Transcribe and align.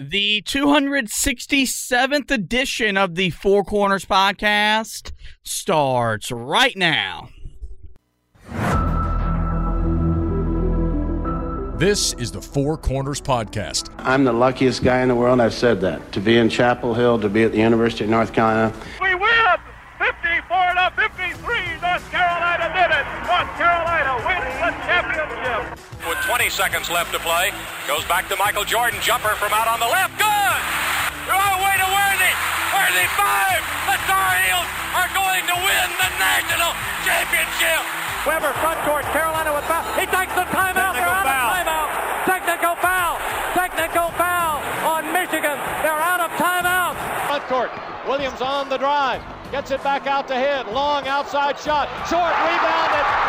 The 0.00 0.42
267th 0.42 2.30
edition 2.30 2.96
of 2.96 3.16
the 3.16 3.30
Four 3.30 3.64
Corners 3.64 4.04
podcast 4.04 5.10
starts 5.42 6.30
right 6.30 6.76
now. 6.76 7.30
This 11.78 12.12
is 12.12 12.30
the 12.30 12.40
Four 12.40 12.76
Corners 12.76 13.20
Podcast. 13.20 13.92
I'm 13.98 14.22
the 14.22 14.32
luckiest 14.32 14.84
guy 14.84 15.00
in 15.00 15.08
the 15.08 15.16
world. 15.16 15.40
I've 15.40 15.52
said 15.52 15.80
that. 15.80 16.12
To 16.12 16.20
be 16.20 16.38
in 16.38 16.48
Chapel 16.48 16.94
Hill, 16.94 17.20
to 17.20 17.28
be 17.28 17.42
at 17.42 17.50
the 17.50 17.58
University 17.58 18.04
of 18.04 18.10
North 18.10 18.32
Carolina. 18.32 18.72
We 19.00 19.16
win 19.16 19.28
54 19.98 20.74
to 20.74 20.92
53. 20.94 21.77
20 26.38 26.54
seconds 26.54 26.86
left 26.86 27.10
to 27.10 27.18
play, 27.18 27.50
goes 27.90 28.06
back 28.06 28.30
to 28.30 28.38
Michael 28.38 28.62
Jordan. 28.62 28.94
Jumper 29.02 29.34
from 29.42 29.50
out 29.50 29.66
on 29.66 29.82
the 29.82 29.90
left. 29.90 30.14
Good. 30.22 30.60
Oh, 31.34 31.54
way 31.66 31.74
to 31.82 31.88
Worthy. 31.90 32.32
Worthy 32.70 33.06
five. 33.18 33.58
The 33.90 33.98
Tar 34.06 34.38
Heels 34.46 34.70
are 34.94 35.10
going 35.18 35.42
to 35.50 35.56
win 35.58 35.88
the 35.98 36.10
national 36.14 36.70
championship. 37.02 37.82
Webber 38.22 38.54
front 38.62 38.78
court. 38.86 39.02
Carolina 39.10 39.50
with 39.50 39.66
foul. 39.66 39.82
He 39.98 40.06
takes 40.06 40.30
the 40.38 40.46
timeout. 40.54 40.94
They're 40.94 41.10
out 41.10 41.26
of 41.26 41.34
timeout. 41.58 41.90
Technical 42.22 42.74
foul. 42.78 43.18
Technical 43.58 44.08
foul 44.14 44.62
on 44.86 45.10
Michigan. 45.10 45.58
They're 45.82 45.98
out 45.98 46.22
of 46.22 46.30
timeout. 46.38 46.94
Front 47.26 47.44
court. 47.50 47.70
Williams 48.06 48.38
on 48.38 48.70
the 48.70 48.78
drive. 48.78 49.26
Gets 49.50 49.74
it 49.74 49.82
back 49.82 50.06
out 50.06 50.30
to 50.30 50.38
hit. 50.38 50.70
Long 50.70 51.02
outside 51.10 51.58
shot. 51.58 51.90
Short 52.06 52.30
rebounded. 52.46 53.27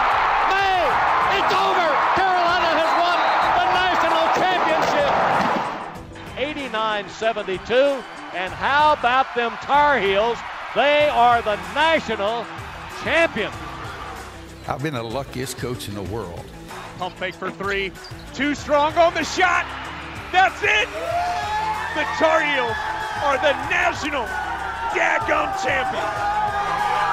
72, 7.07 7.73
And 8.33 8.51
how 8.51 8.93
about 8.93 9.33
them 9.35 9.51
Tar 9.61 9.99
Heels? 9.99 10.37
They 10.75 11.07
are 11.07 11.41
the 11.41 11.55
national 11.73 12.45
champion. 13.03 13.51
I've 14.67 14.83
been 14.83 14.93
the 14.95 15.03
luckiest 15.03 15.57
coach 15.57 15.87
in 15.87 15.95
the 15.95 16.03
world. 16.03 16.45
Pump 16.97 17.15
fake 17.15 17.35
for 17.35 17.51
three. 17.51 17.91
Too 18.33 18.53
strong 18.55 18.93
on 18.97 19.13
the 19.13 19.23
shot. 19.23 19.65
That's 20.31 20.61
it. 20.61 20.89
The 21.95 22.03
Tar 22.17 22.41
Heels 22.41 22.75
are 23.23 23.37
the 23.37 23.53
national 23.69 24.25
daggone 24.91 25.63
champions. 25.63 26.39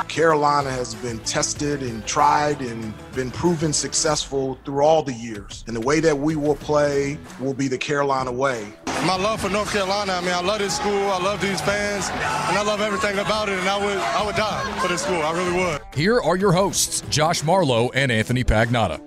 Carolina 0.09 0.71
has 0.71 0.95
been 0.95 1.19
tested 1.21 1.83
and 1.83 2.05
tried 2.07 2.61
and 2.61 2.95
been 3.15 3.31
proven 3.31 3.73
successful 3.73 4.59
through 4.65 4.83
all 4.83 5.03
the 5.03 5.13
years. 5.13 5.65
And 5.67 5.77
the 5.77 5.81
way 5.81 6.01
that 6.01 6.19
we 6.19 6.37
will 6.37 6.57
play 6.57 7.19
will 7.41 7.55
be 7.55 7.69
the 7.69 7.79
Carolina 7.79 8.33
way. 8.33 8.73
My 9.05 9.17
love 9.17 9.41
for 9.41 9.49
North 9.51 9.73
Carolina, 9.73 10.15
I 10.15 10.21
mean, 10.21 10.33
I 10.33 10.41
love 10.41 10.59
this 10.59 10.77
school, 10.77 11.11
I 11.11 11.23
love 11.23 11.41
these 11.41 11.61
fans, 11.61 12.09
and 12.09 12.59
I 12.59 12.63
love 12.63 12.81
everything 12.81 13.19
about 13.19 13.49
it, 13.49 13.59
and 13.59 13.69
I 13.69 13.77
would, 13.79 13.99
I 13.99 14.25
would 14.25 14.35
die 14.35 14.79
for 14.81 14.89
this 14.89 15.03
school, 15.03 15.23
I 15.23 15.33
really 15.33 15.53
would. 15.53 15.81
Here 15.95 16.21
are 16.21 16.37
your 16.37 16.53
hosts, 16.53 17.03
Josh 17.09 17.45
Marlowe 17.45 17.91
and 17.91 18.11
Anthony 18.11 18.43
Pagnotta. 18.43 19.01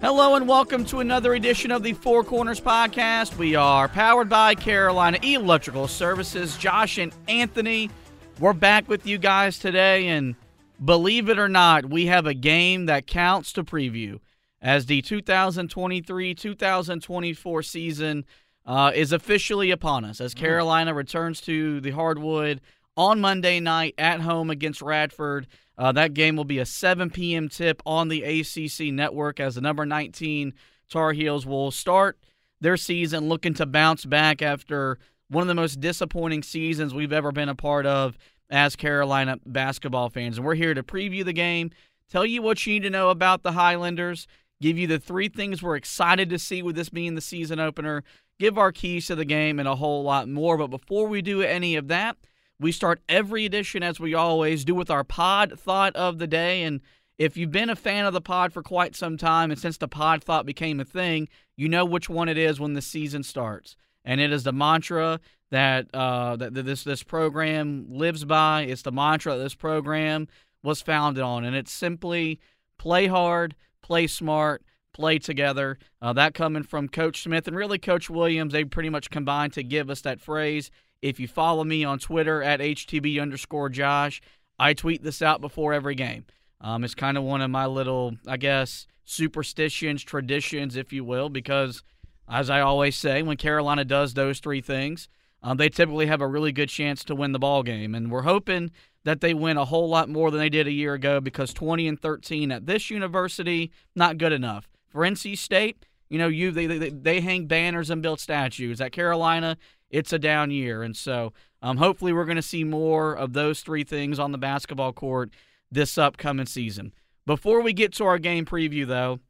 Hello 0.00 0.36
and 0.36 0.48
welcome 0.48 0.84
to 0.86 1.00
another 1.00 1.34
edition 1.34 1.70
of 1.70 1.82
the 1.82 1.92
Four 1.92 2.24
Corners 2.24 2.60
Podcast. 2.60 3.36
We 3.36 3.56
are 3.56 3.88
powered 3.88 4.28
by 4.28 4.54
Carolina 4.54 5.18
Electrical 5.22 5.88
Services. 5.88 6.56
Josh 6.56 6.98
and 6.98 7.12
Anthony, 7.26 7.90
we're 8.38 8.52
back 8.52 8.88
with 8.88 9.06
you 9.06 9.18
guys 9.18 9.58
today, 9.58 10.06
and 10.08 10.34
believe 10.82 11.28
it 11.28 11.38
or 11.38 11.48
not, 11.48 11.84
we 11.86 12.06
have 12.06 12.26
a 12.26 12.34
game 12.34 12.86
that 12.86 13.06
counts 13.06 13.52
to 13.54 13.64
preview 13.64 14.20
as 14.60 14.86
the 14.86 15.02
2023 15.02 16.34
2024 16.34 17.62
season 17.62 18.24
uh, 18.66 18.92
is 18.94 19.12
officially 19.12 19.70
upon 19.70 20.04
us 20.04 20.20
as 20.20 20.34
Carolina 20.34 20.92
returns 20.92 21.40
to 21.42 21.80
the 21.80 21.90
hardwood 21.90 22.60
on 22.96 23.20
Monday 23.20 23.60
night 23.60 23.94
at 23.96 24.20
home 24.20 24.50
against 24.50 24.82
Radford. 24.82 25.46
Uh, 25.78 25.92
that 25.92 26.12
game 26.12 26.36
will 26.36 26.44
be 26.44 26.58
a 26.58 26.66
7 26.66 27.10
p.m. 27.10 27.48
tip 27.48 27.80
on 27.86 28.08
the 28.08 28.22
ACC 28.22 28.92
network 28.92 29.38
as 29.40 29.54
the 29.54 29.60
number 29.60 29.86
19 29.86 30.52
Tar 30.90 31.12
Heels 31.12 31.46
will 31.46 31.70
start 31.70 32.18
their 32.60 32.76
season 32.76 33.28
looking 33.28 33.54
to 33.54 33.66
bounce 33.66 34.04
back 34.04 34.42
after 34.42 34.98
one 35.28 35.42
of 35.42 35.48
the 35.48 35.54
most 35.54 35.80
disappointing 35.80 36.42
seasons 36.42 36.92
we've 36.92 37.12
ever 37.12 37.30
been 37.30 37.48
a 37.48 37.54
part 37.54 37.86
of 37.86 38.18
as 38.50 38.76
Carolina 38.76 39.38
basketball 39.46 40.08
fans. 40.08 40.38
And 40.38 40.46
we're 40.46 40.54
here 40.54 40.74
to 40.74 40.82
preview 40.82 41.24
the 41.24 41.32
game, 41.32 41.70
tell 42.10 42.26
you 42.26 42.42
what 42.42 42.66
you 42.66 42.74
need 42.74 42.82
to 42.82 42.90
know 42.90 43.10
about 43.10 43.42
the 43.42 43.52
Highlanders, 43.52 44.26
give 44.60 44.78
you 44.78 44.86
the 44.86 44.98
three 44.98 45.28
things 45.28 45.62
we're 45.62 45.76
excited 45.76 46.30
to 46.30 46.38
see 46.38 46.62
with 46.62 46.76
this 46.76 46.88
being 46.88 47.14
the 47.14 47.20
season 47.20 47.60
opener, 47.60 48.02
give 48.38 48.58
our 48.58 48.72
keys 48.72 49.06
to 49.06 49.14
the 49.14 49.24
game, 49.24 49.58
and 49.58 49.68
a 49.68 49.76
whole 49.76 50.02
lot 50.02 50.28
more. 50.28 50.56
But 50.56 50.68
before 50.68 51.06
we 51.06 51.22
do 51.22 51.42
any 51.42 51.76
of 51.76 51.88
that, 51.88 52.16
we 52.60 52.72
start 52.72 53.00
every 53.08 53.44
edition 53.44 53.82
as 53.82 54.00
we 54.00 54.14
always 54.14 54.64
do 54.64 54.74
with 54.74 54.90
our 54.90 55.04
pod 55.04 55.58
thought 55.58 55.94
of 55.94 56.18
the 56.18 56.26
day. 56.26 56.62
And 56.62 56.80
if 57.16 57.36
you've 57.36 57.52
been 57.52 57.70
a 57.70 57.76
fan 57.76 58.04
of 58.04 58.12
the 58.12 58.20
pod 58.20 58.52
for 58.52 58.62
quite 58.62 58.96
some 58.96 59.16
time, 59.16 59.50
and 59.50 59.60
since 59.60 59.76
the 59.76 59.88
pod 59.88 60.22
thought 60.22 60.46
became 60.46 60.80
a 60.80 60.84
thing, 60.84 61.28
you 61.56 61.68
know 61.68 61.84
which 61.84 62.08
one 62.08 62.28
it 62.28 62.38
is 62.38 62.60
when 62.60 62.74
the 62.74 62.82
season 62.82 63.22
starts. 63.22 63.76
And 64.04 64.20
it 64.20 64.32
is 64.32 64.44
the 64.44 64.52
mantra 64.52 65.20
that 65.50 65.86
uh, 65.94 66.36
that 66.36 66.54
this 66.54 66.84
this 66.84 67.02
program 67.02 67.86
lives 67.90 68.24
by. 68.24 68.62
It's 68.62 68.82
the 68.82 68.92
mantra 68.92 69.36
that 69.36 69.42
this 69.42 69.54
program 69.54 70.28
was 70.62 70.82
founded 70.82 71.22
on, 71.22 71.44
and 71.44 71.54
it's 71.54 71.72
simply 71.72 72.40
play 72.78 73.06
hard, 73.06 73.54
play 73.88 74.06
smart, 74.06 74.62
play 74.92 75.18
together. 75.18 75.78
Uh, 76.02 76.12
that 76.12 76.34
coming 76.34 76.62
from 76.62 76.88
Coach 76.88 77.22
Smith 77.22 77.48
and 77.48 77.56
really 77.56 77.78
Coach 77.78 78.10
Williams, 78.10 78.52
they 78.52 78.64
pretty 78.64 78.90
much 78.90 79.08
combined 79.08 79.54
to 79.54 79.62
give 79.62 79.88
us 79.88 80.02
that 80.02 80.20
phrase. 80.20 80.70
If 81.00 81.18
you 81.18 81.26
follow 81.26 81.64
me 81.64 81.84
on 81.84 81.98
Twitter 81.98 82.42
at 82.42 82.60
HTB 82.60 83.20
underscore 83.20 83.70
Josh, 83.70 84.20
I 84.58 84.74
tweet 84.74 85.02
this 85.02 85.22
out 85.22 85.40
before 85.40 85.72
every 85.72 85.94
game. 85.94 86.26
Um, 86.60 86.84
it's 86.84 86.94
kind 86.94 87.16
of 87.16 87.24
one 87.24 87.40
of 87.40 87.50
my 87.50 87.64
little, 87.64 88.16
I 88.26 88.36
guess, 88.36 88.86
superstitions, 89.04 90.02
traditions, 90.02 90.76
if 90.76 90.92
you 90.92 91.02
will, 91.02 91.30
because 91.30 91.82
as 92.28 92.50
I 92.50 92.60
always 92.60 92.94
say, 92.94 93.22
when 93.22 93.38
Carolina 93.38 93.86
does 93.86 94.12
those 94.12 94.40
three 94.40 94.60
things, 94.60 95.08
um, 95.42 95.56
they 95.56 95.70
typically 95.70 96.06
have 96.06 96.20
a 96.20 96.26
really 96.26 96.52
good 96.52 96.68
chance 96.68 97.04
to 97.04 97.14
win 97.14 97.32
the 97.32 97.38
ball 97.38 97.62
game. 97.62 97.94
And 97.94 98.10
we're 98.10 98.22
hoping 98.22 98.70
that 99.04 99.20
they 99.20 99.34
win 99.34 99.56
a 99.56 99.64
whole 99.64 99.88
lot 99.88 100.08
more 100.08 100.30
than 100.30 100.40
they 100.40 100.48
did 100.48 100.66
a 100.66 100.72
year 100.72 100.94
ago 100.94 101.20
because 101.20 101.52
20 101.54 101.86
and 101.88 102.00
13 102.00 102.52
at 102.52 102.66
this 102.66 102.90
university, 102.90 103.70
not 103.94 104.18
good 104.18 104.32
enough. 104.32 104.68
For 104.88 105.02
NC 105.02 105.38
State, 105.38 105.86
you 106.08 106.18
know, 106.18 106.28
you 106.28 106.50
they, 106.50 106.66
they, 106.66 106.90
they 106.90 107.20
hang 107.20 107.46
banners 107.46 107.90
and 107.90 108.02
build 108.02 108.20
statues. 108.20 108.80
At 108.80 108.92
Carolina, 108.92 109.56
it's 109.90 110.12
a 110.12 110.18
down 110.18 110.50
year. 110.50 110.82
And 110.82 110.96
so 110.96 111.32
um, 111.62 111.76
hopefully 111.76 112.12
we're 112.12 112.24
going 112.24 112.36
to 112.36 112.42
see 112.42 112.64
more 112.64 113.14
of 113.14 113.32
those 113.32 113.60
three 113.60 113.84
things 113.84 114.18
on 114.18 114.32
the 114.32 114.38
basketball 114.38 114.92
court 114.92 115.30
this 115.70 115.98
upcoming 115.98 116.46
season. 116.46 116.92
Before 117.26 117.60
we 117.60 117.72
get 117.72 117.92
to 117.94 118.04
our 118.04 118.18
game 118.18 118.46
preview, 118.46 118.86
though, 118.86 119.20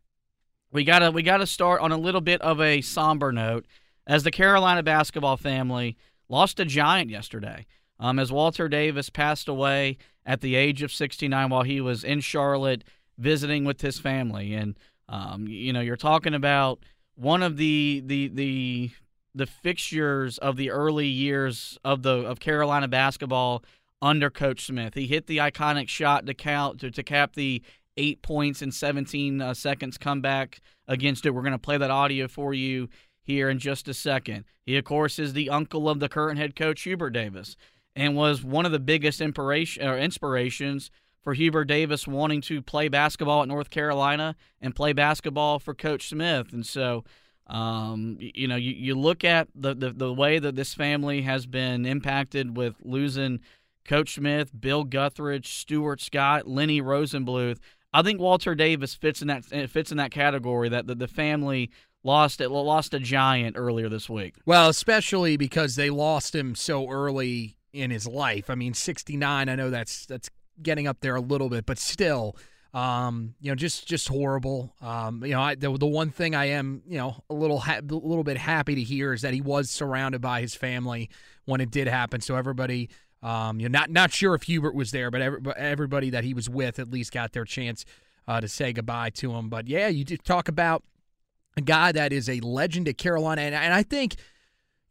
we 0.71 0.85
gotta 0.85 1.11
we 1.11 1.23
gotta 1.23 1.47
start 1.47 1.81
on 1.81 1.93
a 1.93 1.97
little 1.97 2.21
bit 2.21 2.41
of 2.43 2.61
a 2.61 2.81
somber 2.81 3.33
note, 3.33 3.67
as 4.07 4.23
the 4.23 4.31
Carolina 4.31 4.83
basketball 4.83 5.37
family 5.37 5.97
lost 6.29 6.61
a 6.61 6.65
giant 6.65 7.11
yesterday. 7.11 7.67
Um, 8.01 8.19
as 8.19 8.31
Walter 8.31 8.69
Davis 8.69 9.11
passed 9.11 9.49
away 9.49 9.99
at 10.25 10.41
the 10.41 10.55
age 10.55 10.83
of 10.83 10.93
69 10.93 11.51
while 11.51 11.63
he 11.63 11.81
was 11.81 12.05
in 12.05 12.21
Charlotte 12.21 12.85
visiting 13.17 13.65
with 13.65 13.81
his 13.81 13.99
family, 13.99 14.55
and 14.55 14.77
um, 15.09 15.47
you 15.49 15.73
know 15.73 15.81
you're 15.81 15.97
talking 15.97 16.35
about 16.35 16.81
one 17.17 17.43
of 17.43 17.57
the 17.57 18.03
the 18.07 18.29
the 18.29 18.91
the 19.35 19.47
fixtures 19.47 20.39
of 20.39 20.57
the 20.57 20.71
early 20.71 21.07
years 21.07 21.79
of 21.85 22.03
the 22.03 22.11
of 22.11 22.41
Carolina 22.41 22.89
basketball 22.89 23.65
under 24.01 24.31
Coach 24.31 24.67
Smith. 24.67 24.95
He 24.95 25.07
hit 25.07 25.27
the 25.27 25.39
iconic 25.39 25.89
shot 25.89 26.27
to 26.27 26.35
count 26.35 26.81
to, 26.81 26.91
to 26.91 27.03
cap 27.03 27.35
the 27.35 27.63
eight 27.97 28.23
points 28.23 28.63
in 28.63 28.71
17 28.71 29.43
uh, 29.43 29.55
seconds 29.55 29.99
comeback 29.99 30.61
against 30.87 31.27
it. 31.27 31.31
We're 31.31 31.43
going 31.43 31.53
to 31.53 31.59
play 31.59 31.79
that 31.79 31.91
audio 31.91 32.29
for 32.29 32.55
you 32.55 32.89
here 33.23 33.51
in 33.51 33.59
just 33.59 33.89
a 33.89 33.95
second. 33.95 34.45
He, 34.65 34.77
of 34.77 34.85
course, 34.85 35.19
is 35.19 35.33
the 35.33 35.51
uncle 35.51 35.89
of 35.89 35.99
the 35.99 36.09
current 36.09 36.39
head 36.39 36.55
coach 36.55 36.83
Hubert 36.83 37.11
Davis, 37.11 37.57
and 37.97 38.17
was 38.17 38.43
one 38.43 38.67
of 38.67 38.73
the 38.73 38.79
biggest 38.79 39.21
inspiration 39.21 39.87
or 39.87 39.99
inspirations 39.99 40.91
for 41.23 41.35
Hubert 41.35 41.65
Davis 41.65 42.07
wanting 42.07 42.41
to 42.43 42.63
play 42.63 42.89
basketball 42.89 43.43
at 43.43 43.49
North 43.49 43.71
Carolina 43.71 44.37
and 44.61 44.75
play 44.75 44.93
basketball 44.93 45.59
for 45.59 45.75
Coach 45.75 46.09
Smith. 46.09 46.53
And 46.53 46.65
so 46.65 47.05
Um, 47.49 48.19
you 48.21 48.47
know, 48.47 48.57
you, 48.57 48.73
you 48.73 48.95
look 48.95 49.25
at 49.25 49.49
the, 49.55 49.75
the 49.75 49.91
the 49.91 50.13
way 50.13 50.39
that 50.39 50.55
this 50.55 50.75
family 50.75 51.23
has 51.23 51.47
been 51.47 51.87
impacted 51.87 52.59
with 52.59 52.75
losing 52.83 53.41
Coach 53.87 54.17
Smith, 54.17 54.51
Bill 54.53 54.85
Guthridge, 54.85 55.47
Stuart 55.47 56.03
Scott, 56.03 56.47
Lenny 56.47 56.83
Rosenbluth. 56.83 57.59
I 57.91 58.03
think 58.03 58.21
Walter 58.21 58.55
Davis 58.55 58.95
fits 58.95 59.23
in 59.23 59.29
that 59.29 59.47
fits 59.47 59.91
in 59.91 59.97
that 59.97 60.11
category 60.11 60.69
that 60.69 60.87
the, 60.87 60.95
the 60.95 61.09
family 61.09 61.71
lost 62.05 62.43
it 62.43 62.51
lost 62.51 62.93
a 62.93 62.99
giant 62.99 63.57
earlier 63.57 63.89
this 63.89 64.11
week. 64.11 64.35
Well, 64.45 64.69
especially 64.69 65.39
because 65.39 65.75
they 65.75 65.89
lost 65.89 66.35
him 66.35 66.55
so 66.55 66.91
early 66.91 67.57
in 67.73 67.91
his 67.91 68.07
life. 68.07 68.51
I 68.51 68.55
mean, 68.55 68.75
69, 68.75 69.49
I 69.49 69.55
know 69.55 69.71
that's 69.71 70.07
that's 70.07 70.31
getting 70.63 70.87
up 70.87 71.01
there 71.01 71.17
a 71.17 71.21
little 71.21 71.49
bit, 71.49 71.67
but 71.67 71.79
still 71.79 72.37
um, 72.75 73.35
you 73.41 73.51
know, 73.51 73.55
just 73.55 73.87
just 73.87 74.09
horrible. 74.09 74.75
Um, 74.83 75.25
you 75.25 75.33
know, 75.33 75.41
I, 75.41 75.55
the 75.55 75.77
the 75.77 75.87
one 75.87 76.11
thing 76.11 76.35
I 76.35 76.47
am, 76.47 76.83
you 76.87 76.99
know, 76.99 77.17
a 77.31 77.35
little 77.35 77.59
ha- 77.61 77.79
a 77.79 77.95
little 77.95 78.25
bit 78.25 78.37
happy 78.37 78.75
to 78.75 78.83
hear 78.83 79.13
is 79.13 79.23
that 79.23 79.33
he 79.33 79.41
was 79.41 79.71
surrounded 79.71 80.21
by 80.21 80.43
his 80.43 80.55
family 80.55 81.09
when 81.47 81.61
it 81.61 81.71
did 81.71 81.89
happen. 81.89 82.21
So 82.21 82.37
everybody, 82.37 82.91
um, 83.23 83.59
you 83.59 83.69
know, 83.69 83.79
not 83.79 83.91
not 83.91 84.13
sure 84.13 84.35
if 84.35 84.43
Hubert 84.43 84.75
was 84.75 84.91
there, 84.91 85.11
but, 85.11 85.23
every, 85.23 85.41
everybody 85.57 86.11
that 86.11 86.25
he 86.25 86.35
was 86.35 86.51
with 86.51 86.79
at 86.79 86.91
least 86.91 87.11
got 87.11 87.33
their 87.33 87.47
chance 87.47 87.87
uh, 88.27 88.41
to 88.41 88.49
say 88.49 88.75
goodbye 88.75 89.11
to 89.11 89.33
him. 89.33 89.49
But 89.49 89.67
yeah, 89.67 89.89
you 89.89 90.05
talk 90.05 90.49
about 90.49 90.85
a 91.57 91.63
guy 91.63 91.91
that 91.93 92.13
is 92.13 92.29
a 92.29 92.39
legend 92.41 92.87
at 92.87 92.99
Carolina, 92.99 93.41
and, 93.43 93.55
and 93.55 93.73
I 93.73 93.83
think, 93.83 94.17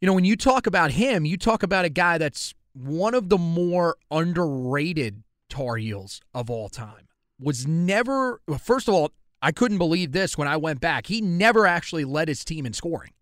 you 0.00 0.06
know, 0.06 0.14
when 0.14 0.24
you 0.24 0.36
talk 0.36 0.66
about 0.66 0.90
him, 0.90 1.24
you 1.24 1.36
talk 1.36 1.62
about 1.62 1.84
a 1.84 1.90
guy 1.90 2.18
that's 2.18 2.54
one 2.78 3.14
of 3.14 3.28
the 3.28 3.38
more 3.38 3.96
underrated 4.10 5.24
Tar 5.48 5.76
Heels 5.76 6.20
of 6.34 6.50
all 6.50 6.68
time 6.68 7.08
was 7.40 7.66
never, 7.66 8.40
first 8.58 8.88
of 8.88 8.94
all, 8.94 9.12
I 9.40 9.52
couldn't 9.52 9.78
believe 9.78 10.12
this 10.12 10.36
when 10.36 10.48
I 10.48 10.56
went 10.56 10.80
back. 10.80 11.06
He 11.06 11.20
never 11.20 11.66
actually 11.66 12.04
led 12.04 12.28
his 12.28 12.44
team 12.44 12.66
in 12.66 12.72
scoring 12.72 13.12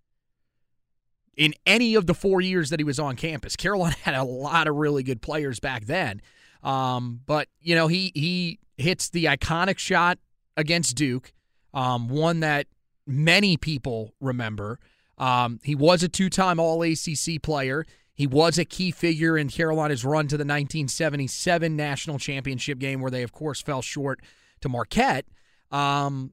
in 1.36 1.54
any 1.66 1.94
of 1.94 2.06
the 2.06 2.14
four 2.14 2.40
years 2.40 2.70
that 2.70 2.80
he 2.80 2.84
was 2.84 2.98
on 2.98 3.16
campus. 3.16 3.56
Carolina 3.56 3.94
had 4.02 4.14
a 4.14 4.24
lot 4.24 4.68
of 4.68 4.76
really 4.76 5.02
good 5.02 5.20
players 5.20 5.60
back 5.60 5.86
then. 5.86 6.20
Um, 6.62 7.20
but, 7.26 7.48
you 7.60 7.74
know, 7.74 7.86
he, 7.86 8.12
he 8.14 8.58
hits 8.76 9.10
the 9.10 9.26
iconic 9.26 9.78
shot 9.78 10.18
against 10.56 10.96
Duke, 10.96 11.32
um, 11.74 12.08
one 12.08 12.40
that 12.40 12.66
many 13.06 13.56
people 13.56 14.14
remember. 14.20 14.80
Um, 15.18 15.60
he 15.62 15.74
was 15.74 16.02
a 16.02 16.08
two 16.08 16.28
time 16.28 16.58
All 16.58 16.82
ACC 16.82 17.40
player. 17.42 17.86
He 18.16 18.26
was 18.26 18.58
a 18.58 18.64
key 18.64 18.90
figure 18.90 19.36
in 19.36 19.48
Carolina's 19.48 20.04
run 20.04 20.26
to 20.28 20.36
the 20.36 20.42
1977 20.42 21.76
national 21.76 22.18
championship 22.18 22.78
game, 22.78 23.00
where 23.00 23.10
they, 23.10 23.22
of 23.22 23.30
course, 23.30 23.60
fell 23.60 23.82
short 23.82 24.20
to 24.62 24.70
Marquette. 24.70 25.26
Um, 25.70 26.32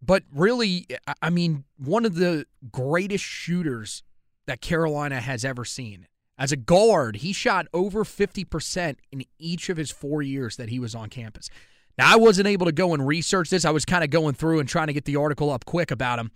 but 0.00 0.22
really, 0.32 0.86
I 1.20 1.28
mean, 1.28 1.64
one 1.76 2.06
of 2.06 2.14
the 2.14 2.46
greatest 2.72 3.24
shooters 3.24 4.02
that 4.46 4.62
Carolina 4.62 5.20
has 5.20 5.44
ever 5.44 5.64
seen. 5.66 6.06
As 6.38 6.50
a 6.50 6.56
guard, 6.56 7.16
he 7.16 7.32
shot 7.32 7.66
over 7.74 8.04
50% 8.04 8.96
in 9.12 9.24
each 9.38 9.68
of 9.68 9.76
his 9.76 9.90
four 9.90 10.22
years 10.22 10.56
that 10.56 10.70
he 10.70 10.78
was 10.78 10.94
on 10.94 11.10
campus. 11.10 11.50
Now, 11.98 12.12
I 12.12 12.16
wasn't 12.16 12.46
able 12.46 12.64
to 12.66 12.72
go 12.72 12.94
and 12.94 13.06
research 13.06 13.50
this. 13.50 13.64
I 13.64 13.70
was 13.70 13.84
kind 13.84 14.04
of 14.04 14.10
going 14.10 14.34
through 14.34 14.60
and 14.60 14.68
trying 14.68 14.86
to 14.86 14.92
get 14.92 15.04
the 15.04 15.16
article 15.16 15.50
up 15.50 15.64
quick 15.64 15.90
about 15.90 16.18
him. 16.18 16.30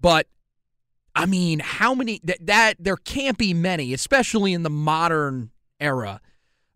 But 0.00 0.26
I 1.16 1.26
mean, 1.26 1.60
how 1.60 1.94
many 1.94 2.20
that, 2.24 2.46
that 2.46 2.74
there 2.78 2.96
can't 2.96 3.38
be 3.38 3.54
many, 3.54 3.92
especially 3.94 4.52
in 4.52 4.62
the 4.62 4.70
modern 4.70 5.50
era. 5.80 6.20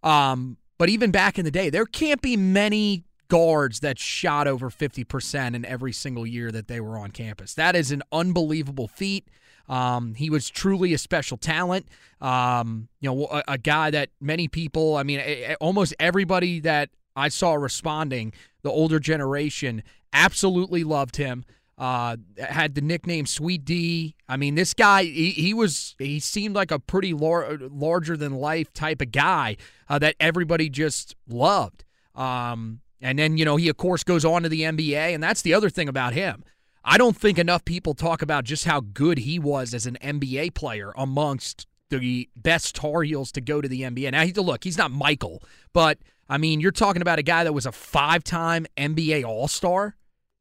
Um, 0.02 0.56
but 0.78 0.88
even 0.88 1.10
back 1.10 1.38
in 1.38 1.44
the 1.44 1.50
day, 1.50 1.70
there 1.70 1.84
can't 1.84 2.22
be 2.22 2.37
many 2.37 3.04
guards 3.28 3.81
that 3.81 3.98
shot 3.98 4.48
over 4.48 4.70
50% 4.70 5.54
in 5.54 5.64
every 5.64 5.92
single 5.92 6.26
year 6.26 6.50
that 6.50 6.69
they 6.69 6.81
were 6.81 6.98
on 6.98 7.10
campus. 7.10 7.54
That 7.54 7.76
is 7.76 7.92
an 7.92 8.02
unbelievable 8.10 8.88
feat. 8.88 9.28
Um, 9.69 10.14
he 10.14 10.31
was 10.31 10.50
truly 10.50 10.92
a 10.94 10.98
special 10.98 11.37
talent. 11.37 11.87
Um, 12.20 12.88
you 13.00 13.08
know, 13.08 13.26
a, 13.26 13.44
a, 13.46 13.58
guy 13.58 13.90
that 13.92 14.10
many 14.20 14.48
people, 14.48 14.96
I 14.96 15.04
mean, 15.04 15.20
a, 15.20 15.52
a, 15.52 15.54
almost 15.60 15.94
everybody 16.00 16.58
that 16.60 16.90
I 17.14 17.28
saw 17.28 17.54
responding, 17.54 18.32
the 18.62 18.70
older 18.70 18.98
generation, 18.98 19.84
absolutely 20.12 20.82
loved 20.82 21.16
him. 21.16 21.44
Uh, 21.81 22.19
had 22.38 22.75
the 22.75 22.82
nickname 22.82 23.25
Sweet 23.25 23.65
D. 23.65 24.15
I 24.29 24.37
mean, 24.37 24.55
this 24.55 24.75
guy, 24.75 25.05
he, 25.05 25.31
he 25.31 25.55
was, 25.55 25.97
he 25.99 26.21
seemed 26.21 26.55
like 26.55 26.71
a 26.71 26.79
pretty 26.79 27.15
lar- 27.15 27.56
larger 27.59 28.19
than 28.19 28.35
life 28.35 28.71
type 28.75 29.00
of 29.00 29.12
guy 29.12 29.56
uh, 29.88 29.99
that 29.99 30.15
everybody 30.21 30.69
just 30.69 31.17
loved. 31.27 31.85
Um, 32.15 32.81
and 33.00 33.19
then, 33.19 33.38
you 33.38 33.47
know, 33.47 33.56
he, 33.56 33.71
of 33.71 33.79
course, 33.79 34.05
goes 34.05 34.27
on 34.27 34.43
to 34.43 34.50
the 34.50 34.61
NBA. 34.61 35.15
And 35.15 35.23
that's 35.23 35.41
the 35.41 35.55
other 35.55 35.71
thing 35.71 35.88
about 35.88 36.12
him. 36.12 36.44
I 36.85 36.99
don't 36.99 37.17
think 37.17 37.38
enough 37.38 37.65
people 37.65 37.94
talk 37.94 38.21
about 38.21 38.44
just 38.44 38.67
how 38.67 38.81
good 38.81 39.19
he 39.19 39.38
was 39.38 39.73
as 39.73 39.87
an 39.87 39.97
NBA 40.03 40.53
player 40.55 40.93
amongst 40.99 41.67
the 41.88 42.29
best 42.37 42.75
Tar 42.75 43.05
Heels 43.05 43.33
to 43.33 43.41
go 43.41 43.62
to 43.62 43.69
the 43.69 43.83
NBA. 43.83 44.12
Now, 44.12 44.26
he, 44.26 44.33
look, 44.35 44.65
he's 44.65 44.79
not 44.79 44.91
Michael, 44.91 45.43
but 45.73 45.97
I 46.29 46.37
mean, 46.37 46.61
you're 46.61 46.73
talking 46.73 47.03
about 47.03 47.19
a 47.19 47.23
guy 47.23 47.44
that 47.44 47.53
was 47.53 47.65
a 47.65 47.73
five 47.73 48.23
time 48.23 48.67
NBA 48.76 49.25
All 49.25 49.49
Star 49.49 49.97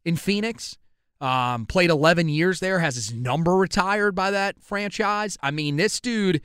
in 0.06 0.16
Phoenix. 0.16 0.78
Um, 1.22 1.66
played 1.66 1.90
11 1.90 2.30
years 2.30 2.62
there, 2.62 2.80
has 2.80 2.96
his 2.96 3.14
number 3.14 3.56
retired 3.56 4.16
by 4.16 4.32
that 4.32 4.62
franchise. 4.62 5.38
I 5.44 5.52
mean, 5.52 5.76
this 5.76 6.00
dude, 6.00 6.42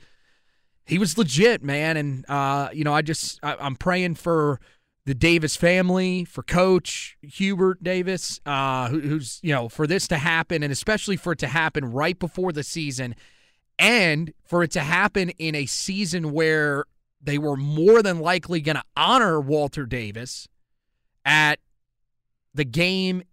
he 0.85 0.97
was 0.97 1.17
legit, 1.17 1.63
man. 1.63 1.95
And, 1.95 2.25
uh, 2.29 2.69
you 2.73 2.83
know, 2.83 2.93
I 2.93 3.01
just, 3.01 3.39
I, 3.41 3.55
I'm 3.57 3.77
praying 3.77 4.15
for 4.15 4.59
the 5.05 5.13
Davis 5.13 5.55
family, 5.55 6.25
for 6.25 6.43
Coach 6.43 7.17
Hubert 7.21 7.83
Davis, 7.83 8.41
uh, 8.45 8.89
who, 8.89 8.99
who's, 8.99 9.39
you 9.43 9.53
know, 9.53 9.69
for 9.69 9.85
this 9.87 10.07
to 10.09 10.17
happen, 10.17 10.63
and 10.63 10.73
especially 10.73 11.15
for 11.15 11.33
it 11.33 11.39
to 11.39 11.47
happen 11.47 11.85
right 11.85 12.17
before 12.17 12.51
the 12.51 12.63
season, 12.63 13.15
and 13.77 14.33
for 14.43 14.63
it 14.63 14.71
to 14.71 14.79
happen 14.81 15.29
in 15.31 15.53
a 15.53 15.67
season 15.67 16.31
where 16.31 16.85
they 17.21 17.37
were 17.37 17.55
more 17.55 18.01
than 18.01 18.19
likely 18.19 18.61
going 18.61 18.77
to 18.77 18.83
honor 18.97 19.39
Walter 19.39 19.85
Davis 19.85 20.47
at 21.23 21.59
the 22.53 22.65
game 22.65 23.23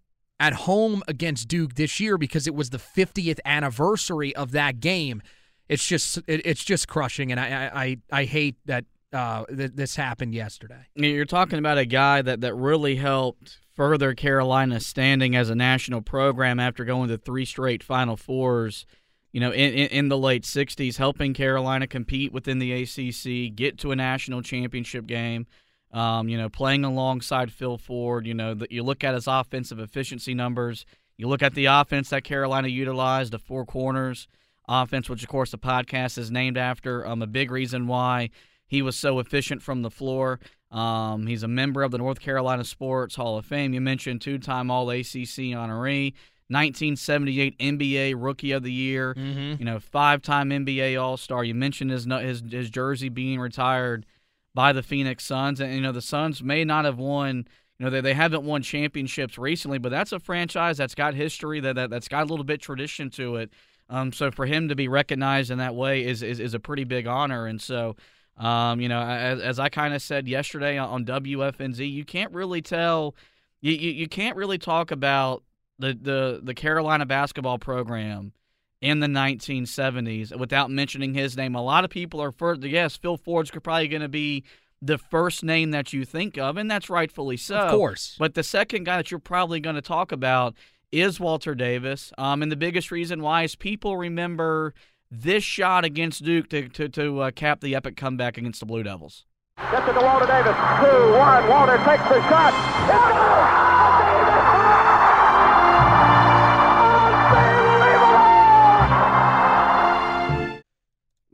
at 0.43 0.51
home 0.53 1.01
against 1.07 1.47
Duke 1.47 1.75
this 1.75 2.01
year 2.01 2.17
because 2.17 2.47
it 2.47 2.53
was 2.53 2.69
the 2.69 2.77
50th 2.77 3.39
anniversary 3.45 4.35
of 4.35 4.51
that 4.51 4.81
game. 4.81 5.21
It's 5.69 5.87
just 5.87 6.17
it, 6.27 6.45
it's 6.45 6.65
just 6.65 6.89
crushing, 6.89 7.31
and 7.31 7.39
I 7.39 7.71
I 7.73 7.97
I 8.11 8.25
hate 8.25 8.57
that 8.65 8.83
uh, 9.13 9.45
th- 9.45 9.71
this 9.73 9.95
happened 9.95 10.35
yesterday. 10.35 10.85
You're 10.95 11.23
talking 11.23 11.59
about 11.59 11.77
a 11.77 11.85
guy 11.85 12.21
that 12.21 12.41
that 12.41 12.53
really 12.55 12.97
helped 12.97 13.59
further 13.71 14.13
Carolina's 14.13 14.85
standing 14.85 15.33
as 15.33 15.49
a 15.49 15.55
national 15.55 16.01
program 16.01 16.59
after 16.59 16.83
going 16.83 17.07
to 17.07 17.17
three 17.17 17.45
straight 17.45 17.81
Final 17.81 18.17
Fours. 18.17 18.85
You 19.31 19.39
know, 19.39 19.51
in, 19.51 19.73
in, 19.73 19.87
in 19.87 20.09
the 20.09 20.17
late 20.17 20.43
'60s, 20.43 20.97
helping 20.97 21.33
Carolina 21.33 21.87
compete 21.87 22.33
within 22.33 22.59
the 22.59 22.83
ACC, 22.83 23.55
get 23.55 23.77
to 23.79 23.91
a 23.91 23.95
national 23.95 24.41
championship 24.41 25.07
game. 25.07 25.47
Um, 25.93 26.27
you 26.27 26.37
know, 26.37 26.49
playing 26.49 26.83
alongside 26.83 27.51
Phil 27.51 27.77
Ford, 27.77 28.25
you 28.25 28.33
know, 28.33 28.55
that 28.55 28.71
you 28.71 28.81
look 28.81 29.03
at 29.03 29.13
his 29.13 29.27
offensive 29.27 29.79
efficiency 29.79 30.33
numbers. 30.33 30.85
You 31.17 31.27
look 31.27 31.43
at 31.43 31.53
the 31.53 31.65
offense 31.65 32.09
that 32.09 32.23
Carolina 32.23 32.67
utilized, 32.67 33.31
the 33.31 33.39
four 33.39 33.63
corners 33.65 34.27
offense, 34.67 35.09
which 35.09 35.23
of 35.23 35.29
course 35.29 35.51
the 35.51 35.57
podcast 35.57 36.17
is 36.17 36.31
named 36.31 36.57
after. 36.57 37.05
Um, 37.05 37.21
a 37.21 37.27
big 37.27 37.51
reason 37.51 37.87
why 37.87 38.29
he 38.65 38.81
was 38.81 38.95
so 38.95 39.19
efficient 39.19 39.61
from 39.61 39.81
the 39.81 39.91
floor. 39.91 40.39
Um, 40.71 41.27
he's 41.27 41.43
a 41.43 41.47
member 41.47 41.83
of 41.83 41.91
the 41.91 41.97
North 41.97 42.19
Carolina 42.19 42.63
Sports 42.63 43.15
Hall 43.15 43.37
of 43.37 43.45
Fame. 43.45 43.73
You 43.73 43.81
mentioned 43.81 44.21
two-time 44.21 44.71
All 44.71 44.89
ACC 44.89 45.53
honoree. 45.53 46.13
1978 46.49 47.57
NBA 47.57 48.15
Rookie 48.17 48.51
of 48.51 48.63
the 48.63 48.71
Year, 48.71 49.15
mm-hmm. 49.15 49.55
you 49.57 49.65
know, 49.65 49.79
five-time 49.79 50.49
NBA 50.49 51.01
All-Star. 51.01 51.43
You 51.43 51.55
mentioned 51.55 51.89
his 51.89 52.05
his 52.05 52.43
his 52.47 52.69
jersey 52.69 53.09
being 53.09 53.39
retired 53.39 54.05
by 54.53 54.73
the 54.73 54.83
Phoenix 54.83 55.25
Suns. 55.25 55.59
And, 55.59 55.73
you 55.73 55.81
know, 55.81 55.91
the 55.91 56.01
Suns 56.01 56.43
may 56.43 56.63
not 56.63 56.85
have 56.85 56.97
won, 56.97 57.47
you 57.79 57.85
know, 57.85 57.89
they, 57.89 58.01
they 58.01 58.13
haven't 58.13 58.43
won 58.43 58.61
championships 58.61 59.37
recently, 59.37 59.77
but 59.77 59.89
that's 59.89 60.11
a 60.11 60.19
franchise 60.19 60.77
that's 60.77 60.95
got 60.95 61.13
history, 61.13 61.59
that, 61.61 61.75
that, 61.75 61.89
that's 61.89 62.07
got 62.07 62.23
a 62.23 62.29
little 62.29 62.45
bit 62.45 62.61
tradition 62.61 63.09
to 63.11 63.37
it. 63.37 63.51
Um, 63.89 64.11
so 64.11 64.31
for 64.31 64.45
him 64.45 64.69
to 64.69 64.75
be 64.75 64.87
recognized 64.87 65.51
in 65.51 65.57
that 65.57 65.75
way 65.75 66.05
is, 66.05 66.23
is, 66.23 66.39
is 66.39 66.53
a 66.53 66.59
pretty 66.59 66.83
big 66.83 67.07
honor. 67.07 67.47
And 67.47 67.61
so, 67.61 67.95
um, 68.37 68.79
you 68.79 68.89
know, 68.89 69.01
as, 69.01 69.39
as 69.39 69.59
I 69.59 69.69
kind 69.69 69.93
of 69.93 70.01
said 70.01 70.27
yesterday 70.27 70.77
on 70.77 71.05
WFNZ, 71.05 71.91
you 71.91 72.05
can't 72.05 72.33
really 72.33 72.61
tell, 72.61 73.15
you, 73.61 73.73
you, 73.73 73.91
you 73.91 74.07
can't 74.07 74.35
really 74.35 74.57
talk 74.57 74.91
about 74.91 75.43
the, 75.79 75.97
the, 75.99 76.39
the 76.43 76.53
Carolina 76.53 77.05
basketball 77.05 77.59
program– 77.59 78.33
in 78.83 78.99
the 78.99 79.07
1970s 79.07 80.37
without 80.37 80.69
mentioning 80.69 81.13
his 81.13 81.37
name. 81.37 81.55
A 81.55 81.61
lot 81.61 81.85
of 81.85 81.89
people 81.89 82.21
are 82.21 82.33
further, 82.33 82.67
yes, 82.67 82.97
Phil 82.97 83.15
Ford's 83.15 83.49
probably 83.49 83.87
going 83.87 84.01
to 84.01 84.09
be 84.09 84.43
the 84.81 84.97
first 84.97 85.41
name 85.41 85.71
that 85.71 85.93
you 85.93 86.03
think 86.03 86.37
of, 86.37 86.57
and 86.57 86.69
that's 86.69 86.89
rightfully 86.89 87.37
so. 87.37 87.55
Of 87.55 87.71
course. 87.71 88.17
But 88.19 88.33
the 88.33 88.43
second 88.43 88.83
guy 88.83 88.97
that 88.97 89.09
you're 89.09 89.21
probably 89.21 89.61
going 89.61 89.77
to 89.77 89.81
talk 89.81 90.11
about 90.11 90.55
is 90.91 91.17
Walter 91.17 91.55
Davis. 91.55 92.11
Um, 92.17 92.41
and 92.41 92.51
the 92.51 92.57
biggest 92.57 92.91
reason 92.91 93.21
why 93.21 93.43
is 93.43 93.55
people 93.55 93.95
remember 93.95 94.73
this 95.09 95.45
shot 95.45 95.85
against 95.85 96.25
Duke 96.25 96.49
to, 96.49 96.67
to, 96.67 96.89
to 96.89 97.21
uh, 97.21 97.31
cap 97.31 97.61
the 97.61 97.75
epic 97.75 97.95
comeback 97.95 98.37
against 98.37 98.59
the 98.59 98.65
Blue 98.65 98.83
Devils. 98.83 99.23
Gets 99.71 99.87
it 99.87 99.93
to 99.93 100.01
Walter 100.01 100.25
Davis. 100.25 100.57
Two, 100.57 101.13
one. 101.13 101.47
Walter 101.47 101.77
takes 101.85 102.03
the 102.09 102.21
shot. 102.27 103.63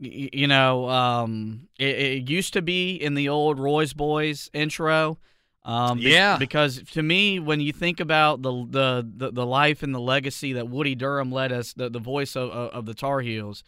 You 0.00 0.46
know, 0.46 0.88
um, 0.88 1.68
it, 1.78 1.96
it 1.98 2.30
used 2.30 2.52
to 2.54 2.62
be 2.62 2.94
in 2.94 3.14
the 3.14 3.28
old 3.28 3.58
Roy's 3.58 3.92
Boys 3.92 4.50
intro. 4.52 5.18
Um, 5.62 5.98
be- 5.98 6.04
Yeah. 6.10 6.38
because 6.38 6.82
to 6.92 7.02
me, 7.02 7.38
when 7.38 7.60
you 7.60 7.72
think 7.72 8.00
about 8.00 8.40
the, 8.42 8.50
the 8.70 9.06
the 9.16 9.30
the 9.30 9.46
life 9.46 9.82
and 9.82 9.94
the 9.94 10.00
legacy 10.00 10.54
that 10.54 10.68
Woody 10.68 10.94
Durham 10.94 11.30
led 11.30 11.52
us, 11.52 11.74
the 11.74 11.90
the 11.90 11.98
voice 11.98 12.34
of 12.34 12.50
of, 12.50 12.86
the 12.86 12.94
Tar 12.94 13.20
Heels, 13.20 13.62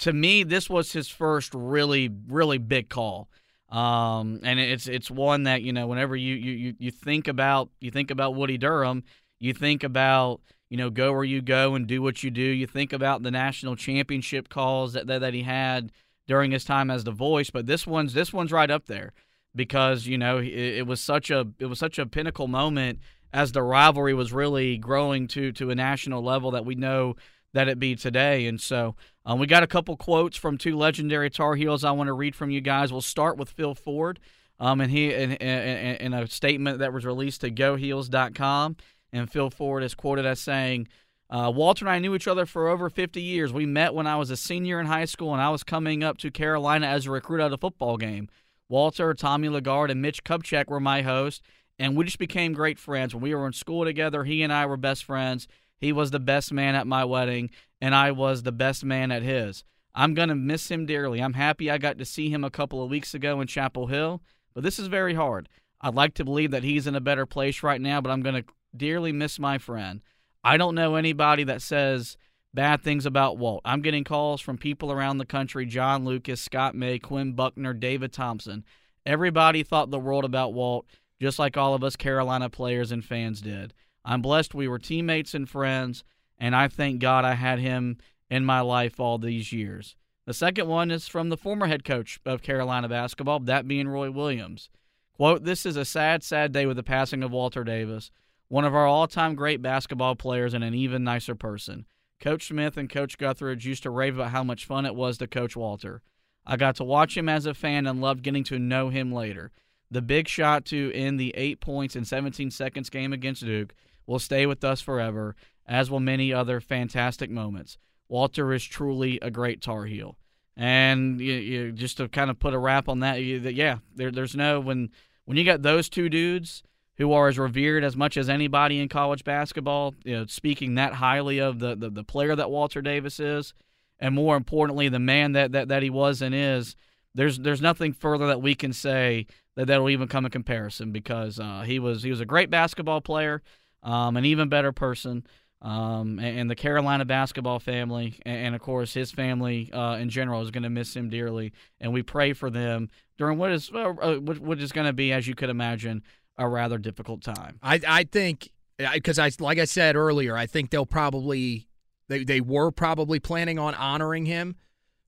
to 0.00 0.12
me, 0.12 0.42
this 0.44 0.68
was 0.68 0.92
his 0.92 1.08
first 1.08 1.54
really 1.54 2.10
really 2.28 2.58
big 2.58 2.90
call. 2.90 3.28
Um, 3.70 4.40
and 4.44 4.58
it's 4.60 4.86
it's 4.88 5.10
one 5.10 5.44
that 5.44 5.62
you 5.62 5.72
know 5.72 5.86
whenever 5.86 6.16
you 6.16 6.34
you, 6.34 6.74
you 6.78 6.90
think 6.90 7.28
about 7.28 7.70
you 7.80 7.90
think 7.90 8.10
about 8.10 8.34
Woody 8.34 8.58
Durham, 8.58 9.04
you 9.38 9.54
think 9.54 9.84
about 9.84 10.40
you 10.68 10.76
know 10.76 10.90
go 10.90 11.12
where 11.12 11.24
you 11.24 11.40
go 11.40 11.74
and 11.74 11.86
do 11.86 12.02
what 12.02 12.22
you 12.22 12.30
do. 12.30 12.42
You 12.42 12.66
think 12.66 12.92
about 12.92 13.22
the 13.22 13.30
national 13.30 13.76
championship 13.76 14.48
calls 14.48 14.92
that 14.92 15.06
that, 15.06 15.20
that 15.20 15.34
he 15.34 15.42
had 15.42 15.92
during 16.26 16.50
his 16.50 16.64
time 16.64 16.90
as 16.90 17.04
the 17.04 17.10
voice, 17.10 17.50
but 17.50 17.66
this 17.66 17.86
one's 17.86 18.14
this 18.14 18.32
one's 18.32 18.52
right 18.52 18.70
up 18.70 18.86
there 18.86 19.12
because 19.54 20.06
you 20.06 20.18
know 20.18 20.38
it, 20.38 20.46
it 20.46 20.86
was 20.86 21.00
such 21.00 21.30
a 21.30 21.46
it 21.58 21.66
was 21.66 21.78
such 21.78 21.98
a 21.98 22.06
pinnacle 22.06 22.48
moment 22.48 23.00
as 23.32 23.52
the 23.52 23.62
rivalry 23.62 24.14
was 24.14 24.32
really 24.32 24.78
growing 24.78 25.26
to 25.28 25.52
to 25.52 25.70
a 25.70 25.74
national 25.74 26.22
level 26.22 26.50
that 26.50 26.64
we 26.64 26.74
know 26.74 27.14
that 27.54 27.68
it 27.68 27.78
be 27.78 27.96
today. 27.96 28.46
And 28.46 28.60
so 28.60 28.94
um, 29.24 29.38
we 29.38 29.46
got 29.46 29.62
a 29.62 29.66
couple 29.66 29.96
quotes 29.96 30.36
from 30.36 30.58
two 30.58 30.76
legendary 30.76 31.30
Tar 31.30 31.54
Heels 31.54 31.84
I 31.84 31.92
want 31.92 32.08
to 32.08 32.12
read 32.12 32.34
from 32.34 32.50
you 32.50 32.60
guys. 32.60 32.92
We'll 32.92 33.00
start 33.00 33.36
with 33.36 33.50
Phil 33.50 33.74
Ford. 33.74 34.20
Um, 34.60 34.80
and 34.80 34.90
he 34.90 35.12
in, 35.12 35.32
in, 35.32 35.96
in 35.96 36.14
a 36.14 36.26
statement 36.26 36.80
that 36.80 36.92
was 36.92 37.04
released 37.04 37.42
to 37.42 37.50
GoHeels.com, 37.50 38.76
and 39.12 39.30
Phil 39.30 39.50
Ford 39.50 39.82
is 39.82 39.94
quoted 39.94 40.26
as 40.26 40.40
saying, 40.40 40.88
uh, 41.30 41.52
"Walter 41.54 41.84
and 41.84 41.90
I 41.90 41.98
knew 41.98 42.14
each 42.14 42.28
other 42.28 42.46
for 42.46 42.68
over 42.68 42.88
50 42.90 43.20
years. 43.20 43.52
We 43.52 43.66
met 43.66 43.94
when 43.94 44.06
I 44.06 44.16
was 44.16 44.30
a 44.30 44.36
senior 44.36 44.80
in 44.80 44.86
high 44.86 45.04
school, 45.04 45.32
and 45.32 45.42
I 45.42 45.50
was 45.50 45.62
coming 45.62 46.02
up 46.02 46.18
to 46.18 46.30
Carolina 46.30 46.86
as 46.86 47.06
a 47.06 47.10
recruit 47.10 47.40
at 47.40 47.52
a 47.52 47.58
football 47.58 47.96
game. 47.96 48.28
Walter, 48.68 49.14
Tommy 49.14 49.48
LaGarde, 49.48 49.90
and 49.90 50.02
Mitch 50.02 50.24
Kupchak 50.24 50.68
were 50.68 50.80
my 50.80 51.02
hosts, 51.02 51.42
and 51.78 51.96
we 51.96 52.04
just 52.04 52.18
became 52.18 52.52
great 52.52 52.78
friends. 52.78 53.14
When 53.14 53.22
we 53.22 53.34
were 53.34 53.46
in 53.46 53.52
school 53.52 53.84
together, 53.84 54.24
he 54.24 54.42
and 54.42 54.52
I 54.52 54.66
were 54.66 54.76
best 54.76 55.04
friends. 55.04 55.48
He 55.78 55.92
was 55.92 56.10
the 56.10 56.20
best 56.20 56.52
man 56.52 56.74
at 56.74 56.86
my 56.86 57.04
wedding, 57.04 57.50
and 57.80 57.94
I 57.94 58.10
was 58.10 58.42
the 58.42 58.52
best 58.52 58.84
man 58.84 59.10
at 59.10 59.22
his. 59.22 59.64
I'm 59.94 60.14
going 60.14 60.28
to 60.28 60.34
miss 60.34 60.70
him 60.70 60.86
dearly. 60.86 61.20
I'm 61.20 61.34
happy 61.34 61.70
I 61.70 61.78
got 61.78 61.98
to 61.98 62.04
see 62.04 62.30
him 62.30 62.44
a 62.44 62.50
couple 62.50 62.82
of 62.82 62.90
weeks 62.90 63.14
ago 63.14 63.40
in 63.40 63.46
Chapel 63.46 63.86
Hill, 63.86 64.22
but 64.54 64.62
this 64.62 64.78
is 64.78 64.88
very 64.88 65.14
hard. 65.14 65.48
I'd 65.80 65.94
like 65.94 66.14
to 66.14 66.24
believe 66.24 66.50
that 66.50 66.64
he's 66.64 66.86
in 66.86 66.94
a 66.94 67.00
better 67.00 67.26
place 67.26 67.62
right 67.62 67.80
now, 67.80 68.00
but 68.00 68.10
I'm 68.10 68.22
going 68.22 68.42
to 68.42 68.52
dearly 68.78 69.12
miss 69.12 69.38
my 69.38 69.58
friend. 69.58 70.00
I 70.42 70.56
don't 70.56 70.74
know 70.74 70.94
anybody 70.94 71.44
that 71.44 71.62
says 71.62 72.16
bad 72.54 72.82
things 72.82 73.04
about 73.04 73.38
Walt. 73.38 73.60
I'm 73.64 73.82
getting 73.82 74.04
calls 74.04 74.40
from 74.40 74.56
people 74.56 74.90
around 74.90 75.18
the 75.18 75.26
country 75.26 75.66
John 75.66 76.04
Lucas, 76.04 76.40
Scott 76.40 76.74
May, 76.74 76.98
Quinn 76.98 77.32
Buckner, 77.32 77.74
David 77.74 78.12
Thompson. 78.12 78.64
Everybody 79.04 79.62
thought 79.62 79.90
the 79.90 79.98
world 79.98 80.24
about 80.24 80.54
Walt, 80.54 80.86
just 81.20 81.38
like 81.38 81.56
all 81.56 81.74
of 81.74 81.84
us 81.84 81.96
Carolina 81.96 82.48
players 82.48 82.92
and 82.92 83.04
fans 83.04 83.40
did. 83.40 83.74
I'm 84.04 84.22
blessed 84.22 84.54
we 84.54 84.68
were 84.68 84.78
teammates 84.78 85.34
and 85.34 85.48
friends, 85.48 86.04
and 86.38 86.54
I 86.54 86.68
thank 86.68 87.00
God 87.00 87.24
I 87.24 87.34
had 87.34 87.58
him 87.58 87.98
in 88.30 88.44
my 88.44 88.60
life 88.60 89.00
all 89.00 89.18
these 89.18 89.52
years. 89.52 89.96
The 90.26 90.34
second 90.34 90.68
one 90.68 90.90
is 90.90 91.08
from 91.08 91.30
the 91.30 91.36
former 91.36 91.66
head 91.66 91.84
coach 91.84 92.20
of 92.26 92.42
Carolina 92.42 92.88
basketball, 92.88 93.40
that 93.40 93.66
being 93.66 93.88
Roy 93.88 94.10
Williams. 94.10 94.68
Quote, 95.14 95.44
This 95.44 95.64
is 95.64 95.76
a 95.76 95.84
sad, 95.84 96.22
sad 96.22 96.52
day 96.52 96.66
with 96.66 96.76
the 96.76 96.82
passing 96.82 97.22
of 97.22 97.32
Walter 97.32 97.64
Davis, 97.64 98.10
one 98.48 98.64
of 98.64 98.74
our 98.74 98.86
all 98.86 99.06
time 99.06 99.34
great 99.34 99.62
basketball 99.62 100.16
players 100.16 100.54
and 100.54 100.64
an 100.64 100.74
even 100.74 101.04
nicer 101.04 101.34
person. 101.34 101.86
Coach 102.20 102.48
Smith 102.48 102.76
and 102.76 102.90
Coach 102.90 103.18
Guthridge 103.18 103.64
used 103.64 103.84
to 103.84 103.90
rave 103.90 104.16
about 104.16 104.32
how 104.32 104.42
much 104.42 104.66
fun 104.66 104.86
it 104.86 104.94
was 104.94 105.18
to 105.18 105.26
coach 105.26 105.56
Walter. 105.56 106.02
I 106.44 106.56
got 106.56 106.76
to 106.76 106.84
watch 106.84 107.16
him 107.16 107.28
as 107.28 107.46
a 107.46 107.54
fan 107.54 107.86
and 107.86 108.00
loved 108.00 108.22
getting 108.22 108.44
to 108.44 108.58
know 108.58 108.88
him 108.88 109.12
later. 109.12 109.52
The 109.90 110.02
big 110.02 110.28
shot 110.28 110.64
to 110.66 110.92
end 110.94 111.20
the 111.20 111.34
8 111.36 111.60
points 111.60 111.94
in 111.94 112.04
17 112.04 112.50
seconds 112.50 112.90
game 112.90 113.12
against 113.12 113.44
Duke 113.44 113.74
will 114.06 114.18
stay 114.18 114.46
with 114.46 114.64
us 114.64 114.80
forever, 114.80 115.36
as 115.66 115.90
will 115.90 116.00
many 116.00 116.32
other 116.32 116.60
fantastic 116.60 117.30
moments. 117.30 117.78
Walter 118.08 118.52
is 118.52 118.64
truly 118.64 119.18
a 119.20 119.30
great 119.30 119.60
Tar 119.60 119.84
Heel. 119.84 120.18
And 120.56 121.20
you, 121.20 121.34
you, 121.34 121.72
just 121.72 121.98
to 121.98 122.08
kind 122.08 122.30
of 122.30 122.38
put 122.38 122.54
a 122.54 122.58
wrap 122.58 122.88
on 122.88 123.00
that, 123.00 123.22
you, 123.22 123.38
yeah, 123.38 123.78
there, 123.94 124.10
there's 124.10 124.34
no 124.34 124.58
when 124.58 124.90
when 125.24 125.36
you 125.36 125.44
got 125.44 125.62
those 125.62 125.88
two 125.88 126.08
dudes 126.08 126.62
who 126.98 127.12
are 127.12 127.28
as 127.28 127.38
revered 127.38 127.84
as 127.84 127.96
much 127.96 128.16
as 128.16 128.28
anybody 128.28 128.80
in 128.80 128.88
college 128.88 129.24
basketball, 129.24 129.94
you 130.04 130.16
know, 130.16 130.26
speaking 130.26 130.74
that 130.74 130.94
highly 130.94 131.38
of 131.38 131.60
the, 131.60 131.76
the, 131.76 131.90
the 131.90 132.04
player 132.04 132.34
that 132.34 132.50
Walter 132.50 132.82
Davis 132.82 133.20
is, 133.20 133.54
and 134.00 134.14
more 134.14 134.36
importantly, 134.36 134.88
the 134.88 134.98
man 134.98 135.32
that, 135.32 135.52
that, 135.52 135.68
that 135.68 135.82
he 135.82 135.90
was 135.90 136.22
and 136.22 136.34
is, 136.34 136.76
there's 137.14 137.38
there's 137.38 137.62
nothing 137.62 137.92
further 137.92 138.26
that 138.28 138.42
we 138.42 138.54
can 138.54 138.72
say 138.72 139.26
that 139.56 139.66
that'll 139.66 139.90
even 139.90 140.08
come 140.08 140.24
in 140.24 140.30
comparison 140.30 140.92
because 140.92 141.40
uh, 141.40 141.62
he 141.66 141.78
was 141.78 142.02
he 142.02 142.10
was 142.10 142.20
a 142.20 142.26
great 142.26 142.50
basketball 142.50 143.00
player, 143.00 143.42
um, 143.82 144.16
an 144.16 144.24
even 144.24 144.48
better 144.48 144.72
person, 144.72 145.26
um, 145.60 146.20
and, 146.20 146.38
and, 146.38 146.50
the 146.50 146.54
Carolina 146.54 147.04
basketball 147.04 147.58
family, 147.58 148.20
and, 148.24 148.36
and 148.36 148.54
of 148.54 148.60
course 148.60 148.94
his 148.94 149.10
family 149.10 149.72
uh, 149.72 149.96
in 149.96 150.10
general 150.10 150.42
is 150.42 150.52
going 150.52 150.62
to 150.62 150.70
miss 150.70 150.94
him 150.94 151.08
dearly, 151.08 151.52
and 151.80 151.92
we 151.92 152.02
pray 152.02 152.32
for 152.34 152.50
them 152.50 152.88
during 153.16 153.36
what 153.36 153.50
is 153.50 153.70
uh, 153.74 154.18
what 154.20 154.60
is 154.60 154.70
going 154.70 154.86
to 154.86 154.92
be, 154.92 155.12
as 155.12 155.26
you 155.26 155.34
could 155.34 155.50
imagine, 155.50 156.04
a 156.38 156.48
rather 156.48 156.78
difficult 156.78 157.22
time. 157.22 157.58
I 157.62 157.80
I 157.86 158.04
think 158.04 158.50
because 158.78 159.18
I 159.18 159.30
like 159.40 159.58
I 159.58 159.64
said 159.64 159.96
earlier, 159.96 160.36
I 160.36 160.46
think 160.46 160.70
they'll 160.70 160.86
probably 160.86 161.68
they 162.08 162.24
they 162.24 162.40
were 162.40 162.70
probably 162.70 163.20
planning 163.20 163.58
on 163.58 163.74
honoring 163.74 164.26
him 164.26 164.56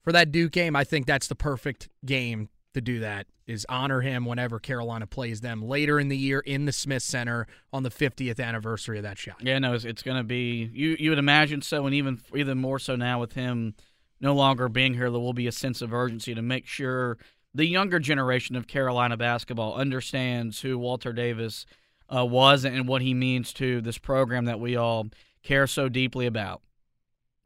for 0.02 0.12
that 0.12 0.32
Duke 0.32 0.52
game. 0.52 0.76
I 0.76 0.84
think 0.84 1.06
that's 1.06 1.28
the 1.28 1.34
perfect 1.34 1.88
game 2.04 2.48
to 2.74 2.80
do 2.80 3.00
that 3.00 3.26
is 3.46 3.66
honor 3.68 4.00
him 4.00 4.24
whenever 4.24 4.60
Carolina 4.60 5.06
plays 5.06 5.40
them 5.40 5.60
later 5.60 5.98
in 5.98 6.08
the 6.08 6.16
year 6.16 6.38
in 6.38 6.66
the 6.66 6.72
Smith 6.72 7.02
Center 7.02 7.48
on 7.72 7.82
the 7.82 7.90
50th 7.90 8.38
anniversary 8.38 8.98
of 8.98 9.02
that 9.02 9.18
shot. 9.18 9.42
Yeah, 9.42 9.58
no, 9.58 9.74
it's, 9.74 9.84
it's 9.84 10.02
going 10.02 10.18
to 10.18 10.22
be 10.22 10.70
you. 10.72 10.96
You 10.98 11.10
would 11.10 11.18
imagine 11.18 11.60
so, 11.62 11.86
and 11.86 11.94
even 11.94 12.20
even 12.34 12.58
more 12.58 12.78
so 12.78 12.96
now 12.96 13.20
with 13.20 13.32
him 13.32 13.74
no 14.20 14.34
longer 14.34 14.68
being 14.68 14.94
here, 14.94 15.10
there 15.10 15.20
will 15.20 15.32
be 15.32 15.46
a 15.46 15.52
sense 15.52 15.82
of 15.82 15.92
urgency 15.92 16.34
to 16.34 16.42
make 16.42 16.66
sure 16.66 17.18
the 17.54 17.66
younger 17.66 17.98
generation 17.98 18.56
of 18.56 18.66
Carolina 18.66 19.16
basketball 19.16 19.74
understands 19.74 20.60
who 20.60 20.78
Walter 20.78 21.12
Davis 21.12 21.66
uh, 22.14 22.24
was 22.24 22.64
and 22.64 22.86
what 22.86 23.02
he 23.02 23.14
means 23.14 23.52
to 23.54 23.80
this 23.80 23.98
program 23.98 24.44
that 24.44 24.60
we 24.60 24.76
all 24.76 25.08
care 25.42 25.66
so 25.66 25.88
deeply 25.88 26.26
about. 26.26 26.62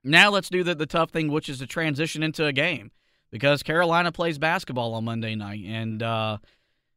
Now 0.03 0.31
let's 0.31 0.51
do 0.51 0.63
the, 0.63 0.75
the 0.75 0.87
tough 0.87 1.11
thing, 1.11 1.29
which 1.29 1.49
is 1.49 1.59
to 1.59 1.67
transition 1.67 2.23
into 2.23 2.45
a 2.45 2.53
game 2.53 2.91
because 3.31 3.63
Carolina 3.63 4.13
plays 4.13 4.39
basketball 4.39 4.95
on 4.95 5.05
Monday 5.05 5.35
night, 5.35 5.65
and 5.67 6.03
uh, 6.03 6.39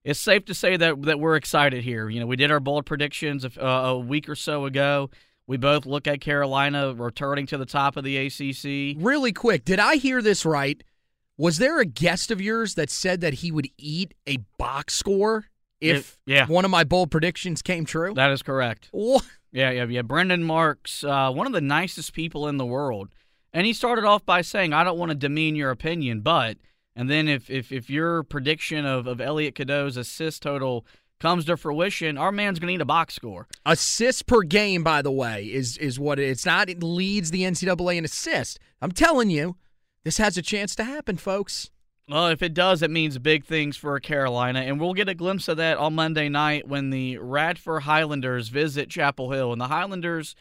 it's 0.03 0.19
safe 0.19 0.45
to 0.45 0.53
say 0.53 0.75
that 0.77 1.01
that 1.03 1.19
we're 1.19 1.35
excited 1.35 1.83
here. 1.83 2.09
You 2.09 2.19
know, 2.19 2.27
we 2.27 2.35
did 2.35 2.51
our 2.51 2.59
bold 2.59 2.85
predictions 2.85 3.45
a, 3.45 3.59
a 3.61 3.97
week 3.97 4.27
or 4.27 4.35
so 4.35 4.65
ago. 4.65 5.09
We 5.47 5.55
both 5.55 5.85
look 5.85 6.07
at 6.07 6.19
Carolina 6.19 6.93
returning 6.93 7.47
to 7.47 7.57
the 7.57 7.65
top 7.65 7.95
of 7.95 8.03
the 8.03 8.17
ACC. 8.17 9.01
Really 9.01 9.31
quick, 9.31 9.63
did 9.63 9.79
I 9.79 9.95
hear 9.95 10.21
this 10.21 10.45
right? 10.45 10.83
Was 11.37 11.59
there 11.59 11.79
a 11.79 11.85
guest 11.85 12.31
of 12.31 12.41
yours 12.41 12.75
that 12.75 12.89
said 12.89 13.21
that 13.21 13.35
he 13.35 13.51
would 13.51 13.69
eat 13.77 14.13
a 14.25 14.37
box 14.57 14.95
score 14.95 15.45
if 15.79 16.17
it, 16.25 16.31
yeah. 16.31 16.47
one 16.47 16.65
of 16.65 16.71
my 16.71 16.83
bold 16.83 17.11
predictions 17.11 17.61
came 17.61 17.85
true? 17.85 18.13
That 18.15 18.31
is 18.31 18.41
correct. 18.41 18.89
What? 18.91 19.23
Yeah, 19.51 19.71
yeah, 19.71 19.85
yeah. 19.85 20.01
Brendan 20.01 20.43
Marks, 20.43 21.03
uh, 21.03 21.31
one 21.31 21.47
of 21.47 21.53
the 21.53 21.61
nicest 21.61 22.13
people 22.13 22.47
in 22.47 22.57
the 22.57 22.65
world. 22.65 23.09
And 23.53 23.65
he 23.65 23.73
started 23.73 24.03
off 24.03 24.25
by 24.25 24.41
saying, 24.41 24.73
I 24.73 24.83
don't 24.83 24.97
want 24.97 25.11
to 25.11 25.15
demean 25.15 25.55
your 25.55 25.71
opinion, 25.71 26.21
but 26.21 26.57
and 26.95 27.09
then 27.09 27.27
if 27.27 27.49
if, 27.49 27.71
if 27.71 27.89
your 27.89 28.23
prediction 28.23 28.85
of, 28.85 29.07
of 29.07 29.21
Elliot 29.21 29.55
Cadeau's 29.55 29.97
assist 29.97 30.41
total 30.41 30.85
comes 31.19 31.45
to 31.45 31.57
fruition, 31.57 32.17
our 32.17 32.31
man's 32.31 32.59
gonna 32.59 32.71
need 32.71 32.81
a 32.81 32.85
box 32.85 33.13
score. 33.15 33.47
Assists 33.65 34.21
per 34.21 34.41
game, 34.41 34.83
by 34.83 35.01
the 35.01 35.11
way, 35.11 35.45
is 35.45 35.77
is 35.77 35.99
what 35.99 36.19
it, 36.19 36.29
it's 36.29 36.45
not 36.45 36.69
it 36.69 36.83
leads 36.83 37.31
the 37.31 37.43
NCAA 37.43 37.97
in 37.97 38.05
assists. 38.05 38.59
I'm 38.81 38.91
telling 38.91 39.29
you, 39.29 39.55
this 40.07 40.19
has 40.19 40.37
a 40.37 40.41
chance 40.41 40.73
to 40.73 40.85
happen, 40.85 41.17
folks. 41.17 41.69
Well, 42.07 42.27
if 42.27 42.41
it 42.41 42.53
does, 42.53 42.81
it 42.81 42.89
means 42.89 43.17
big 43.17 43.43
things 43.43 43.75
for 43.75 43.99
Carolina, 43.99 44.61
and 44.61 44.79
we'll 44.79 44.93
get 44.93 45.09
a 45.09 45.13
glimpse 45.13 45.49
of 45.49 45.57
that 45.57 45.77
on 45.77 45.95
Monday 45.95 46.29
night 46.29 46.65
when 46.65 46.91
the 46.91 47.17
Radford 47.17 47.83
Highlanders 47.83 48.47
visit 48.47 48.89
Chapel 48.89 49.31
Hill. 49.31 49.51
And 49.51 49.59
the 49.59 49.67
Highlanders, 49.67 50.33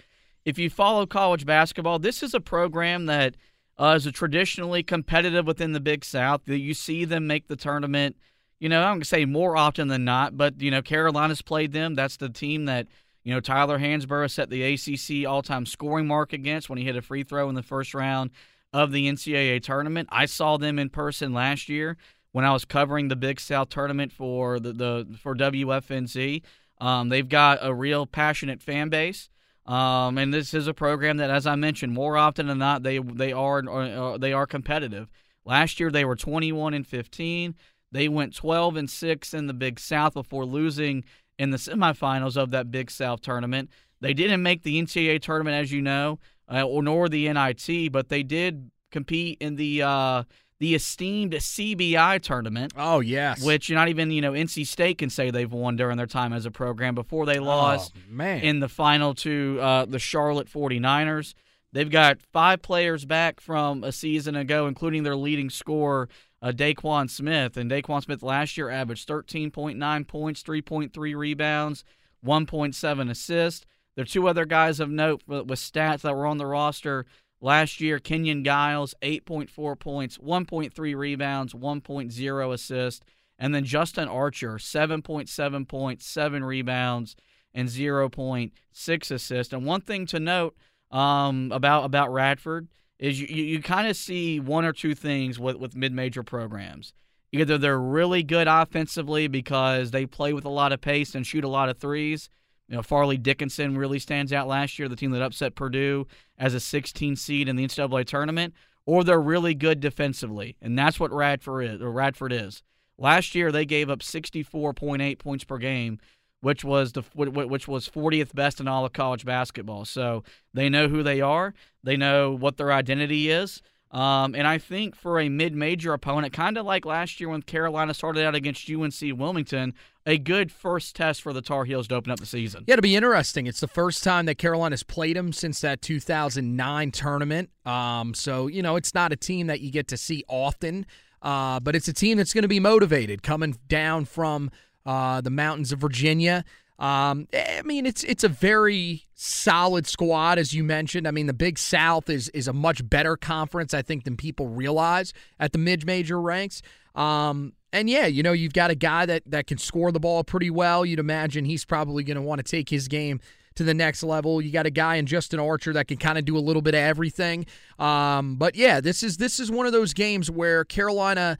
if 0.44 0.56
you 0.56 0.70
follow 0.70 1.04
college 1.04 1.44
basketball, 1.44 1.98
this 1.98 2.22
is 2.22 2.32
a 2.32 2.38
program 2.38 3.06
that 3.06 3.34
uh, 3.76 3.98
is 4.00 4.08
traditionally 4.12 4.84
competitive 4.84 5.48
within 5.48 5.72
the 5.72 5.80
Big 5.80 6.04
South. 6.04 6.42
You 6.46 6.72
see 6.72 7.04
them 7.04 7.26
make 7.26 7.48
the 7.48 7.56
tournament. 7.56 8.14
You 8.60 8.68
know, 8.68 8.84
I'm 8.84 9.00
to 9.00 9.04
say 9.04 9.24
more 9.24 9.56
often 9.56 9.88
than 9.88 10.04
not, 10.04 10.36
but 10.36 10.60
you 10.60 10.70
know, 10.70 10.80
Carolina's 10.80 11.42
played 11.42 11.72
them. 11.72 11.96
That's 11.96 12.18
the 12.18 12.28
team 12.28 12.66
that 12.66 12.86
you 13.24 13.34
know 13.34 13.40
Tyler 13.40 13.80
Hansbrough 13.80 14.30
set 14.30 14.48
the 14.48 14.62
ACC 14.62 15.28
all-time 15.28 15.66
scoring 15.66 16.06
mark 16.06 16.32
against 16.32 16.68
when 16.70 16.78
he 16.78 16.84
hit 16.84 16.94
a 16.94 17.02
free 17.02 17.24
throw 17.24 17.48
in 17.48 17.56
the 17.56 17.64
first 17.64 17.94
round 17.94 18.30
of 18.76 18.92
the 18.92 19.08
NCAA 19.08 19.62
tournament. 19.62 20.06
I 20.12 20.26
saw 20.26 20.58
them 20.58 20.78
in 20.78 20.90
person 20.90 21.32
last 21.32 21.70
year 21.70 21.96
when 22.32 22.44
I 22.44 22.52
was 22.52 22.66
covering 22.66 23.08
the 23.08 23.16
Big 23.16 23.40
South 23.40 23.70
tournament 23.70 24.12
for 24.12 24.60
the, 24.60 24.74
the 24.74 25.18
for 25.18 25.34
WFNZ. 25.34 26.42
Um, 26.78 27.08
they've 27.08 27.28
got 27.28 27.58
a 27.62 27.72
real 27.72 28.04
passionate 28.04 28.60
fan 28.60 28.90
base. 28.90 29.30
Um, 29.64 30.18
and 30.18 30.32
this 30.32 30.52
is 30.52 30.66
a 30.68 30.74
program 30.74 31.16
that, 31.16 31.30
as 31.30 31.46
I 31.46 31.56
mentioned, 31.56 31.94
more 31.94 32.18
often 32.18 32.48
than 32.48 32.58
not, 32.58 32.82
they 32.82 32.98
they 32.98 33.32
are 33.32 33.66
uh, 33.66 34.18
they 34.18 34.34
are 34.34 34.46
competitive. 34.46 35.08
Last 35.46 35.80
year 35.80 35.90
they 35.90 36.04
were 36.04 36.14
21 36.14 36.74
and 36.74 36.86
15. 36.86 37.54
They 37.92 38.08
went 38.08 38.34
12 38.34 38.76
and 38.76 38.90
6 38.90 39.32
in 39.32 39.46
the 39.46 39.54
Big 39.54 39.80
South 39.80 40.12
before 40.12 40.44
losing 40.44 41.02
in 41.38 41.50
the 41.50 41.56
semifinals 41.56 42.36
of 42.36 42.50
that 42.50 42.70
Big 42.70 42.90
South 42.90 43.22
tournament. 43.22 43.70
They 44.02 44.12
didn't 44.12 44.42
make 44.42 44.64
the 44.64 44.80
NCAA 44.80 45.22
tournament, 45.22 45.56
as 45.56 45.72
you 45.72 45.80
know, 45.80 46.18
uh, 46.50 46.62
or 46.62 46.82
nor 46.82 47.08
the 47.08 47.32
NIT, 47.32 47.92
but 47.92 48.08
they 48.08 48.22
did 48.22 48.70
compete 48.90 49.38
in 49.40 49.56
the 49.56 49.82
uh, 49.82 50.22
the 50.58 50.74
esteemed 50.74 51.32
CBI 51.32 52.20
tournament. 52.22 52.72
Oh 52.76 53.00
yes, 53.00 53.42
which 53.42 53.70
not 53.70 53.88
even 53.88 54.10
you 54.10 54.20
know 54.20 54.32
NC 54.32 54.66
State 54.66 54.98
can 54.98 55.10
say 55.10 55.30
they've 55.30 55.52
won 55.52 55.76
during 55.76 55.96
their 55.96 56.06
time 56.06 56.32
as 56.32 56.46
a 56.46 56.50
program 56.50 56.94
before 56.94 57.26
they 57.26 57.38
lost 57.38 57.94
oh, 57.96 58.22
in 58.24 58.60
the 58.60 58.68
final 58.68 59.14
to 59.16 59.58
uh, 59.60 59.84
the 59.84 59.98
Charlotte 59.98 60.48
49ers. 60.50 61.34
They've 61.72 61.90
got 61.90 62.22
five 62.22 62.62
players 62.62 63.04
back 63.04 63.38
from 63.38 63.84
a 63.84 63.92
season 63.92 64.34
ago, 64.34 64.66
including 64.66 65.02
their 65.02 65.14
leading 65.14 65.50
scorer, 65.50 66.08
uh, 66.40 66.52
Daquan 66.52 67.10
Smith. 67.10 67.58
And 67.58 67.70
Daquan 67.70 68.02
Smith 68.02 68.22
last 68.22 68.56
year 68.56 68.70
averaged 68.70 69.06
13.9 69.06 70.08
points, 70.08 70.42
3.3 70.42 71.14
rebounds, 71.14 71.84
1.7 72.24 73.10
assists. 73.10 73.66
There 73.96 74.02
are 74.02 74.06
two 74.06 74.28
other 74.28 74.44
guys 74.44 74.78
of 74.78 74.90
note 74.90 75.22
with 75.26 75.48
stats 75.48 76.02
that 76.02 76.14
were 76.14 76.26
on 76.26 76.36
the 76.36 76.46
roster 76.46 77.06
last 77.40 77.80
year. 77.80 77.98
Kenyon 77.98 78.44
Giles, 78.44 78.94
8.4 79.02 79.78
points, 79.78 80.18
1.3 80.18 80.96
rebounds, 80.96 81.54
1.0 81.54 82.52
assists. 82.52 83.04
And 83.38 83.54
then 83.54 83.64
Justin 83.64 84.08
Archer, 84.08 84.54
7.7 84.54 85.68
points, 85.68 86.06
7 86.06 86.44
rebounds, 86.44 87.16
and 87.54 87.68
0.6 87.68 89.10
assists. 89.10 89.52
And 89.52 89.66
one 89.66 89.80
thing 89.80 90.06
to 90.06 90.20
note 90.20 90.56
um, 90.90 91.50
about 91.52 91.84
about 91.84 92.12
Radford 92.12 92.68
is 92.98 93.20
you, 93.20 93.26
you 93.26 93.62
kind 93.62 93.88
of 93.88 93.96
see 93.96 94.40
one 94.40 94.64
or 94.64 94.72
two 94.72 94.94
things 94.94 95.38
with, 95.38 95.56
with 95.56 95.74
mid 95.74 95.92
major 95.92 96.22
programs. 96.22 96.92
Either 97.32 97.58
they're 97.58 97.80
really 97.80 98.22
good 98.22 98.46
offensively 98.46 99.26
because 99.26 99.90
they 99.90 100.06
play 100.06 100.32
with 100.32 100.44
a 100.44 100.50
lot 100.50 100.72
of 100.72 100.80
pace 100.80 101.14
and 101.14 101.26
shoot 101.26 101.44
a 101.44 101.48
lot 101.48 101.68
of 101.68 101.78
threes. 101.78 102.28
You 102.68 102.76
know, 102.76 102.82
Fairleigh 102.82 103.18
Dickinson 103.18 103.78
really 103.78 103.98
stands 103.98 104.32
out 104.32 104.48
last 104.48 104.78
year, 104.78 104.88
the 104.88 104.96
team 104.96 105.12
that 105.12 105.22
upset 105.22 105.54
Purdue 105.54 106.06
as 106.38 106.54
a 106.54 106.60
16 106.60 107.16
seed 107.16 107.48
in 107.48 107.56
the 107.56 107.66
NCAA 107.66 108.04
tournament, 108.06 108.54
or 108.84 109.04
they're 109.04 109.20
really 109.20 109.54
good 109.54 109.80
defensively, 109.80 110.56
and 110.60 110.78
that's 110.78 110.98
what 110.98 111.12
Radford 111.12 111.64
is. 111.64 111.80
Or 111.80 111.90
Radford 111.90 112.32
is. 112.32 112.62
Last 112.98 113.34
year 113.34 113.52
they 113.52 113.66
gave 113.66 113.90
up 113.90 114.00
64.8 114.00 115.18
points 115.18 115.44
per 115.44 115.58
game 115.58 115.98
which 116.40 116.64
was 116.64 116.92
the 116.92 117.02
which 117.14 117.66
was 117.66 117.88
40th 117.88 118.34
best 118.34 118.60
in 118.60 118.68
all 118.68 118.84
of 118.84 118.92
college 118.92 119.24
basketball. 119.24 119.84
So 119.84 120.22
they 120.54 120.68
know 120.68 120.88
who 120.88 121.02
they 121.02 121.20
are. 121.20 121.54
They 121.82 121.96
know 121.96 122.32
what 122.32 122.56
their 122.56 122.72
identity 122.72 123.30
is. 123.30 123.62
Um, 123.90 124.34
and 124.34 124.46
I 124.46 124.58
think 124.58 124.96
for 124.96 125.20
a 125.20 125.28
mid-major 125.28 125.92
opponent, 125.92 126.32
kind 126.32 126.58
of 126.58 126.66
like 126.66 126.84
last 126.84 127.20
year 127.20 127.28
when 127.28 127.42
Carolina 127.42 127.94
started 127.94 128.24
out 128.24 128.34
against 128.34 128.68
UNC 128.68 129.00
Wilmington, 129.18 129.74
a 130.04 130.18
good 130.18 130.52
first 130.52 130.96
test 130.96 131.22
for 131.22 131.32
the 131.32 131.40
Tar 131.40 131.64
Heels 131.64 131.88
to 131.88 131.94
open 131.94 132.12
up 132.12 132.20
the 132.20 132.26
season. 132.26 132.64
Yeah, 132.66 132.74
it'll 132.74 132.82
be 132.82 132.96
interesting. 132.96 133.46
It's 133.46 133.60
the 133.60 133.68
first 133.68 134.04
time 134.04 134.26
that 134.26 134.38
Carolina's 134.38 134.82
played 134.82 135.16
them 135.16 135.32
since 135.32 135.60
that 135.60 135.82
2009 135.82 136.90
tournament. 136.92 137.50
Um, 137.64 138.14
so 138.14 138.48
you 138.48 138.62
know, 138.62 138.76
it's 138.76 138.94
not 138.94 139.12
a 139.12 139.16
team 139.16 139.46
that 139.48 139.60
you 139.60 139.70
get 139.70 139.88
to 139.88 139.96
see 139.96 140.24
often, 140.28 140.86
uh, 141.22 141.60
but 141.60 141.74
it's 141.74 141.88
a 141.88 141.92
team 141.92 142.18
that's 142.18 142.32
going 142.32 142.42
to 142.42 142.48
be 142.48 142.60
motivated 142.60 143.22
coming 143.22 143.56
down 143.68 144.04
from 144.04 144.50
uh, 144.84 145.20
the 145.20 145.30
mountains 145.30 145.72
of 145.72 145.80
Virginia. 145.80 146.44
Um, 146.78 147.26
I 147.32 147.62
mean, 147.64 147.86
it's 147.86 148.04
it's 148.04 148.24
a 148.24 148.28
very 148.28 149.06
solid 149.14 149.86
squad, 149.86 150.38
as 150.38 150.52
you 150.52 150.62
mentioned. 150.62 151.08
I 151.08 151.10
mean, 151.10 151.26
the 151.26 151.32
Big 151.32 151.58
South 151.58 152.10
is 152.10 152.28
is 152.30 152.48
a 152.48 152.52
much 152.52 152.88
better 152.88 153.16
conference, 153.16 153.72
I 153.72 153.82
think, 153.82 154.04
than 154.04 154.16
people 154.16 154.48
realize 154.48 155.12
at 155.40 155.52
the 155.52 155.58
mid 155.58 155.86
major 155.86 156.20
ranks. 156.20 156.60
Um, 156.94 157.54
and 157.72 157.88
yeah, 157.88 158.06
you 158.06 158.22
know, 158.22 158.32
you've 158.32 158.52
got 158.52 158.70
a 158.70 158.74
guy 158.74 159.06
that 159.06 159.22
that 159.26 159.46
can 159.46 159.58
score 159.58 159.90
the 159.90 160.00
ball 160.00 160.22
pretty 160.22 160.50
well. 160.50 160.84
You'd 160.84 160.98
imagine 160.98 161.44
he's 161.44 161.64
probably 161.64 162.04
going 162.04 162.16
to 162.16 162.22
want 162.22 162.38
to 162.38 162.50
take 162.50 162.68
his 162.68 162.88
game 162.88 163.20
to 163.54 163.64
the 163.64 163.74
next 163.74 164.02
level. 164.02 164.42
You 164.42 164.50
got 164.50 164.66
a 164.66 164.70
guy 164.70 164.96
in 164.96 165.06
Justin 165.06 165.40
Archer 165.40 165.72
that 165.72 165.88
can 165.88 165.96
kind 165.96 166.18
of 166.18 166.26
do 166.26 166.36
a 166.36 166.40
little 166.40 166.62
bit 166.62 166.74
of 166.74 166.80
everything. 166.80 167.46
Um, 167.78 168.36
but 168.36 168.54
yeah, 168.54 168.80
this 168.80 169.02
is 169.02 169.16
this 169.16 169.40
is 169.40 169.50
one 169.50 169.64
of 169.64 169.72
those 169.72 169.94
games 169.94 170.30
where 170.30 170.64
Carolina. 170.64 171.38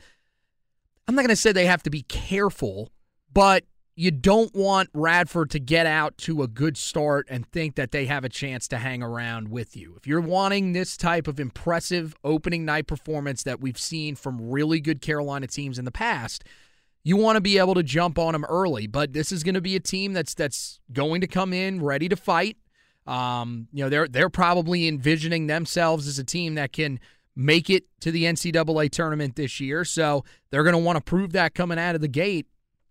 I'm 1.08 1.14
not 1.14 1.22
going 1.22 1.28
to 1.28 1.36
say 1.36 1.52
they 1.52 1.66
have 1.66 1.84
to 1.84 1.90
be 1.90 2.02
careful 2.02 2.90
but 3.36 3.64
you 3.98 4.10
don't 4.10 4.54
want 4.54 4.90
Radford 4.92 5.50
to 5.50 5.58
get 5.58 5.86
out 5.86 6.18
to 6.18 6.42
a 6.42 6.48
good 6.48 6.76
start 6.76 7.26
and 7.30 7.50
think 7.50 7.76
that 7.76 7.92
they 7.92 8.04
have 8.04 8.24
a 8.24 8.28
chance 8.28 8.68
to 8.68 8.76
hang 8.76 9.02
around 9.02 9.48
with 9.48 9.74
you. 9.74 9.94
If 9.96 10.06
you're 10.06 10.20
wanting 10.20 10.72
this 10.72 10.98
type 10.98 11.26
of 11.26 11.40
impressive 11.40 12.14
opening 12.22 12.66
night 12.66 12.86
performance 12.86 13.42
that 13.44 13.58
we've 13.58 13.78
seen 13.78 14.14
from 14.14 14.50
really 14.50 14.80
good 14.80 15.00
Carolina 15.00 15.46
teams 15.46 15.78
in 15.78 15.86
the 15.86 15.90
past, 15.90 16.44
you 17.04 17.16
want 17.16 17.36
to 17.36 17.40
be 17.40 17.56
able 17.56 17.72
to 17.72 17.82
jump 17.82 18.18
on 18.18 18.34
them 18.34 18.44
early. 18.44 18.86
But 18.86 19.14
this 19.14 19.32
is 19.32 19.42
going 19.42 19.54
to 19.54 19.62
be 19.62 19.76
a 19.76 19.80
team 19.80 20.12
that's 20.12 20.34
that's 20.34 20.78
going 20.92 21.22
to 21.22 21.26
come 21.26 21.54
in 21.54 21.82
ready 21.82 22.08
to 22.10 22.16
fight. 22.16 22.58
Um, 23.06 23.68
you 23.72 23.82
know, 23.82 23.88
they're 23.88 24.08
they're 24.08 24.28
probably 24.28 24.88
envisioning 24.88 25.46
themselves 25.46 26.06
as 26.06 26.18
a 26.18 26.24
team 26.24 26.56
that 26.56 26.72
can 26.72 27.00
make 27.34 27.70
it 27.70 27.84
to 28.00 28.10
the 28.10 28.24
NCAA 28.24 28.90
tournament 28.90 29.36
this 29.36 29.58
year. 29.58 29.84
So 29.84 30.24
they're 30.50 30.64
going 30.64 30.74
to 30.74 30.78
want 30.78 30.96
to 30.96 31.02
prove 31.02 31.32
that 31.32 31.54
coming 31.54 31.78
out 31.78 31.94
of 31.94 32.02
the 32.02 32.08
gate. 32.08 32.46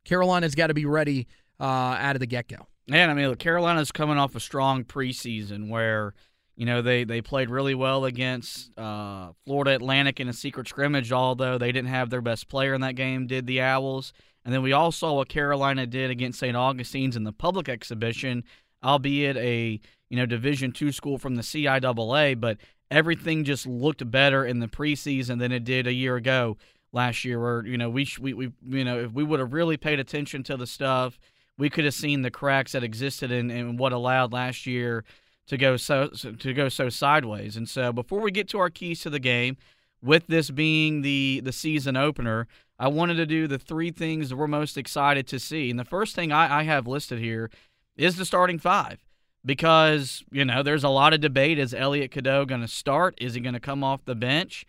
Carolina's 0.06 0.56
got 0.56 0.68
to 0.68 0.74
be 0.74 0.86
ready 0.86 1.28
uh, 1.60 1.64
out 1.64 2.16
of 2.16 2.22
the 2.22 2.26
get 2.26 2.48
go. 2.48 2.68
And 2.92 3.12
I 3.12 3.14
mean, 3.14 3.34
Carolina's 3.36 3.92
coming 3.92 4.18
off 4.18 4.36
a 4.36 4.40
strong 4.40 4.84
preseason 4.84 5.70
where 5.70 6.14
you 6.56 6.66
know 6.66 6.82
they 6.82 7.04
they 7.04 7.22
played 7.22 7.50
really 7.50 7.76
well 7.76 8.06
against 8.06 8.78
uh, 8.78 9.32
Florida 9.46 9.76
Atlantic 9.76 10.20
in 10.20 10.30
a 10.30 10.34
secret 10.34 10.68
scrimmage, 10.68 11.12
although 11.12 11.58
they 11.58 11.72
didn't 11.72 11.90
have 11.90 12.10
their 12.10 12.22
best 12.22 12.48
player 12.48 12.74
in 12.74 12.82
that 12.82 12.96
game. 12.96 13.28
Did 13.28 13.48
the 13.48 13.62
Owls? 13.62 14.14
And 14.46 14.54
then 14.54 14.62
we 14.62 14.72
all 14.72 14.92
saw 14.92 15.14
what 15.14 15.28
Carolina 15.28 15.88
did 15.88 16.12
against 16.12 16.40
St. 16.40 16.56
Augustine's 16.56 17.16
in 17.16 17.24
the 17.24 17.34
public 17.34 17.68
exhibition, 17.68 18.44
albeit 18.84 19.36
a 19.38 19.82
you 20.10 20.18
know 20.18 20.28
Division 20.28 20.72
two 20.72 20.92
school 20.92 21.18
from 21.18 21.36
the 21.36 21.42
CIAA, 21.42 22.40
but 22.40 22.58
everything 22.92 23.44
just 23.44 23.66
looked 23.66 24.10
better 24.12 24.46
in 24.46 24.60
the 24.60 24.68
preseason 24.68 25.40
than 25.40 25.52
it 25.52 25.64
did 25.64 25.88
a 25.88 25.94
year 25.94 26.16
ago 26.16 26.56
last 26.96 27.24
year 27.24 27.40
where 27.40 27.66
you 27.66 27.78
know 27.78 27.90
we 27.90 28.08
we, 28.20 28.34
we 28.34 28.52
you 28.66 28.84
know 28.84 29.00
if 29.00 29.12
we 29.12 29.24
would 29.24 29.40
have 29.40 29.54
really 29.54 29.78
paid 29.78 30.00
attention 30.00 30.42
to 30.44 30.58
the 30.58 30.66
stuff 30.66 31.20
we 31.58 31.70
could 31.70 31.86
have 31.86 31.94
seen 31.94 32.22
the 32.22 32.32
cracks 32.32 32.74
that 32.74 32.84
existed 32.84 33.32
in, 33.32 33.50
in 33.50 33.78
what 33.78 33.94
allowed 33.94 34.34
last 34.34 34.66
year 34.66 35.04
to 35.48 35.58
go 35.58 35.78
so 35.78 36.08
to 36.08 36.54
go 36.54 36.70
so 36.70 36.90
sideways. 36.90 37.56
And 37.56 37.70
so 37.70 37.94
before 37.94 38.20
we 38.22 38.32
get 38.32 38.48
to 38.50 38.60
our 38.60 38.70
keys 38.70 39.02
to 39.02 39.10
the 39.10 39.20
game 39.20 39.58
with 40.02 40.28
this 40.28 40.50
being 40.50 41.02
the 41.02 41.42
the 41.44 41.52
season 41.52 41.96
opener 41.96 42.48
I 42.78 42.90
wanted 42.90 43.16
to 43.16 43.26
do 43.26 43.48
the 43.48 43.60
three 43.60 43.92
things 43.92 44.30
that 44.30 44.36
we're 44.36 44.48
most 44.48 44.78
excited 44.78 45.28
to 45.28 45.40
see. 45.40 45.70
And 45.70 45.80
the 45.80 45.86
first 45.86 46.14
thing 46.14 46.34
I, 46.34 46.60
I 46.60 46.64
have 46.64 46.88
listed 46.88 47.20
here 47.20 47.50
is 47.96 48.18
the 48.18 48.26
starting 48.26 48.60
five 48.60 49.00
because 49.46 50.24
you 50.32 50.44
know 50.44 50.62
there's 50.62 50.84
a 50.84 50.90
lot 50.90 51.14
of 51.14 51.22
debate. 51.22 51.60
Is 51.60 51.74
Elliot 51.74 52.12
Cadeau 52.12 52.46
going 52.46 52.62
to 52.62 52.68
start? 52.68 53.16
Is 53.22 53.36
he 53.36 53.40
going 53.40 53.54
to 53.54 53.60
come 53.60 53.84
off 53.84 54.04
the 54.04 54.16
bench 54.16 54.66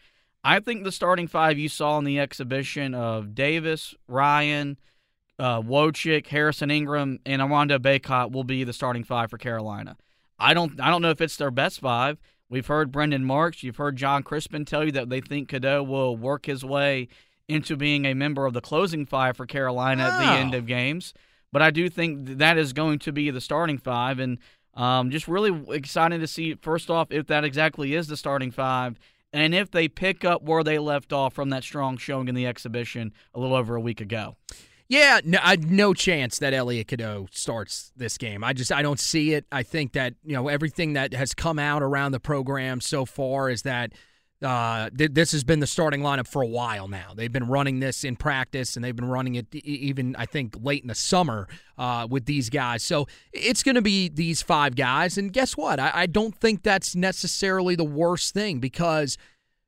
I 0.47 0.61
think 0.61 0.85
the 0.85 0.93
starting 0.93 1.27
five 1.27 1.59
you 1.59 1.69
saw 1.69 1.99
in 1.99 2.05
the 2.05 2.21
exhibition 2.21 2.95
of 2.95 3.35
Davis, 3.35 3.97
Ryan, 4.07 4.77
uh, 5.41 5.61
Wojcik, 5.61 6.29
Harrison 6.29 6.71
Ingram, 6.71 7.19
and 7.27 7.43
Armando 7.43 7.81
Bacot 7.81 8.31
will 8.31 8.45
be 8.45 8.63
the 8.63 8.73
starting 8.73 9.03
five 9.03 9.29
for 9.29 9.39
Carolina. 9.39 9.97
I 10.39 10.55
don't 10.55 10.81
I 10.81 10.89
don't 10.89 11.03
know 11.03 11.11
if 11.11 11.21
it's 11.21 11.37
their 11.37 11.51
best 11.51 11.81
five. 11.81 12.19
We've 12.49 12.67
heard 12.67 12.93
Brendan 12.93 13.25
Marks, 13.25 13.65
you've 13.65 13.79
heard 13.79 13.97
John 13.97 14.23
Crispin 14.23 14.65
tell 14.65 14.85
you 14.85 14.93
that 14.93 15.09
they 15.09 15.21
think 15.21 15.49
Cadeau 15.49 15.83
will 15.83 16.17
work 16.17 16.47
his 16.47 16.65
way 16.65 17.09
into 17.49 17.77
being 17.77 18.05
a 18.05 18.15
member 18.15 18.47
of 18.47 18.55
the 18.55 18.61
closing 18.61 19.05
five 19.05 19.37
for 19.37 19.47
Carolina 19.47 20.05
wow. 20.05 20.11
at 20.11 20.19
the 20.21 20.41
end 20.41 20.55
of 20.55 20.67
games. 20.67 21.13
But 21.51 21.63
I 21.63 21.73
do 21.73 21.89
think 21.89 22.39
that 22.39 22.57
is 22.57 22.73
going 22.73 23.01
to 23.01 23.11
be 23.11 23.31
the 23.31 23.41
starting 23.41 23.79
five, 23.79 24.21
and 24.21 24.39
um, 24.75 25.11
just 25.11 25.27
really 25.27 25.75
excited 25.75 26.21
to 26.21 26.29
see 26.29 26.55
first 26.55 26.89
off 26.89 27.09
if 27.11 27.27
that 27.27 27.43
exactly 27.43 27.95
is 27.95 28.07
the 28.07 28.17
starting 28.17 28.53
five 28.53 28.97
and 29.37 29.55
if 29.55 29.71
they 29.71 29.89
pick 29.89 30.25
up 30.25 30.43
where 30.43 30.65
they 30.65 30.79
left 30.79 31.13
off 31.13 31.35
from 31.35 31.51
that 31.51 31.63
strong 31.63 31.97
showing 31.97 32.29
in 32.29 32.35
the 32.35 32.47
exhibition 32.47 33.13
a 33.35 33.41
little 33.41 33.57
over 33.57 33.77
a 33.77 33.81
week 33.81 34.01
ago. 34.01 34.37
Yeah, 34.89 35.21
no, 35.25 35.39
I, 35.43 35.57
no 35.57 35.95
chance 35.95 36.39
that 36.39 36.55
Elliot 36.55 36.87
Cadeau 36.89 37.27
starts 37.33 37.93
this 37.97 38.17
game. 38.19 38.45
I 38.45 38.53
just 38.53 38.71
I 38.71 38.83
don't 38.83 39.01
see 39.01 39.35
it. 39.35 39.45
I 39.51 39.65
think 39.65 39.93
that 39.93 40.15
you 40.25 40.35
know 40.35 40.49
everything 40.49 40.93
that 40.93 41.13
has 41.13 41.35
come 41.35 41.59
out 41.59 41.83
around 41.83 42.13
the 42.13 42.21
program 42.21 42.81
so 42.81 43.05
far 43.05 43.51
is 43.51 43.63
that 43.63 43.93
uh, 44.43 44.91
th- 44.91 45.13
this 45.13 45.33
has 45.33 45.45
been 45.45 45.61
the 45.61 45.67
starting 45.67 46.03
lineup 46.03 46.27
for 46.27 46.43
a 46.43 46.47
while 46.47 46.89
now. 46.89 47.13
They've 47.15 47.33
been 47.33 47.49
running 47.49 47.81
this 47.81 48.05
in 48.05 48.17
practice, 48.17 48.77
and 48.77 48.85
they've 48.85 48.95
been 48.95 49.09
running 49.09 49.37
it 49.37 49.55
even 49.55 50.15
I 50.17 50.27
think 50.27 50.57
late 50.61 50.83
in 50.83 50.89
the 50.89 50.95
summer 50.95 51.49
uh, 51.79 52.07
with 52.11 52.27
these 52.27 52.51
guys. 52.51 52.83
So 52.83 53.07
it's 53.33 53.63
going 53.63 53.77
to 53.77 53.83
be 53.83 54.09
these 54.09 54.43
five 54.43 54.77
guys, 54.77 55.17
and 55.17 55.33
guess 55.33 55.57
what? 55.57 55.81
I, 55.81 55.91
I, 55.95 56.07
don't 56.07 56.35
think 56.35 56.63
that's 56.63 56.95
necessarily 56.95 57.77
the 57.77 57.85
worst 57.85 58.35
thing 58.35 58.59
because 58.59 59.17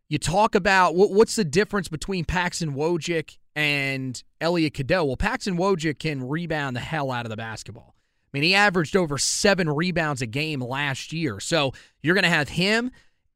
you 0.08 0.18
talk 0.18 0.54
about 0.54 0.94
what, 0.94 1.12
what's 1.12 1.36
the 1.36 1.44
difference 1.44 1.88
between 1.88 2.24
Paxson 2.24 2.74
Wojcik 2.74 3.38
and 3.56 4.22
Elliot 4.40 4.74
Cadeau. 4.74 5.04
Well, 5.04 5.16
Paxson 5.16 5.56
Wojcik 5.56 5.98
can 5.98 6.26
rebound 6.28 6.76
the 6.76 6.80
hell 6.80 7.10
out 7.10 7.24
of 7.26 7.30
the 7.30 7.36
basketball. 7.36 7.94
I 7.96 8.30
mean, 8.32 8.42
he 8.42 8.54
averaged 8.54 8.94
over 8.94 9.16
seven 9.16 9.70
rebounds 9.70 10.20
a 10.20 10.26
game 10.26 10.60
last 10.60 11.12
year. 11.12 11.40
So 11.40 11.72
you're 12.02 12.14
going 12.14 12.24
to 12.24 12.30
have 12.30 12.50
him. 12.50 12.90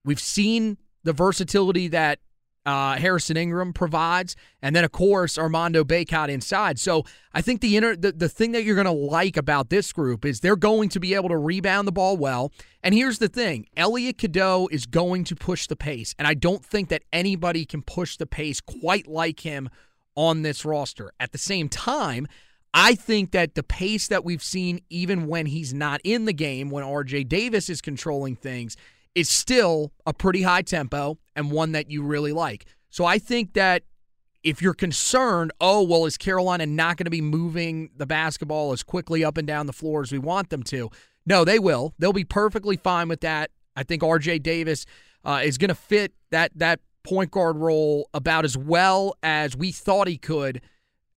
We've 0.04 0.20
seen 0.20 0.76
the 1.04 1.12
versatility 1.12 1.88
that 1.88 2.18
uh, 2.64 2.96
Harrison 2.96 3.36
Ingram 3.36 3.72
provides, 3.72 4.36
and 4.60 4.74
then 4.74 4.84
of 4.84 4.92
course 4.92 5.36
Armando 5.36 5.82
Bacot 5.82 6.28
inside. 6.28 6.78
So 6.78 7.04
I 7.34 7.42
think 7.42 7.60
the 7.60 7.76
inner 7.76 7.96
the, 7.96 8.12
the 8.12 8.28
thing 8.28 8.52
that 8.52 8.64
you're 8.64 8.76
going 8.76 8.84
to 8.84 8.92
like 8.92 9.36
about 9.36 9.70
this 9.70 9.92
group 9.92 10.24
is 10.24 10.40
they're 10.40 10.56
going 10.56 10.88
to 10.90 11.00
be 11.00 11.14
able 11.14 11.28
to 11.30 11.36
rebound 11.36 11.88
the 11.88 11.92
ball 11.92 12.16
well. 12.16 12.52
And 12.82 12.94
here's 12.94 13.18
the 13.18 13.28
thing: 13.28 13.66
Elliot 13.76 14.18
Cadeau 14.18 14.68
is 14.70 14.86
going 14.86 15.24
to 15.24 15.34
push 15.34 15.66
the 15.66 15.76
pace, 15.76 16.14
and 16.18 16.28
I 16.28 16.34
don't 16.34 16.64
think 16.64 16.88
that 16.90 17.02
anybody 17.12 17.64
can 17.64 17.82
push 17.82 18.16
the 18.16 18.26
pace 18.26 18.60
quite 18.60 19.08
like 19.08 19.40
him 19.40 19.68
on 20.14 20.42
this 20.42 20.64
roster. 20.64 21.12
At 21.18 21.32
the 21.32 21.38
same 21.38 21.68
time. 21.68 22.26
I 22.74 22.94
think 22.94 23.32
that 23.32 23.54
the 23.54 23.62
pace 23.62 24.08
that 24.08 24.24
we've 24.24 24.42
seen, 24.42 24.80
even 24.88 25.26
when 25.26 25.44
he's 25.44 25.74
not 25.74 26.00
in 26.04 26.24
the 26.24 26.32
game, 26.32 26.70
when 26.70 26.82
RJ 26.82 27.28
Davis 27.28 27.68
is 27.68 27.82
controlling 27.82 28.34
things, 28.34 28.78
is 29.14 29.28
still 29.28 29.92
a 30.06 30.12
pretty 30.12 30.42
high 30.42 30.62
tempo 30.62 31.18
and 31.36 31.50
one 31.50 31.72
that 31.72 31.90
you 31.90 32.02
really 32.02 32.32
like. 32.32 32.66
So 32.90 33.04
I 33.04 33.18
think 33.18 33.54
that 33.54 33.82
if 34.42 34.60
you're 34.60 34.74
concerned, 34.74 35.52
oh, 35.60 35.82
well, 35.82 36.04
is 36.04 36.16
Carolina 36.16 36.66
not 36.66 36.96
going 36.96 37.04
to 37.04 37.10
be 37.10 37.20
moving 37.20 37.90
the 37.96 38.06
basketball 38.06 38.72
as 38.72 38.82
quickly 38.82 39.24
up 39.24 39.36
and 39.36 39.46
down 39.46 39.66
the 39.66 39.72
floor 39.72 40.02
as 40.02 40.12
we 40.12 40.18
want 40.18 40.50
them 40.50 40.62
to? 40.64 40.90
No, 41.24 41.44
they 41.44 41.58
will. 41.58 41.94
They'll 41.98 42.12
be 42.12 42.24
perfectly 42.24 42.76
fine 42.76 43.08
with 43.08 43.20
that. 43.20 43.50
I 43.76 43.84
think 43.84 44.02
RJ 44.02 44.42
Davis 44.42 44.84
uh, 45.24 45.40
is 45.44 45.58
going 45.58 45.68
to 45.68 45.74
fit 45.74 46.12
that 46.30 46.50
that 46.56 46.80
point 47.04 47.30
guard 47.30 47.56
role 47.56 48.08
about 48.14 48.44
as 48.44 48.56
well 48.56 49.16
as 49.22 49.56
we 49.56 49.72
thought 49.72 50.08
he 50.08 50.18
could 50.18 50.60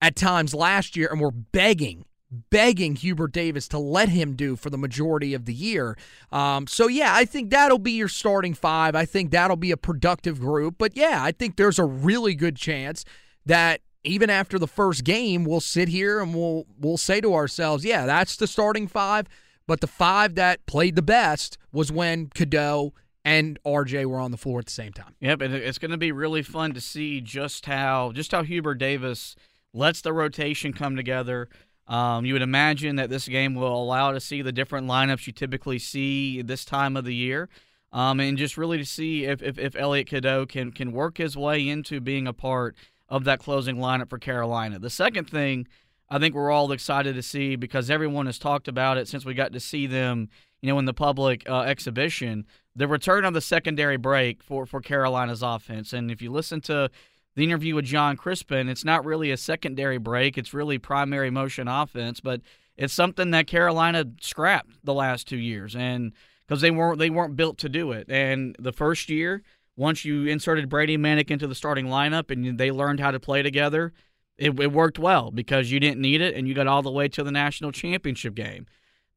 at 0.01 0.15
times 0.15 0.53
last 0.53 0.95
year, 0.95 1.09
and 1.11 1.19
we're 1.19 1.31
begging, 1.31 2.05
begging 2.31 2.95
Hubert 2.95 3.31
Davis 3.31 3.67
to 3.69 3.79
let 3.79 4.09
him 4.09 4.35
do 4.35 4.55
for 4.55 4.69
the 4.69 4.77
majority 4.77 5.33
of 5.33 5.45
the 5.45 5.53
year. 5.53 5.97
Um, 6.31 6.67
so, 6.67 6.87
yeah, 6.87 7.13
I 7.13 7.25
think 7.25 7.49
that'll 7.49 7.79
be 7.79 7.93
your 7.93 8.07
starting 8.07 8.53
five. 8.53 8.95
I 8.95 9.05
think 9.05 9.31
that'll 9.31 9.55
be 9.55 9.71
a 9.71 9.77
productive 9.77 10.39
group. 10.39 10.75
But, 10.77 10.95
yeah, 10.95 11.23
I 11.23 11.31
think 11.31 11.55
there's 11.57 11.79
a 11.79 11.85
really 11.85 12.35
good 12.35 12.55
chance 12.55 13.05
that 13.45 13.81
even 14.03 14.29
after 14.29 14.59
the 14.59 14.67
first 14.67 15.03
game, 15.03 15.45
we'll 15.45 15.61
sit 15.61 15.87
here 15.87 16.19
and 16.19 16.33
we'll 16.33 16.65
we'll 16.79 16.97
say 16.97 17.21
to 17.21 17.33
ourselves, 17.33 17.83
yeah, 17.83 18.05
that's 18.05 18.35
the 18.35 18.47
starting 18.47 18.87
five. 18.87 19.27
But 19.67 19.81
the 19.81 19.87
five 19.87 20.35
that 20.35 20.65
played 20.67 20.95
the 20.95 21.01
best 21.01 21.57
was 21.71 21.91
when 21.91 22.27
Cadeau 22.27 22.93
and 23.23 23.57
RJ 23.65 24.05
were 24.05 24.19
on 24.19 24.29
the 24.29 24.37
floor 24.37 24.59
at 24.59 24.67
the 24.67 24.71
same 24.71 24.93
time. 24.93 25.15
Yep, 25.21 25.41
and 25.41 25.53
it's 25.55 25.79
going 25.79 25.89
to 25.89 25.97
be 25.97 26.11
really 26.11 26.43
fun 26.43 26.73
to 26.73 26.81
see 26.81 27.19
just 27.19 27.65
how 27.65 28.11
just 28.11 28.31
how 28.31 28.43
Hubert 28.43 28.75
Davis– 28.75 29.35
lets 29.75 30.01
the 30.01 30.13
rotation 30.13 30.73
come 30.73 30.95
together. 30.95 31.49
Um, 31.87 32.25
you 32.25 32.33
would 32.33 32.41
imagine 32.41 32.95
that 32.95 33.09
this 33.09 33.27
game 33.27 33.53
will 33.53 33.81
allow 33.81 34.11
to 34.11 34.19
see 34.19 34.41
the 34.41 34.51
different 34.51 34.87
lineups 34.87 35.27
you 35.27 35.33
typically 35.33 35.77
see 35.77 36.41
this 36.41 36.65
time 36.65 36.97
of 36.97 37.05
the 37.05 37.13
year, 37.13 37.47
um, 37.93 38.19
and 38.19 38.37
just 38.37 38.57
really 38.57 38.77
to 38.79 38.85
see 38.85 39.25
if, 39.25 39.43
if, 39.43 39.59
if 39.59 39.75
Elliot 39.75 40.07
Cadeau 40.07 40.45
can 40.45 40.71
can 40.71 40.91
work 40.91 41.17
his 41.17 41.37
way 41.37 41.67
into 41.67 42.01
being 42.01 42.27
a 42.27 42.33
part 42.33 42.75
of 43.07 43.23
that 43.25 43.39
closing 43.39 43.77
lineup 43.77 44.09
for 44.09 44.17
Carolina. 44.17 44.79
The 44.79 44.89
second 44.89 45.29
thing 45.29 45.67
I 46.09 46.19
think 46.19 46.35
we're 46.35 46.51
all 46.51 46.71
excited 46.71 47.15
to 47.15 47.23
see 47.23 47.55
because 47.55 47.89
everyone 47.89 48.25
has 48.27 48.39
talked 48.39 48.67
about 48.67 48.97
it 48.97 49.07
since 49.07 49.25
we 49.25 49.33
got 49.33 49.53
to 49.53 49.59
see 49.59 49.87
them, 49.87 50.29
you 50.61 50.69
know, 50.69 50.79
in 50.79 50.85
the 50.85 50.93
public 50.93 51.47
uh, 51.49 51.61
exhibition, 51.61 52.45
the 52.75 52.87
return 52.87 53.25
of 53.25 53.33
the 53.33 53.41
secondary 53.41 53.97
break 53.97 54.43
for 54.43 54.65
for 54.65 54.81
Carolina's 54.81 55.43
offense. 55.43 55.93
And 55.93 56.09
if 56.09 56.21
you 56.21 56.31
listen 56.31 56.61
to 56.61 56.89
the 57.35 57.43
interview 57.43 57.75
with 57.75 57.85
John 57.85 58.17
Crispin, 58.17 58.69
it's 58.69 58.85
not 58.85 59.05
really 59.05 59.31
a 59.31 59.37
secondary 59.37 59.97
break, 59.97 60.37
it's 60.37 60.53
really 60.53 60.77
primary 60.77 61.29
motion 61.29 61.67
offense, 61.67 62.19
but 62.19 62.41
it's 62.77 62.93
something 62.93 63.31
that 63.31 63.47
Carolina 63.47 64.05
scrapped 64.21 64.71
the 64.83 64.93
last 64.93 65.27
2 65.27 65.37
years 65.37 65.75
and 65.75 66.13
because 66.47 66.61
they 66.61 66.71
weren't 66.71 66.99
they 66.99 67.09
weren't 67.09 67.35
built 67.35 67.57
to 67.59 67.69
do 67.69 67.91
it. 67.91 68.09
And 68.09 68.55
the 68.59 68.71
first 68.71 69.09
year, 69.09 69.43
once 69.75 70.05
you 70.05 70.25
inserted 70.25 70.69
Brady 70.69 70.97
Manek 70.97 71.31
into 71.31 71.47
the 71.47 71.55
starting 71.55 71.87
lineup 71.87 72.31
and 72.31 72.57
they 72.57 72.71
learned 72.71 72.99
how 72.99 73.11
to 73.11 73.19
play 73.19 73.41
together, 73.41 73.93
it, 74.37 74.59
it 74.59 74.71
worked 74.71 74.99
well 74.99 75.31
because 75.31 75.71
you 75.71 75.79
didn't 75.79 76.01
need 76.01 76.21
it 76.21 76.35
and 76.35 76.47
you 76.47 76.53
got 76.53 76.67
all 76.67 76.81
the 76.81 76.91
way 76.91 77.07
to 77.09 77.23
the 77.23 77.31
national 77.31 77.71
championship 77.71 78.35
game. 78.35 78.65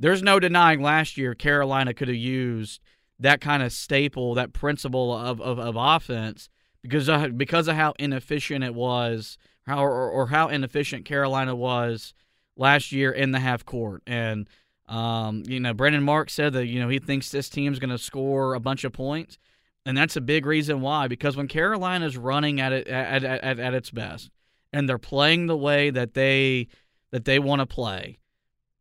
There's 0.00 0.22
no 0.22 0.38
denying 0.38 0.80
last 0.80 1.16
year 1.16 1.34
Carolina 1.34 1.92
could 1.92 2.08
have 2.08 2.16
used 2.16 2.80
that 3.18 3.40
kind 3.40 3.62
of 3.62 3.72
staple, 3.72 4.34
that 4.34 4.52
principle 4.52 5.16
of, 5.16 5.40
of, 5.40 5.58
of 5.58 5.74
offense 5.76 6.48
because 6.88 7.08
of, 7.08 7.36
because 7.36 7.68
of 7.68 7.76
how 7.76 7.94
inefficient 7.98 8.64
it 8.64 8.74
was, 8.74 9.38
how 9.66 9.84
or, 9.84 10.10
or 10.10 10.26
how 10.28 10.48
inefficient 10.48 11.04
Carolina 11.04 11.54
was 11.54 12.14
last 12.56 12.92
year 12.92 13.12
in 13.12 13.32
the 13.32 13.40
half 13.40 13.64
court. 13.64 14.02
And 14.06 14.48
um, 14.88 15.42
you 15.46 15.60
know, 15.60 15.74
Brendan 15.74 16.02
Mark 16.02 16.30
said 16.30 16.54
that 16.54 16.66
you 16.66 16.80
know 16.80 16.88
he 16.88 16.98
thinks 16.98 17.30
this 17.30 17.50
team's 17.50 17.78
going 17.78 17.90
to 17.90 17.98
score 17.98 18.54
a 18.54 18.60
bunch 18.60 18.84
of 18.84 18.92
points, 18.92 19.38
and 19.84 19.96
that's 19.96 20.16
a 20.16 20.20
big 20.20 20.46
reason 20.46 20.80
why. 20.80 21.08
Because 21.08 21.36
when 21.36 21.46
Carolina's 21.46 22.16
running 22.16 22.60
at 22.60 22.72
it 22.72 22.88
at, 22.88 23.22
at, 23.22 23.44
at, 23.44 23.58
at 23.58 23.74
its 23.74 23.90
best, 23.90 24.30
and 24.72 24.88
they're 24.88 24.98
playing 24.98 25.46
the 25.46 25.56
way 25.56 25.90
that 25.90 26.14
they 26.14 26.68
that 27.10 27.26
they 27.26 27.38
want 27.38 27.60
to 27.60 27.66
play, 27.66 28.18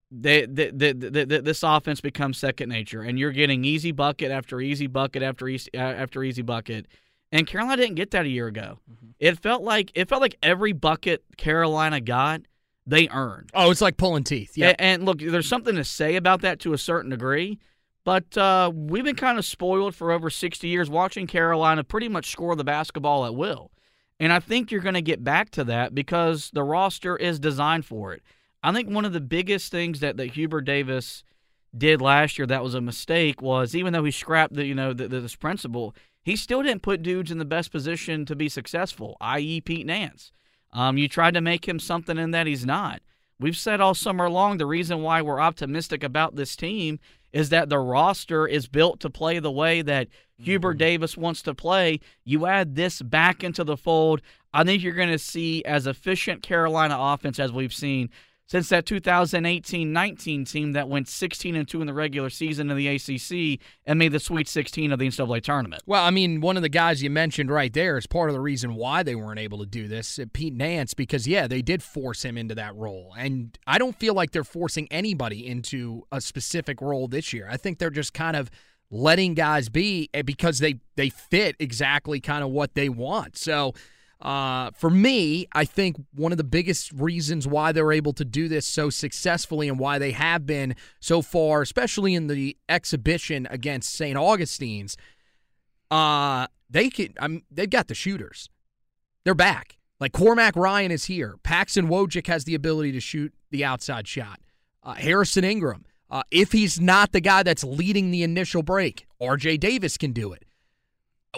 they, 0.10 0.46
they, 0.46 0.70
they, 0.70 0.94
they, 0.94 1.26
this 1.26 1.64
offense 1.64 2.00
becomes 2.00 2.38
second 2.38 2.70
nature, 2.70 3.02
and 3.02 3.20
you're 3.20 3.32
getting 3.32 3.66
easy 3.66 3.92
bucket 3.92 4.32
after 4.32 4.62
easy 4.62 4.88
bucket 4.88 5.22
after 5.22 5.48
easy 5.48 5.74
after 5.74 6.24
easy 6.24 6.42
bucket 6.42 6.88
and 7.32 7.46
Carolina 7.46 7.82
didn't 7.82 7.96
get 7.96 8.12
that 8.12 8.26
a 8.26 8.30
year 8.30 8.48
ago. 8.48 8.80
Mm-hmm. 8.92 9.08
It 9.20 9.40
felt 9.40 9.64
like 9.64 9.92
it 9.96 10.10
felt 10.10 10.22
like 10.22 10.38
every 10.42 10.74
bucket 10.74 11.24
Carolina 11.38 12.00
got, 12.00 12.42
they 12.86 13.10
earned. 13.10 13.50
Oh, 13.54 13.72
it's 13.72 13.82
like 13.82 13.98
pulling 13.98 14.24
teeth. 14.24 14.58
Yeah. 14.58 14.70
And, 14.70 14.82
and, 14.82 15.06
look, 15.06 15.20
there's 15.20 15.48
something 15.48 15.76
to 15.76 15.84
say 15.84 16.16
about 16.16 16.42
that 16.42 16.60
to 16.62 16.74
a 16.74 16.78
certain 16.78 17.12
degree, 17.12 17.60
but 18.06 18.38
uh, 18.38 18.72
we've 18.74 19.04
been 19.04 19.16
kind 19.16 19.38
of 19.38 19.46
spoiled 19.46 19.96
for 19.96 20.12
over 20.12 20.30
60 20.30 20.68
years 20.68 20.90
watching 20.90 21.28
Carolina 21.28 21.84
pretty 21.84 22.08
much 22.08 22.32
score 22.32 22.56
the 22.56 22.64
basketball 22.64 23.26
at 23.26 23.36
will. 23.36 23.72
And 24.20 24.34
I 24.34 24.40
think 24.40 24.72
you're 24.72 24.82
going 24.82 24.96
to 24.96 25.02
get 25.02 25.24
back 25.24 25.52
to 25.52 25.64
that 25.66 25.94
because 25.94 26.50
the 26.52 26.64
roster 26.64 27.16
is 27.16 27.40
designed 27.40 27.86
for 27.86 28.14
it. 28.14 28.24
I 28.64 28.72
think 28.72 28.90
one 28.90 29.06
of 29.06 29.14
the 29.14 29.22
biggest 29.22 29.72
things 29.72 30.00
that, 30.00 30.18
that 30.18 30.32
Hubert 30.32 30.62
Davis 30.62 31.24
did 31.78 32.02
last 32.02 32.38
year 32.38 32.48
that 32.48 32.64
was 32.64 32.74
a 32.74 32.82
mistake 32.82 33.42
was 33.42 33.76
even 33.76 33.94
though 33.94 34.04
he 34.04 34.12
scrapped 34.12 34.54
the 34.56 34.66
you 34.66 34.74
know 34.74 34.94
the, 34.94 35.08
the, 35.08 35.20
this 35.20 35.36
principle, 35.36 35.96
he 36.28 36.36
still 36.36 36.62
didn't 36.62 36.82
put 36.82 37.02
dudes 37.02 37.32
in 37.32 37.38
the 37.38 37.46
best 37.46 37.72
position 37.72 38.26
to 38.26 38.36
be 38.36 38.50
successful, 38.50 39.16
i.e., 39.22 39.62
Pete 39.62 39.86
Nance. 39.86 40.34
Um, 40.74 40.98
you 40.98 41.08
tried 41.08 41.36
to 41.36 41.42
make 41.42 41.66
him 41.66 41.80
something 41.80 42.18
in 42.18 42.32
that 42.32 42.48
he's 42.48 42.66
not. 42.66 43.02
We've 43.40 43.56
said 43.56 43.80
all 43.80 43.94
summer 43.94 44.30
long 44.30 44.58
the 44.58 44.66
reason 44.66 45.04
why 45.04 45.22
we're 45.22 45.40
optimistic 45.40 46.04
about 46.04 46.36
this 46.36 46.58
team 46.58 47.00
is 47.32 47.48
that 47.48 47.70
the 47.70 47.80
roster 47.80 48.46
is 48.46 48.68
built 48.68 49.00
to 49.00 49.10
play 49.10 49.40
the 49.40 49.50
way 49.50 49.82
that 49.82 50.08
mm-hmm. 50.08 50.44
Hubert 50.44 50.74
Davis 50.74 51.16
wants 51.16 51.42
to 51.44 51.56
play. 51.56 52.02
You 52.26 52.46
add 52.46 52.76
this 52.76 53.02
back 53.02 53.42
into 53.42 53.64
the 53.64 53.78
fold, 53.78 54.22
I 54.54 54.66
think 54.66 54.84
you're 54.84 54.92
going 54.92 55.08
to 55.08 55.18
see 55.18 55.64
as 55.64 55.88
efficient 55.88 56.44
Carolina 56.44 56.98
offense 57.00 57.40
as 57.40 57.54
we've 57.54 57.74
seen 57.74 58.10
since 58.48 58.70
that 58.70 58.86
2018-19 58.86 60.50
team 60.50 60.72
that 60.72 60.88
went 60.88 61.08
16 61.08 61.56
and 61.56 61.68
2 61.68 61.82
in 61.82 61.88
the 61.88 61.94
regular 61.94 62.30
season 62.30 62.72
in 62.72 62.78
the 62.78 62.88
ACC 62.88 63.60
and 63.86 64.00
made 64.00 64.14
the 64.14 64.20
Sweet 64.20 64.48
16 64.48 64.92
of 64.92 65.00
the 65.00 65.08
NCAA 65.08 65.44
tournament. 65.44 65.84
Well, 65.86 66.04
I 66.04 66.12
mean, 66.12 66.40
one 66.40 66.56
of 66.56 66.64
the 66.64 66.70
guys 66.70 67.04
you 67.04 67.10
mentioned 67.10 67.52
right 67.52 67.72
there 67.72 67.98
is 67.98 68.08
part 68.08 68.30
of 68.30 68.34
the 68.34 68.40
reason 68.40 68.76
why 68.76 69.04
they 69.04 69.16
weren't 69.16 69.40
able 69.40 69.60
to 69.60 69.66
do 69.66 69.88
this, 69.88 70.18
uh, 70.18 70.26
Pete 70.32 70.54
Nance, 70.54 70.94
because 70.94 71.28
yeah, 71.28 71.48
they 71.48 71.62
did 71.62 71.84
force 71.84 72.24
him 72.24 72.38
into 72.38 72.56
that 72.56 72.76
role, 72.76 73.14
and 73.18 73.58
I 73.68 73.78
don't 73.78 73.98
feel 73.98 74.14
like 74.14 74.32
they're 74.32 74.44
forcing 74.44 74.88
anybody 74.90 75.46
into 75.46 76.04
a 76.12 76.22
specific 76.22 76.82
role 76.82 77.08
this 77.08 77.34
year. 77.34 77.48
I 77.52 77.58
think 77.58 77.80
they're 77.80 77.90
just 77.90 78.14
kind 78.14 78.36
of 78.36 78.50
letting 78.90 79.34
guys 79.34 79.68
be 79.68 80.10
eh, 80.14 80.22
because 80.22 80.60
they 80.60 80.80
they 80.96 81.10
fit 81.10 81.56
exactly 81.60 82.20
kind 82.20 82.44
of 82.44 82.50
what 82.50 82.76
they 82.76 82.88
want. 82.90 83.38
So 83.38 83.74
uh, 84.22 84.72
for 84.72 84.90
me, 84.90 85.48
I 85.54 85.66
think 85.66 85.96
one 86.14 86.32
of 86.32 86.38
the 86.38 86.44
biggest 86.44 86.92
reasons 86.92 87.48
why 87.48 87.72
they're 87.72 87.92
able 87.92 88.14
to 88.14 88.26
do 88.26 88.48
this 88.48 88.66
so 88.66 88.90
successfully 88.90 89.70
and 89.70 89.78
why 89.78 90.00
they 90.00 90.12
have 90.12 90.46
been 90.46 90.76
so 91.00 91.22
far, 91.22 91.62
especially 91.62 92.16
in 92.16 92.28
the 92.28 92.58
exhibition 92.68 93.48
against 93.52 93.94
St. 93.94 94.18
Augustine's, 94.18 94.98
uh, 95.92 96.48
they 96.70 96.90
can. 96.90 97.14
I'm, 97.20 97.44
they've 97.52 97.70
got 97.70 97.88
the 97.88 97.96
shooters. 97.96 98.50
They're 99.24 99.36
back. 99.36 99.78
Like 100.00 100.14
Cormac 100.14 100.56
Ryan 100.56 100.92
is 100.92 101.06
here. 101.06 101.36
Paxson 101.44 101.88
Wojcik 101.88 102.28
has 102.28 102.44
the 102.44 102.56
ability 102.56 102.92
to 102.94 103.00
shoot 103.00 103.34
the 103.52 103.64
outside 103.64 104.08
shot. 104.08 104.40
Uh, 104.84 104.94
Harrison 104.94 105.44
Ingram, 105.44 105.86
uh, 106.10 106.24
if 106.32 106.52
he's 106.52 106.80
not 106.80 107.12
the 107.12 107.22
guy 107.22 107.44
that's 107.44 107.64
leading 107.64 108.12
the 108.12 108.24
initial 108.24 108.64
break, 108.64 109.06
R.J. 109.20 109.58
Davis 109.58 109.98
can 109.98 110.12
do 110.12 110.34
it. 110.34 110.44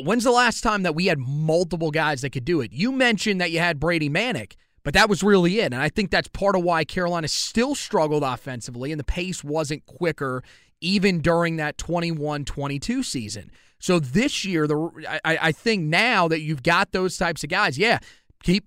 When's 0.03 0.23
the 0.23 0.31
last 0.31 0.62
time 0.62 0.83
that 0.83 0.95
we 0.95 1.07
had 1.07 1.19
multiple 1.19 1.91
guys 1.91 2.21
that 2.21 2.31
could 2.31 2.45
do 2.45 2.62
it? 2.62 2.71
You 2.71 2.91
mentioned 2.91 3.41
that 3.41 3.51
you 3.51 3.59
had 3.59 3.79
Brady 3.79 4.09
Manek, 4.09 4.53
but 4.83 4.93
that 4.93 5.09
was 5.09 5.23
really 5.23 5.59
it. 5.59 5.65
And 5.73 5.81
I 5.81 5.89
think 5.89 6.12
that's 6.12 6.27
part 6.27 6.55
of 6.55 6.63
why 6.63 6.83
Carolina 6.83 7.27
still 7.27 7.75
struggled 7.75 8.23
offensively 8.23 8.91
and 8.91 8.99
the 8.99 9.05
pace 9.05 9.43
wasn't 9.43 9.85
quicker 9.85 10.43
even 10.81 11.19
during 11.19 11.57
that 11.57 11.77
21 11.77 12.45
22 12.45 13.03
season. 13.03 13.51
So 13.79 13.99
this 13.99 14.43
year, 14.43 14.67
the 14.67 15.19
I, 15.23 15.38
I 15.41 15.51
think 15.51 15.83
now 15.83 16.27
that 16.27 16.41
you've 16.41 16.63
got 16.63 16.91
those 16.91 17.17
types 17.17 17.43
of 17.43 17.49
guys, 17.49 17.77
yeah, 17.77 17.99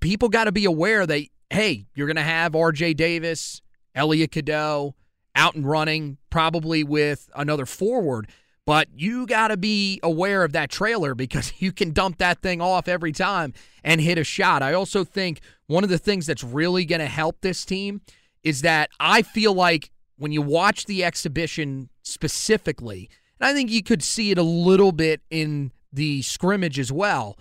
people 0.00 0.28
got 0.28 0.44
to 0.44 0.52
be 0.52 0.64
aware 0.64 1.06
that, 1.06 1.22
hey, 1.50 1.86
you're 1.94 2.06
going 2.06 2.16
to 2.16 2.22
have 2.22 2.52
RJ 2.52 2.96
Davis, 2.96 3.60
Elliot 3.94 4.30
Cadeau 4.30 4.94
out 5.34 5.54
and 5.54 5.66
running, 5.66 6.18
probably 6.30 6.84
with 6.84 7.30
another 7.34 7.66
forward. 7.66 8.28
But 8.64 8.88
you 8.94 9.26
got 9.26 9.48
to 9.48 9.56
be 9.56 9.98
aware 10.02 10.44
of 10.44 10.52
that 10.52 10.70
trailer 10.70 11.14
because 11.14 11.52
you 11.58 11.72
can 11.72 11.92
dump 11.92 12.18
that 12.18 12.40
thing 12.42 12.60
off 12.60 12.88
every 12.88 13.12
time 13.12 13.52
and 13.82 14.00
hit 14.00 14.18
a 14.18 14.24
shot. 14.24 14.62
I 14.62 14.72
also 14.72 15.04
think 15.04 15.40
one 15.66 15.84
of 15.84 15.90
the 15.90 15.98
things 15.98 16.26
that's 16.26 16.44
really 16.44 16.84
going 16.84 17.00
to 17.00 17.06
help 17.06 17.40
this 17.40 17.64
team 17.64 18.00
is 18.42 18.62
that 18.62 18.90
I 19.00 19.22
feel 19.22 19.54
like 19.54 19.90
when 20.16 20.32
you 20.32 20.42
watch 20.42 20.86
the 20.86 21.04
exhibition 21.04 21.88
specifically, 22.02 23.08
and 23.40 23.48
I 23.48 23.52
think 23.52 23.70
you 23.70 23.82
could 23.82 24.02
see 24.02 24.30
it 24.30 24.38
a 24.38 24.42
little 24.42 24.92
bit 24.92 25.20
in 25.30 25.72
the 25.92 26.22
scrimmage 26.22 26.78
as 26.78 26.92
well, 26.92 27.38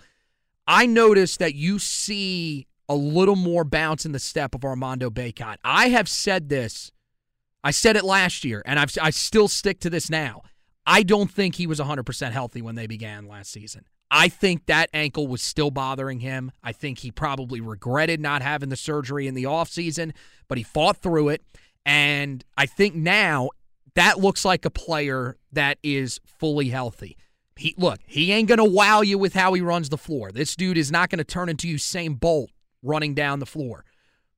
I 0.66 0.86
noticed 0.86 1.38
that 1.38 1.54
you 1.54 1.78
see 1.78 2.66
a 2.88 2.94
little 2.94 3.36
more 3.36 3.64
bounce 3.64 4.04
in 4.04 4.12
the 4.12 4.18
step 4.18 4.54
of 4.54 4.64
Armando 4.64 5.10
Bacot. 5.10 5.56
I 5.64 5.88
have 5.88 6.08
said 6.08 6.48
this. 6.48 6.92
I 7.64 7.70
said 7.70 7.96
it 7.96 8.04
last 8.04 8.44
year, 8.44 8.62
and 8.66 8.78
I've, 8.78 8.96
I 9.00 9.10
still 9.10 9.48
stick 9.48 9.78
to 9.80 9.90
this 9.90 10.10
now. 10.10 10.42
I 10.86 11.02
don't 11.02 11.30
think 11.30 11.54
he 11.56 11.66
was 11.66 11.78
100% 11.78 12.32
healthy 12.32 12.62
when 12.62 12.74
they 12.74 12.86
began 12.86 13.28
last 13.28 13.52
season. 13.52 13.84
I 14.10 14.28
think 14.28 14.66
that 14.66 14.90
ankle 14.92 15.26
was 15.26 15.40
still 15.40 15.70
bothering 15.70 16.20
him. 16.20 16.52
I 16.62 16.72
think 16.72 16.98
he 16.98 17.10
probably 17.10 17.60
regretted 17.60 18.20
not 18.20 18.42
having 18.42 18.68
the 18.68 18.76
surgery 18.76 19.26
in 19.26 19.34
the 19.34 19.44
offseason, 19.44 20.12
but 20.48 20.58
he 20.58 20.64
fought 20.64 20.98
through 20.98 21.30
it. 21.30 21.42
And 21.86 22.44
I 22.56 22.66
think 22.66 22.94
now 22.94 23.50
that 23.94 24.18
looks 24.18 24.44
like 24.44 24.64
a 24.64 24.70
player 24.70 25.36
that 25.52 25.78
is 25.82 26.20
fully 26.38 26.68
healthy. 26.68 27.16
He 27.56 27.74
look, 27.78 28.00
he 28.06 28.32
ain't 28.32 28.48
gonna 28.48 28.64
wow 28.64 29.02
you 29.02 29.18
with 29.18 29.34
how 29.34 29.52
he 29.54 29.60
runs 29.60 29.88
the 29.88 29.98
floor. 29.98 30.32
This 30.32 30.56
dude 30.56 30.78
is 30.78 30.90
not 30.90 31.10
gonna 31.10 31.24
turn 31.24 31.48
into 31.48 31.68
Usain 31.68 32.18
Bolt 32.18 32.50
running 32.82 33.14
down 33.14 33.38
the 33.38 33.46
floor. 33.46 33.84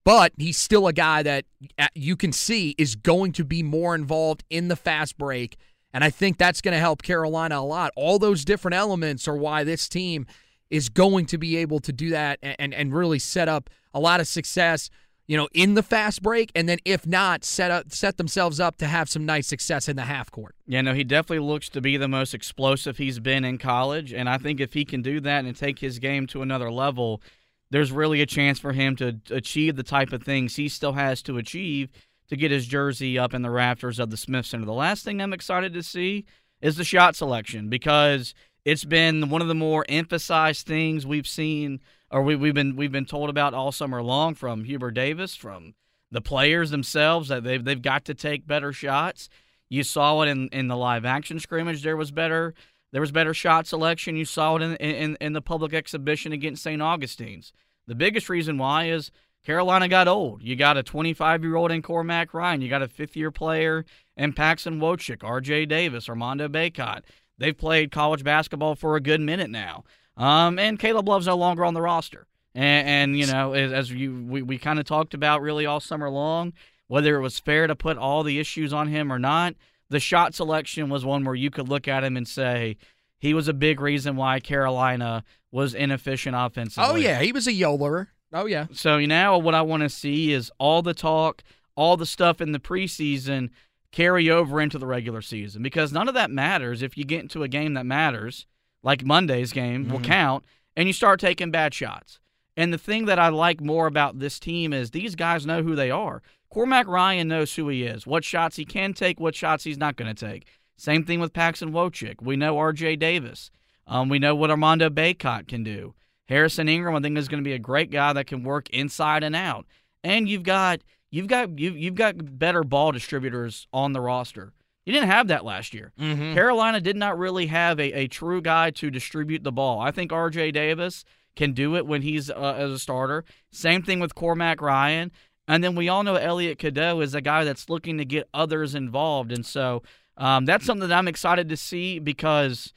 But 0.04 0.32
he's 0.36 0.58
still 0.58 0.86
a 0.86 0.92
guy 0.92 1.22
that 1.22 1.46
uh, 1.78 1.88
you 1.94 2.14
can 2.14 2.30
see 2.30 2.74
is 2.76 2.94
going 2.94 3.32
to 3.32 3.44
be 3.44 3.62
more 3.62 3.94
involved 3.94 4.44
in 4.50 4.68
the 4.68 4.76
fast 4.76 5.16
break. 5.16 5.56
And 5.94 6.04
I 6.04 6.10
think 6.10 6.36
that's 6.36 6.60
going 6.60 6.74
to 6.74 6.78
help 6.78 7.02
Carolina 7.02 7.56
a 7.56 7.64
lot. 7.64 7.92
All 7.96 8.18
those 8.18 8.44
different 8.44 8.74
elements 8.74 9.26
are 9.26 9.36
why 9.36 9.64
this 9.64 9.88
team 9.88 10.26
is 10.68 10.90
going 10.90 11.24
to 11.26 11.38
be 11.38 11.56
able 11.56 11.78
to 11.80 11.92
do 11.92 12.10
that 12.10 12.38
and, 12.42 12.74
and 12.74 12.92
really 12.92 13.18
set 13.18 13.48
up 13.48 13.70
a 13.94 14.00
lot 14.00 14.20
of 14.20 14.26
success, 14.26 14.90
you 15.26 15.36
know, 15.36 15.48
in 15.54 15.74
the 15.74 15.82
fast 15.82 16.20
break. 16.20 16.50
And 16.54 16.68
then 16.68 16.78
if 16.84 17.06
not, 17.06 17.44
set 17.44 17.70
up 17.70 17.92
set 17.92 18.18
themselves 18.18 18.60
up 18.60 18.76
to 18.78 18.86
have 18.86 19.08
some 19.08 19.24
nice 19.24 19.46
success 19.46 19.88
in 19.88 19.96
the 19.96 20.02
half 20.02 20.30
court. 20.30 20.54
Yeah, 20.66 20.82
no, 20.82 20.92
he 20.92 21.04
definitely 21.04 21.46
looks 21.46 21.70
to 21.70 21.80
be 21.80 21.96
the 21.96 22.08
most 22.08 22.34
explosive 22.34 22.98
he's 22.98 23.20
been 23.20 23.44
in 23.44 23.56
college. 23.56 24.12
And 24.12 24.28
I 24.28 24.36
think 24.36 24.60
if 24.60 24.74
he 24.74 24.84
can 24.84 25.00
do 25.00 25.20
that 25.20 25.46
and 25.46 25.56
take 25.56 25.78
his 25.78 25.98
game 25.98 26.26
to 26.26 26.42
another 26.42 26.70
level– 26.70 27.22
there's 27.74 27.90
really 27.90 28.20
a 28.20 28.26
chance 28.26 28.60
for 28.60 28.72
him 28.72 28.94
to 28.94 29.20
achieve 29.30 29.74
the 29.74 29.82
type 29.82 30.12
of 30.12 30.22
things 30.22 30.54
he 30.54 30.68
still 30.68 30.92
has 30.92 31.22
to 31.22 31.38
achieve 31.38 31.90
to 32.28 32.36
get 32.36 32.50
his 32.50 32.66
jersey 32.66 33.18
up 33.18 33.34
in 33.34 33.42
the 33.42 33.50
rafters 33.50 33.98
of 33.98 34.10
the 34.10 34.16
Smith 34.16 34.46
Center. 34.46 34.64
The 34.64 34.72
last 34.72 35.04
thing 35.04 35.20
I'm 35.20 35.32
excited 35.32 35.72
to 35.74 35.82
see 35.82 36.24
is 36.60 36.76
the 36.76 36.84
shot 36.84 37.16
selection 37.16 37.68
because 37.68 38.34
it's 38.64 38.84
been 38.84 39.28
one 39.28 39.42
of 39.42 39.48
the 39.48 39.54
more 39.54 39.84
emphasized 39.88 40.66
things 40.66 41.06
we've 41.06 41.26
seen 41.26 41.80
or 42.14 42.22
we, 42.22 42.34
have 42.34 42.54
been 42.54 42.76
we've 42.76 42.92
been 42.92 43.06
told 43.06 43.28
about 43.28 43.54
all 43.54 43.72
summer 43.72 44.00
long 44.00 44.34
from 44.34 44.62
Hubert 44.64 44.92
Davis, 44.92 45.34
from 45.34 45.74
the 46.12 46.20
players 46.20 46.70
themselves 46.70 47.28
that 47.28 47.42
they've 47.42 47.64
they've 47.64 47.82
got 47.82 48.04
to 48.04 48.14
take 48.14 48.46
better 48.46 48.72
shots. 48.72 49.28
You 49.68 49.82
saw 49.82 50.22
it 50.22 50.28
in, 50.28 50.48
in 50.48 50.68
the 50.68 50.76
live 50.76 51.04
action 51.04 51.40
scrimmage. 51.40 51.82
There 51.82 51.96
was 51.96 52.12
better 52.12 52.54
there 52.92 53.00
was 53.00 53.10
better 53.10 53.34
shot 53.34 53.66
selection. 53.66 54.16
You 54.16 54.24
saw 54.24 54.54
it 54.56 54.62
in, 54.62 54.76
in, 54.76 55.16
in 55.20 55.32
the 55.32 55.42
public 55.42 55.74
exhibition 55.74 56.30
against 56.30 56.62
St. 56.62 56.80
Augustine's. 56.80 57.52
The 57.88 57.96
biggest 57.96 58.28
reason 58.28 58.58
why 58.58 58.84
is 58.84 59.10
Carolina 59.44 59.88
got 59.88 60.08
old. 60.08 60.42
You 60.42 60.56
got 60.56 60.76
a 60.76 60.82
25 60.82 61.42
year 61.42 61.56
old 61.56 61.70
in 61.70 61.82
Cormac 61.82 62.32
Ryan. 62.32 62.62
You 62.62 62.68
got 62.68 62.82
a 62.82 62.88
fifth 62.88 63.16
year 63.16 63.30
player 63.30 63.84
in 64.16 64.32
Paxson 64.32 64.80
Wojcik, 64.80 65.18
RJ 65.18 65.68
Davis, 65.68 66.08
Armando 66.08 66.48
Bacot. 66.48 67.02
They've 67.38 67.56
played 67.56 67.90
college 67.90 68.24
basketball 68.24 68.74
for 68.74 68.96
a 68.96 69.00
good 69.00 69.20
minute 69.20 69.50
now. 69.50 69.84
Um, 70.16 70.58
and 70.58 70.78
Caleb 70.78 71.08
Love's 71.08 71.26
no 71.26 71.36
longer 71.36 71.64
on 71.64 71.74
the 71.74 71.82
roster. 71.82 72.26
And, 72.54 72.88
and 72.88 73.18
you 73.18 73.26
know, 73.26 73.52
as, 73.52 73.72
as 73.72 73.92
you 73.92 74.24
we, 74.28 74.42
we 74.42 74.58
kind 74.58 74.78
of 74.78 74.86
talked 74.86 75.12
about 75.12 75.42
really 75.42 75.66
all 75.66 75.80
summer 75.80 76.08
long, 76.08 76.52
whether 76.86 77.16
it 77.16 77.20
was 77.20 77.38
fair 77.38 77.66
to 77.66 77.74
put 77.74 77.98
all 77.98 78.22
the 78.22 78.38
issues 78.38 78.72
on 78.72 78.88
him 78.88 79.12
or 79.12 79.18
not, 79.18 79.54
the 79.90 80.00
shot 80.00 80.34
selection 80.34 80.88
was 80.88 81.04
one 81.04 81.24
where 81.24 81.34
you 81.34 81.50
could 81.50 81.68
look 81.68 81.88
at 81.88 82.04
him 82.04 82.16
and 82.16 82.26
say 82.28 82.76
he 83.18 83.34
was 83.34 83.48
a 83.48 83.54
big 83.54 83.80
reason 83.80 84.16
why 84.16 84.40
Carolina 84.40 85.24
was 85.50 85.74
inefficient 85.74 86.36
offensively. 86.38 86.88
Oh 86.88 86.94
yeah, 86.96 87.20
he 87.20 87.32
was 87.32 87.46
a 87.46 87.52
yodeler. 87.52 88.08
Oh 88.34 88.46
yeah. 88.46 88.66
So 88.72 88.98
now 89.00 89.38
what 89.38 89.54
I 89.54 89.62
want 89.62 89.84
to 89.84 89.88
see 89.88 90.32
is 90.32 90.50
all 90.58 90.82
the 90.82 90.92
talk, 90.92 91.42
all 91.76 91.96
the 91.96 92.04
stuff 92.04 92.40
in 92.40 92.52
the 92.52 92.58
preseason 92.58 93.50
carry 93.92 94.28
over 94.28 94.60
into 94.60 94.76
the 94.76 94.86
regular 94.86 95.22
season 95.22 95.62
because 95.62 95.92
none 95.92 96.08
of 96.08 96.14
that 96.14 96.30
matters 96.30 96.82
if 96.82 96.98
you 96.98 97.04
get 97.04 97.20
into 97.20 97.44
a 97.44 97.48
game 97.48 97.74
that 97.74 97.86
matters, 97.86 98.44
like 98.82 99.04
Monday's 99.04 99.52
game 99.52 99.84
mm-hmm. 99.84 99.92
will 99.92 100.00
count, 100.00 100.44
and 100.76 100.88
you 100.88 100.92
start 100.92 101.20
taking 101.20 101.52
bad 101.52 101.72
shots. 101.72 102.18
And 102.56 102.72
the 102.72 102.78
thing 102.78 103.04
that 103.06 103.20
I 103.20 103.28
like 103.28 103.60
more 103.60 103.86
about 103.86 104.18
this 104.18 104.40
team 104.40 104.72
is 104.72 104.90
these 104.90 105.14
guys 105.14 105.46
know 105.46 105.62
who 105.62 105.76
they 105.76 105.90
are. 105.90 106.20
Cormac 106.50 106.86
Ryan 106.88 107.28
knows 107.28 107.54
who 107.54 107.68
he 107.68 107.84
is, 107.84 108.06
what 108.06 108.24
shots 108.24 108.56
he 108.56 108.64
can 108.64 108.94
take, 108.94 109.18
what 109.18 109.34
shots 109.34 109.64
he's 109.64 109.78
not 109.78 109.96
going 109.96 110.12
to 110.12 110.26
take. 110.26 110.46
Same 110.76 111.04
thing 111.04 111.20
with 111.20 111.32
Paxson 111.32 111.72
Wojcik. 111.72 112.20
We 112.20 112.36
know 112.36 112.58
R.J. 112.58 112.96
Davis. 112.96 113.50
Um, 113.86 114.08
we 114.08 114.18
know 114.18 114.34
what 114.34 114.50
Armando 114.50 114.88
Bacot 114.88 115.46
can 115.46 115.62
do. 115.62 115.94
Harrison 116.28 116.68
Ingram, 116.68 116.94
I 116.94 117.00
think, 117.00 117.18
is 117.18 117.28
going 117.28 117.42
to 117.42 117.48
be 117.48 117.54
a 117.54 117.58
great 117.58 117.90
guy 117.90 118.12
that 118.12 118.26
can 118.26 118.42
work 118.42 118.70
inside 118.70 119.22
and 119.22 119.36
out. 119.36 119.66
And 120.02 120.28
you've 120.28 120.42
got 120.42 120.80
you've 121.10 121.26
got 121.26 121.58
you've, 121.58 121.76
you've 121.76 121.94
got 121.94 122.38
better 122.38 122.64
ball 122.64 122.92
distributors 122.92 123.66
on 123.72 123.92
the 123.92 124.00
roster. 124.00 124.52
You 124.84 124.92
didn't 124.92 125.08
have 125.08 125.28
that 125.28 125.44
last 125.44 125.72
year. 125.72 125.92
Mm-hmm. 125.98 126.34
Carolina 126.34 126.80
did 126.80 126.96
not 126.96 127.18
really 127.18 127.46
have 127.46 127.80
a, 127.80 127.92
a 127.92 128.06
true 128.06 128.42
guy 128.42 128.70
to 128.72 128.90
distribute 128.90 129.42
the 129.42 129.52
ball. 129.52 129.80
I 129.80 129.90
think 129.90 130.12
R.J. 130.12 130.50
Davis 130.50 131.04
can 131.36 131.52
do 131.52 131.74
it 131.76 131.86
when 131.86 132.02
he's 132.02 132.30
uh, 132.30 132.54
as 132.58 132.70
a 132.70 132.78
starter. 132.78 133.24
Same 133.50 133.82
thing 133.82 133.98
with 133.98 134.14
Cormac 134.14 134.60
Ryan. 134.60 135.10
And 135.48 135.62
then 135.62 135.74
we 135.74 135.88
all 135.88 136.02
know 136.02 136.16
Elliot 136.16 136.58
Cadeau 136.58 137.00
is 137.00 137.14
a 137.14 137.20
guy 137.20 137.44
that's 137.44 137.68
looking 137.68 137.98
to 137.98 138.04
get 138.04 138.28
others 138.32 138.74
involved. 138.74 139.32
And 139.32 139.44
so 139.44 139.82
um, 140.16 140.44
that's 140.46 140.64
something 140.64 140.88
that 140.88 140.96
I'm 140.96 141.08
excited 141.08 141.48
to 141.48 141.56
see 141.56 141.98
because, 141.98 142.72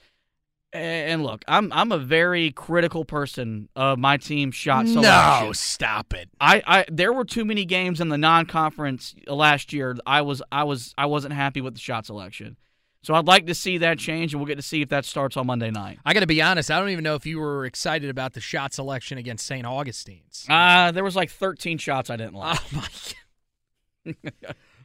and 0.74 1.24
look, 1.24 1.44
I'm 1.48 1.72
I'm 1.72 1.92
a 1.92 1.98
very 1.98 2.52
critical 2.52 3.06
person 3.06 3.70
of 3.76 3.98
my 3.98 4.18
team 4.18 4.52
shot 4.52 4.88
selection. 4.88 5.48
No, 5.48 5.52
stop 5.54 6.14
it. 6.14 6.30
I, 6.40 6.62
I 6.68 6.86
there 6.92 7.14
were 7.14 7.26
too 7.26 7.46
many 7.46 7.66
games 7.66 8.02
in 8.02 8.10
the 8.10 8.18
non-conference 8.18 9.16
last 9.28 9.72
year. 9.74 9.96
I 10.06 10.22
was 10.22 10.42
I 10.52 10.64
was 10.64 10.94
I 10.98 11.06
wasn't 11.06 11.34
happy 11.34 11.62
with 11.62 11.76
the 11.76 11.80
shot 11.80 12.06
selection. 12.06 12.58
So 13.04 13.14
I'd 13.14 13.26
like 13.26 13.46
to 13.46 13.56
see 13.56 13.78
that 13.78 14.00
change, 14.00 14.34
and 14.34 14.42
we'll 14.42 14.48
get 14.48 14.56
to 14.56 14.62
see 14.62 14.82
if 14.82 14.90
that 14.90 15.06
starts 15.06 15.38
on 15.38 15.48
Monday 15.48 15.72
night. 15.72 16.00
I 16.04 16.14
got 16.14 16.22
to 16.22 16.28
be 16.28 16.42
honest. 16.42 16.70
I 16.70 16.78
don't 16.78 16.90
even 16.90 17.06
know 17.06 17.16
if 17.16 17.26
you 17.26 17.40
were 17.40 17.66
excited 17.66 18.10
about 18.10 18.34
the 18.34 18.42
shot 18.42 18.74
selection 18.74 19.18
against 19.18 19.46
St. 19.46 19.66
Augustine's. 19.66 20.46
Uh, 20.50 20.92
there 20.92 21.06
was 21.06 21.16
like 21.16 21.30
13 21.30 21.78
shots 21.78 22.10
I 22.10 22.18
didn't 22.18 22.34
like. 22.34 22.60
Oh 22.60 22.86
my. 24.06 24.16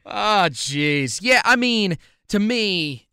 oh 0.05 0.09
jeez. 0.51 1.19
Yeah, 1.21 1.41
I 1.43 1.57
mean, 1.57 1.97
to 2.29 2.39
me, 2.39 3.09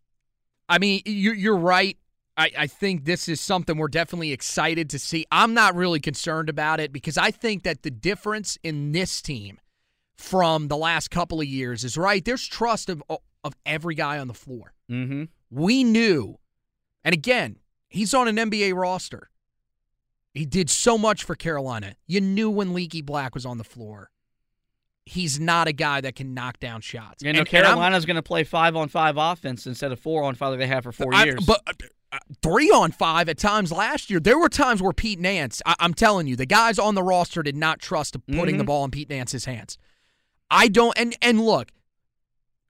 I 0.69 0.77
mean, 0.77 1.01
you're 1.05 1.57
right. 1.57 1.97
I, 2.41 2.51
I 2.57 2.67
think 2.67 3.05
this 3.05 3.29
is 3.29 3.39
something 3.39 3.77
we're 3.77 3.87
definitely 3.87 4.31
excited 4.31 4.89
to 4.89 4.99
see. 4.99 5.27
I'm 5.31 5.53
not 5.53 5.75
really 5.75 5.99
concerned 5.99 6.49
about 6.49 6.79
it 6.79 6.91
because 6.91 7.15
I 7.15 7.29
think 7.29 7.61
that 7.63 7.83
the 7.83 7.91
difference 7.91 8.57
in 8.63 8.93
this 8.93 9.21
team 9.21 9.59
from 10.15 10.67
the 10.67 10.77
last 10.77 11.11
couple 11.11 11.39
of 11.39 11.45
years 11.45 11.83
is 11.83 11.97
right. 11.97 12.25
There's 12.25 12.47
trust 12.47 12.89
of 12.89 13.03
of 13.43 13.55
every 13.65 13.93
guy 13.93 14.17
on 14.17 14.27
the 14.27 14.33
floor. 14.33 14.73
Mm-hmm. 14.89 15.25
We 15.51 15.83
knew, 15.83 16.39
and 17.03 17.13
again, 17.13 17.57
he's 17.89 18.13
on 18.13 18.27
an 18.27 18.37
NBA 18.37 18.75
roster. 18.75 19.29
He 20.33 20.45
did 20.45 20.69
so 20.69 20.97
much 20.97 21.23
for 21.23 21.35
Carolina. 21.35 21.95
You 22.07 22.21
knew 22.21 22.49
when 22.49 22.73
Leaky 22.73 23.01
Black 23.01 23.35
was 23.35 23.45
on 23.45 23.59
the 23.59 23.63
floor. 23.63 24.09
He's 25.05 25.39
not 25.39 25.67
a 25.67 25.73
guy 25.73 26.01
that 26.01 26.15
can 26.15 26.33
knock 26.33 26.59
down 26.59 26.81
shots. 26.81 27.23
You 27.23 27.33
know, 27.33 27.39
and, 27.39 27.47
Carolina's 27.47 28.05
going 28.05 28.15
to 28.15 28.21
play 28.23 28.43
five 28.43 28.75
on 28.75 28.87
five 28.87 29.17
offense 29.17 29.67
instead 29.67 29.91
of 29.91 29.99
four 29.99 30.23
on 30.23 30.35
five 30.35 30.51
like 30.51 30.59
they 30.59 30.67
have 30.67 30.83
for 30.83 30.91
four 30.91 31.13
I, 31.13 31.25
years. 31.25 31.45
But 31.45 31.61
three 32.41 32.69
on 32.69 32.91
five 32.91 33.29
at 33.29 33.37
times 33.37 33.71
last 33.71 34.09
year. 34.09 34.19
There 34.19 34.37
were 34.37 34.49
times 34.49 34.81
where 34.81 34.93
Pete 34.93 35.19
Nance, 35.19 35.61
I, 35.65 35.75
am 35.79 35.93
telling 35.93 36.27
you, 36.27 36.35
the 36.35 36.45
guys 36.45 36.77
on 36.77 36.95
the 36.95 37.03
roster 37.03 37.43
did 37.43 37.55
not 37.55 37.79
trust 37.79 38.15
putting 38.27 38.41
mm-hmm. 38.41 38.57
the 38.57 38.63
ball 38.63 38.85
in 38.85 38.91
Pete 38.91 39.09
Nance's 39.09 39.45
hands. 39.45 39.77
I 40.49 40.67
don't, 40.67 40.97
and 40.97 41.15
and 41.21 41.39
look, 41.39 41.71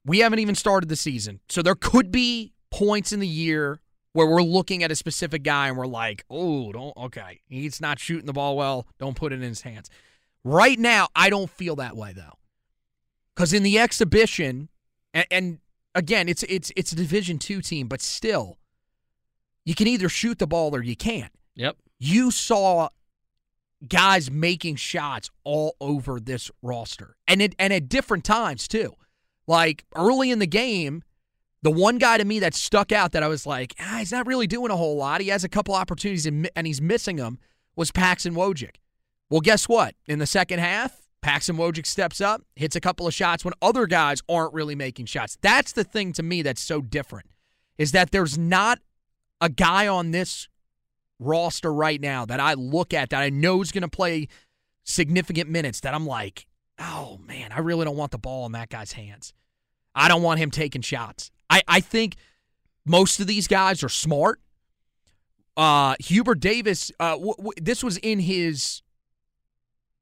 we 0.04 0.20
haven't 0.20 0.38
even 0.38 0.54
started 0.54 0.88
the 0.88 0.96
season. 0.96 1.40
So 1.48 1.62
there 1.62 1.74
could 1.74 2.12
be 2.12 2.52
points 2.70 3.12
in 3.12 3.20
the 3.20 3.26
year 3.26 3.80
where 4.12 4.26
we're 4.26 4.42
looking 4.42 4.82
at 4.82 4.90
a 4.90 4.96
specific 4.96 5.42
guy 5.42 5.68
and 5.68 5.76
we're 5.76 5.86
like, 5.86 6.24
oh, 6.30 6.72
don't, 6.72 6.96
okay, 6.96 7.40
he's 7.48 7.80
not 7.80 7.98
shooting 7.98 8.26
the 8.26 8.32
ball 8.32 8.56
well. 8.56 8.86
Don't 8.98 9.16
put 9.16 9.32
it 9.32 9.36
in 9.36 9.48
his 9.48 9.62
hands. 9.62 9.90
Right 10.44 10.78
now, 10.78 11.08
I 11.16 11.30
don't 11.30 11.50
feel 11.50 11.76
that 11.76 11.96
way 11.96 12.12
though. 12.12 12.38
Because 13.34 13.52
in 13.52 13.62
the 13.62 13.78
exhibition, 13.78 14.68
and, 15.14 15.26
and 15.30 15.58
again, 15.94 16.28
it's 16.28 16.42
it's 16.44 16.70
it's 16.76 16.92
a 16.92 16.96
Division 16.96 17.38
two 17.38 17.62
team, 17.62 17.88
but 17.88 18.00
still, 18.00 18.58
you 19.64 19.74
can 19.74 19.86
either 19.86 20.08
shoot 20.08 20.38
the 20.38 20.46
ball 20.46 20.74
or 20.74 20.82
you 20.82 20.96
can't. 20.96 21.32
Yep. 21.54 21.76
You 21.98 22.30
saw 22.30 22.88
guys 23.88 24.30
making 24.30 24.76
shots 24.76 25.30
all 25.44 25.76
over 25.80 26.20
this 26.20 26.50
roster, 26.62 27.16
and 27.26 27.42
it, 27.42 27.54
and 27.58 27.72
at 27.72 27.88
different 27.88 28.24
times 28.24 28.66
too. 28.68 28.94
Like 29.46 29.84
early 29.94 30.30
in 30.30 30.38
the 30.38 30.46
game, 30.46 31.02
The 31.62 31.70
one 31.70 31.98
guy 31.98 32.18
to 32.18 32.24
me 32.24 32.40
that 32.40 32.54
stuck 32.54 32.90
out 32.90 33.12
that 33.12 33.22
I 33.22 33.28
was 33.28 33.46
like, 33.46 33.74
ah, 33.80 33.98
he's 33.98 34.10
not 34.10 34.26
really 34.26 34.48
doing 34.48 34.70
a 34.72 34.76
whole 34.76 34.96
lot. 34.96 35.20
He 35.20 35.28
has 35.28 35.44
a 35.44 35.48
couple 35.48 35.74
opportunities 35.74 36.26
and, 36.26 36.50
and 36.56 36.66
he's 36.66 36.80
missing 36.82 37.16
them 37.16 37.38
was 37.76 37.92
Paxson 37.92 38.34
Wojcik. 38.34 38.76
Well, 39.30 39.40
guess 39.40 39.68
what? 39.68 39.94
In 40.06 40.18
the 40.18 40.26
second 40.26 40.58
half, 40.58 41.08
Paxson 41.22 41.56
Wojcik 41.56 41.86
steps 41.86 42.20
up, 42.20 42.42
hits 42.56 42.74
a 42.74 42.80
couple 42.80 43.06
of 43.06 43.14
shots 43.14 43.44
when 43.44 43.54
other 43.62 43.86
guys 43.86 44.20
aren't 44.28 44.52
really 44.52 44.74
making 44.74 45.06
shots. 45.06 45.38
That's 45.40 45.72
the 45.72 45.84
thing 45.84 46.12
to 46.14 46.22
me 46.22 46.42
that's 46.42 46.60
so 46.60 46.80
different 46.80 47.28
is 47.78 47.92
that 47.92 48.10
there's 48.10 48.36
not 48.36 48.80
a 49.42 49.50
guy 49.50 49.88
on 49.88 50.12
this 50.12 50.48
roster 51.18 51.72
right 51.72 52.00
now 52.00 52.24
that 52.24 52.40
I 52.40 52.54
look 52.54 52.94
at 52.94 53.10
that 53.10 53.22
I 53.22 53.28
know 53.28 53.60
is 53.60 53.72
going 53.72 53.82
to 53.82 53.88
play 53.88 54.28
significant 54.84 55.50
minutes 55.50 55.80
that 55.80 55.94
I'm 55.94 56.06
like, 56.06 56.46
oh 56.78 57.18
man, 57.26 57.52
I 57.52 57.58
really 57.58 57.84
don't 57.84 57.96
want 57.96 58.12
the 58.12 58.18
ball 58.18 58.46
in 58.46 58.52
that 58.52 58.70
guy's 58.70 58.92
hands. 58.92 59.34
I 59.94 60.08
don't 60.08 60.22
want 60.22 60.40
him 60.40 60.50
taking 60.50 60.80
shots. 60.80 61.30
I, 61.50 61.62
I 61.68 61.80
think 61.80 62.14
most 62.86 63.20
of 63.20 63.26
these 63.26 63.46
guys 63.46 63.82
are 63.82 63.88
smart. 63.88 64.40
Uh, 65.56 65.96
Hubert 66.00 66.40
Davis, 66.40 66.90
uh, 66.98 67.10
w- 67.10 67.34
w- 67.36 67.52
this 67.60 67.84
was 67.84 67.98
in 67.98 68.20
his, 68.20 68.80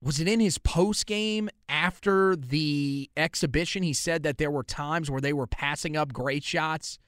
was 0.00 0.20
it 0.20 0.28
in 0.28 0.38
his 0.38 0.58
post 0.58 1.06
game 1.06 1.48
after 1.68 2.36
the 2.36 3.10
exhibition? 3.16 3.82
He 3.82 3.92
said 3.92 4.22
that 4.22 4.38
there 4.38 4.50
were 4.50 4.62
times 4.62 5.10
where 5.10 5.20
they 5.20 5.32
were 5.32 5.48
passing 5.48 5.96
up 5.96 6.12
great 6.12 6.44
shots 6.44 6.98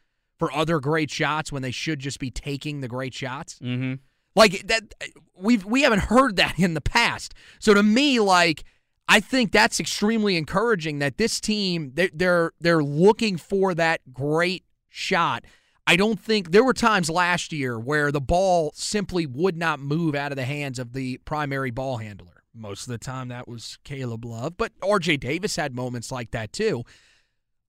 for 0.43 0.53
other 0.53 0.81
great 0.81 1.09
shots 1.09 1.53
when 1.53 1.63
they 1.63 1.71
should 1.71 2.01
just 2.01 2.19
be 2.19 2.29
taking 2.29 2.81
the 2.81 2.89
great 2.89 3.15
shots. 3.15 3.61
Mm-hmm. 3.63 3.95
Like 4.35 4.67
that, 4.67 4.93
we've 5.37 5.65
we 5.65 5.83
haven't 5.83 6.01
heard 6.01 6.35
that 6.35 6.59
in 6.59 6.75
the 6.75 6.81
past. 6.81 7.33
So 7.61 7.75
to 7.75 7.83
me, 7.85 8.19
like 8.19 8.65
I 9.07 9.21
think 9.21 9.53
that's 9.53 9.79
extremely 9.79 10.37
encouraging 10.37 10.99
that 10.99 11.17
this 11.17 11.41
team 11.41 11.93
they're 11.95 12.11
they're, 12.13 12.51
they're 12.59 12.83
looking 12.83 13.37
for 13.37 13.73
that 13.75 14.01
great 14.13 14.65
shot. 14.89 15.45
I 15.87 15.95
don't 15.95 16.19
think 16.19 16.51
there 16.51 16.65
were 16.65 16.75
times 16.75 17.09
last 17.09 17.53
year 17.53 17.79
where 17.79 18.11
the 18.11 18.21
ball 18.21 18.73
simply 18.75 19.27
would 19.27 19.57
not 19.57 19.79
move 19.79 20.17
out 20.17 20.33
of 20.33 20.37
the 20.37 20.45
hands 20.45 20.81
of 20.81 20.93
the 20.93 21.19
primary 21.19 21.71
ball 21.71 21.99
handler. 21.99 22.43
Most 22.53 22.89
of 22.89 22.91
the 22.91 22.99
time 22.99 23.29
that 23.29 23.47
was 23.47 23.79
Caleb 23.85 24.25
Love, 24.25 24.57
but 24.57 24.73
RJ 24.81 25.21
Davis 25.21 25.55
had 25.55 25.73
moments 25.77 26.11
like 26.11 26.33
that 26.33 26.53
too. 26.53 26.83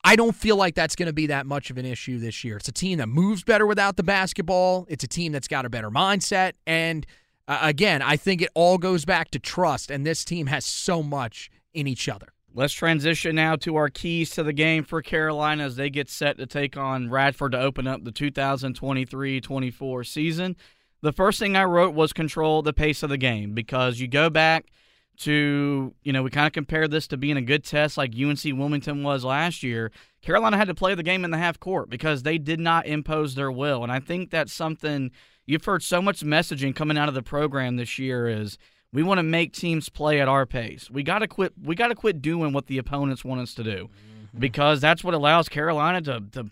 I 0.03 0.15
don't 0.15 0.35
feel 0.35 0.57
like 0.57 0.75
that's 0.75 0.95
going 0.95 1.07
to 1.07 1.13
be 1.13 1.27
that 1.27 1.45
much 1.45 1.69
of 1.69 1.77
an 1.77 1.85
issue 1.85 2.19
this 2.19 2.43
year. 2.43 2.57
It's 2.57 2.67
a 2.67 2.73
team 2.73 2.97
that 2.97 3.07
moves 3.07 3.43
better 3.43 3.65
without 3.65 3.95
the 3.95 4.03
basketball. 4.03 4.85
It's 4.89 5.03
a 5.03 5.07
team 5.07 5.31
that's 5.31 5.47
got 5.47 5.65
a 5.65 5.69
better 5.69 5.89
mindset. 5.89 6.53
And 6.67 7.05
uh, 7.47 7.59
again, 7.61 8.01
I 8.01 8.17
think 8.17 8.41
it 8.41 8.49
all 8.53 8.77
goes 8.77 9.05
back 9.05 9.31
to 9.31 9.39
trust, 9.39 9.89
and 9.89 10.05
this 10.05 10.25
team 10.25 10.47
has 10.47 10.65
so 10.65 11.01
much 11.01 11.49
in 11.73 11.87
each 11.87 12.09
other. 12.09 12.27
Let's 12.53 12.73
transition 12.73 13.35
now 13.35 13.55
to 13.57 13.77
our 13.77 13.89
keys 13.89 14.29
to 14.31 14.43
the 14.43 14.53
game 14.53 14.83
for 14.83 15.01
Carolina 15.01 15.63
as 15.63 15.75
they 15.75 15.89
get 15.89 16.09
set 16.09 16.37
to 16.37 16.45
take 16.45 16.77
on 16.77 17.09
Radford 17.09 17.53
to 17.53 17.59
open 17.59 17.87
up 17.87 18.03
the 18.03 18.11
2023 18.11 19.41
24 19.41 20.03
season. 20.03 20.55
The 21.01 21.11
first 21.11 21.39
thing 21.39 21.55
I 21.55 21.63
wrote 21.63 21.95
was 21.95 22.13
control 22.13 22.61
the 22.61 22.73
pace 22.73 23.03
of 23.03 23.09
the 23.09 23.17
game 23.17 23.53
because 23.53 23.99
you 23.99 24.07
go 24.07 24.29
back– 24.29 24.65
to, 25.17 25.93
you 26.04 26.13
know, 26.13 26.23
we 26.23 26.30
kind 26.30 26.47
of 26.47 26.54
compared 26.54 26.91
this 26.91 27.08
to 27.08 27.17
being 27.17 27.38
a 27.38 27.41
good 27.41 27.63
test 27.63 27.97
like 27.97 28.13
UNC 28.19 28.43
Wilmington 28.43 29.04
was 29.04 29.23
last 29.23 29.63
year. 29.63 29.91
Carolina 30.21 30.58
had 30.58 30.67
to 30.67 30.73
play 30.73 30.95
the 30.95 31.04
game 31.04 31.23
in 31.23 31.32
the 31.32 31.38
half 31.38 31.60
court 31.60 31.89
because 31.89 32.23
they 32.23 32.38
did 32.38 32.60
not 32.60 32.86
impose 32.86 33.36
their 33.36 33.52
will. 33.52 33.84
And 33.84 33.91
I 33.91 33.99
think 33.99 34.32
that's 34.32 34.54
something 34.54 35.12
you've 35.45 35.65
heard 35.65 35.84
so 35.84 36.02
much 36.02 36.21
messaging 36.21 36.76
coming 36.76 36.97
out 36.97 37.10
of 37.10 37.15
the 37.15 37.23
program 37.23 37.76
this 37.76 37.99
year 37.99 38.28
is 38.28 38.58
we 38.91 39.04
want 39.04 39.19
to 39.19 39.23
make 39.23 39.54
teams 39.54 39.89
play 39.89 40.19
at 40.19 40.28
our 40.28 40.45
pace. 40.45 40.89
We 40.89 41.04
got 41.04 41.19
to 41.19 41.28
quit 41.28 41.54
we 41.62 41.76
got 41.76 41.88
to 41.88 41.95
quit 41.95 42.21
doing 42.21 42.54
what 42.54 42.67
the 42.67 42.78
opponents 42.78 43.23
want 43.23 43.41
us 43.41 43.54
to 43.56 43.63
do. 43.63 43.89
Mm-hmm. 43.89 44.39
Because 44.39 44.82
that's 44.82 45.04
what 45.04 45.13
allows 45.13 45.49
Carolina 45.49 46.02
to 46.02 46.23
to 46.32 46.49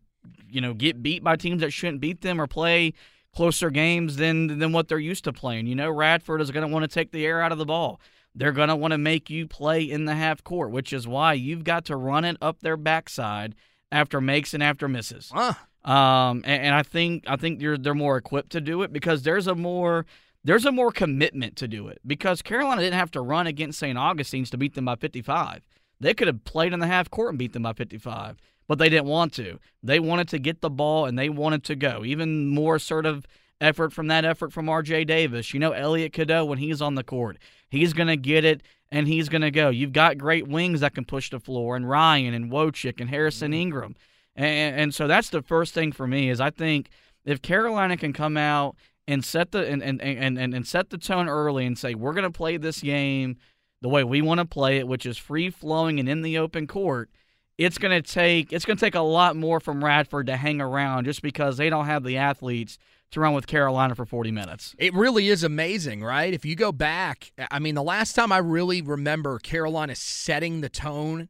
you 0.49 0.61
know, 0.61 0.73
get 0.73 1.01
beat 1.01 1.23
by 1.23 1.35
teams 1.35 1.61
that 1.61 1.71
shouldn't 1.71 2.01
beat 2.01 2.21
them 2.21 2.39
or 2.39 2.47
play 2.47 2.93
closer 3.33 3.69
games 3.69 4.17
than 4.17 4.59
than 4.59 4.73
what 4.73 4.87
they're 4.87 4.99
used 4.99 5.23
to 5.23 5.33
playing. 5.33 5.67
You 5.67 5.75
know, 5.75 5.89
Radford 5.89 6.41
is 6.41 6.51
going 6.51 6.67
to 6.67 6.71
want 6.71 6.83
to 6.83 6.93
take 6.93 7.11
the 7.11 7.25
air 7.25 7.41
out 7.41 7.51
of 7.51 7.57
the 7.57 7.65
ball. 7.65 7.99
They're 8.33 8.51
going 8.51 8.69
to 8.69 8.75
want 8.75 8.91
to 8.91 8.97
make 8.97 9.29
you 9.29 9.47
play 9.47 9.83
in 9.83 10.05
the 10.05 10.15
half 10.15 10.43
court, 10.43 10.71
which 10.71 10.93
is 10.93 11.07
why 11.07 11.33
you've 11.33 11.63
got 11.63 11.85
to 11.85 11.95
run 11.95 12.23
it 12.25 12.37
up 12.41 12.61
their 12.61 12.77
backside 12.77 13.55
after 13.91 14.21
makes 14.21 14.53
and 14.53 14.63
after 14.63 14.87
misses. 14.87 15.31
Uh. 15.33 15.53
Um, 15.83 16.43
and, 16.45 16.63
and 16.63 16.75
I 16.75 16.83
think 16.83 17.23
I 17.27 17.35
think 17.35 17.59
they're 17.59 17.77
they're 17.77 17.95
more 17.95 18.17
equipped 18.17 18.51
to 18.51 18.61
do 18.61 18.83
it 18.83 18.93
because 18.93 19.23
there's 19.23 19.47
a 19.47 19.55
more 19.55 20.05
there's 20.43 20.65
a 20.65 20.71
more 20.71 20.91
commitment 20.91 21.55
to 21.57 21.67
do 21.67 21.87
it 21.87 21.99
because 22.05 22.41
Carolina 22.41 22.81
didn't 22.81 22.99
have 22.99 23.11
to 23.11 23.21
run 23.21 23.47
against 23.47 23.79
St. 23.79 23.97
Augustine's 23.97 24.49
to 24.51 24.57
beat 24.57 24.75
them 24.75 24.85
by 24.85 24.95
55. 24.95 25.61
They 25.99 26.13
could 26.13 26.27
have 26.27 26.43
played 26.45 26.73
in 26.73 26.79
the 26.79 26.87
half 26.87 27.09
court 27.11 27.29
and 27.29 27.37
beat 27.37 27.53
them 27.53 27.63
by 27.63 27.73
55, 27.73 28.37
but 28.67 28.79
they 28.79 28.89
didn't 28.89 29.05
want 29.05 29.33
to. 29.33 29.59
They 29.83 29.99
wanted 29.99 30.29
to 30.29 30.39
get 30.39 30.61
the 30.61 30.69
ball 30.69 31.05
and 31.05 31.17
they 31.17 31.29
wanted 31.29 31.63
to 31.65 31.75
go. 31.75 32.03
Even 32.03 32.47
more 32.47 32.75
assertive 32.75 33.25
effort 33.61 33.93
from 33.93 34.07
that 34.07 34.25
effort 34.25 34.51
from 34.51 34.67
R.J. 34.67 35.05
Davis. 35.05 35.53
You 35.53 35.59
know, 35.59 35.71
Elliot 35.71 36.11
Cadeau 36.11 36.43
when 36.43 36.57
he's 36.57 36.81
on 36.81 36.95
the 36.95 37.03
court. 37.03 37.37
He's 37.69 37.93
going 37.93 38.07
to 38.07 38.17
get 38.17 38.43
it 38.43 38.61
and 38.91 39.07
he's 39.07 39.29
going 39.29 39.43
to 39.43 39.51
go. 39.51 39.69
You've 39.69 39.93
got 39.93 40.17
great 40.17 40.47
wings 40.47 40.81
that 40.81 40.93
can 40.93 41.05
push 41.05 41.29
the 41.29 41.39
floor, 41.39 41.77
and 41.77 41.89
Ryan 41.89 42.33
and 42.33 42.51
Wojcik 42.51 42.99
and 42.99 43.09
Harrison 43.09 43.51
mm-hmm. 43.51 43.61
Ingram. 43.61 43.95
And, 44.35 44.75
and 44.75 44.95
so 44.95 45.07
that's 45.07 45.29
the 45.29 45.41
first 45.41 45.73
thing 45.73 45.91
for 45.91 46.07
me 46.07 46.29
is 46.29 46.41
I 46.41 46.49
think 46.49 46.89
if 47.23 47.41
Carolina 47.41 47.95
can 47.95 48.11
come 48.11 48.35
out 48.35 48.75
and 49.07 49.23
set 49.23 49.51
the 49.51 49.65
and, 49.67 49.81
and, 49.83 50.01
and, 50.01 50.37
and 50.37 50.67
set 50.67 50.89
the 50.89 50.97
tone 50.97 51.29
early 51.29 51.65
and 51.65 51.77
say 51.77 51.95
we're 51.95 52.13
going 52.13 52.23
to 52.23 52.37
play 52.37 52.57
this 52.57 52.81
game 52.81 53.37
the 53.81 53.89
way 53.89 54.03
we 54.03 54.21
want 54.21 54.39
to 54.39 54.45
play 54.45 54.77
it, 54.77 54.87
which 54.87 55.05
is 55.05 55.17
free 55.17 55.49
flowing 55.49 55.99
and 55.99 56.07
in 56.07 56.21
the 56.21 56.37
open 56.37 56.67
court, 56.67 57.09
it's 57.57 57.77
going 57.77 57.91
to 57.91 58.07
take 58.07 58.53
it's 58.53 58.65
going 58.65 58.77
to 58.77 58.85
take 58.85 58.95
a 58.95 59.01
lot 59.01 59.35
more 59.35 59.59
from 59.59 59.83
Radford 59.83 60.27
to 60.27 60.37
hang 60.37 60.61
around 60.61 61.05
just 61.05 61.21
because 61.21 61.57
they 61.57 61.69
don't 61.69 61.85
have 61.85 62.03
the 62.03 62.17
athletes 62.17 62.77
to 63.11 63.19
run 63.19 63.33
with 63.33 63.45
Carolina 63.47 63.93
for 63.95 64.05
40 64.05 64.31
minutes. 64.31 64.75
It 64.77 64.93
really 64.93 65.27
is 65.27 65.43
amazing, 65.43 66.03
right? 66.03 66.33
If 66.33 66.45
you 66.45 66.55
go 66.55 66.71
back, 66.71 67.31
I 67.51 67.59
mean, 67.59 67.75
the 67.75 67.83
last 67.83 68.13
time 68.13 68.31
I 68.31 68.37
really 68.37 68.81
remember 68.81 69.37
Carolina 69.39 69.95
setting 69.95 70.61
the 70.61 70.69
tone 70.69 71.29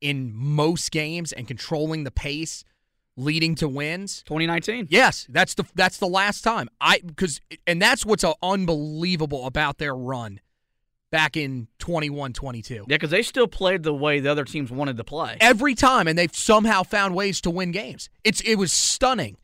in 0.00 0.32
most 0.34 0.90
games 0.90 1.32
and 1.32 1.46
controlling 1.46 2.04
the 2.04 2.10
pace 2.10 2.64
leading 3.16 3.54
to 3.56 3.68
wins. 3.68 4.22
2019 4.22 4.86
yes 4.88 5.26
that's 5.28 5.54
the 5.54 5.64
that's 5.74 5.98
the 5.98 6.06
last 6.06 6.42
time. 6.42 6.68
I 6.80 7.00
because 7.04 7.40
and 7.66 7.80
that's 7.80 8.06
what's 8.06 8.24
uh, 8.24 8.32
unbelievable 8.42 9.46
about 9.46 9.78
their 9.78 9.94
run 9.94 10.40
back 11.10 11.36
in 11.36 11.66
21 11.80 12.32
22 12.32 12.74
yeah 12.74 12.82
because 12.86 13.10
they 13.10 13.22
still 13.22 13.48
played 13.48 13.82
the 13.82 13.92
way 13.92 14.20
the 14.20 14.30
other 14.30 14.44
teams 14.44 14.70
wanted 14.70 14.96
to 14.96 15.04
play. 15.04 15.36
Every 15.40 15.74
time 15.74 16.08
and 16.08 16.18
they've 16.18 16.34
somehow 16.34 16.82
found 16.82 17.14
ways 17.14 17.40
to 17.42 17.50
win 17.50 17.72
games. 17.72 18.08
It's 18.24 18.40
it 18.40 18.54
was 18.54 18.72
stunning 18.72 19.36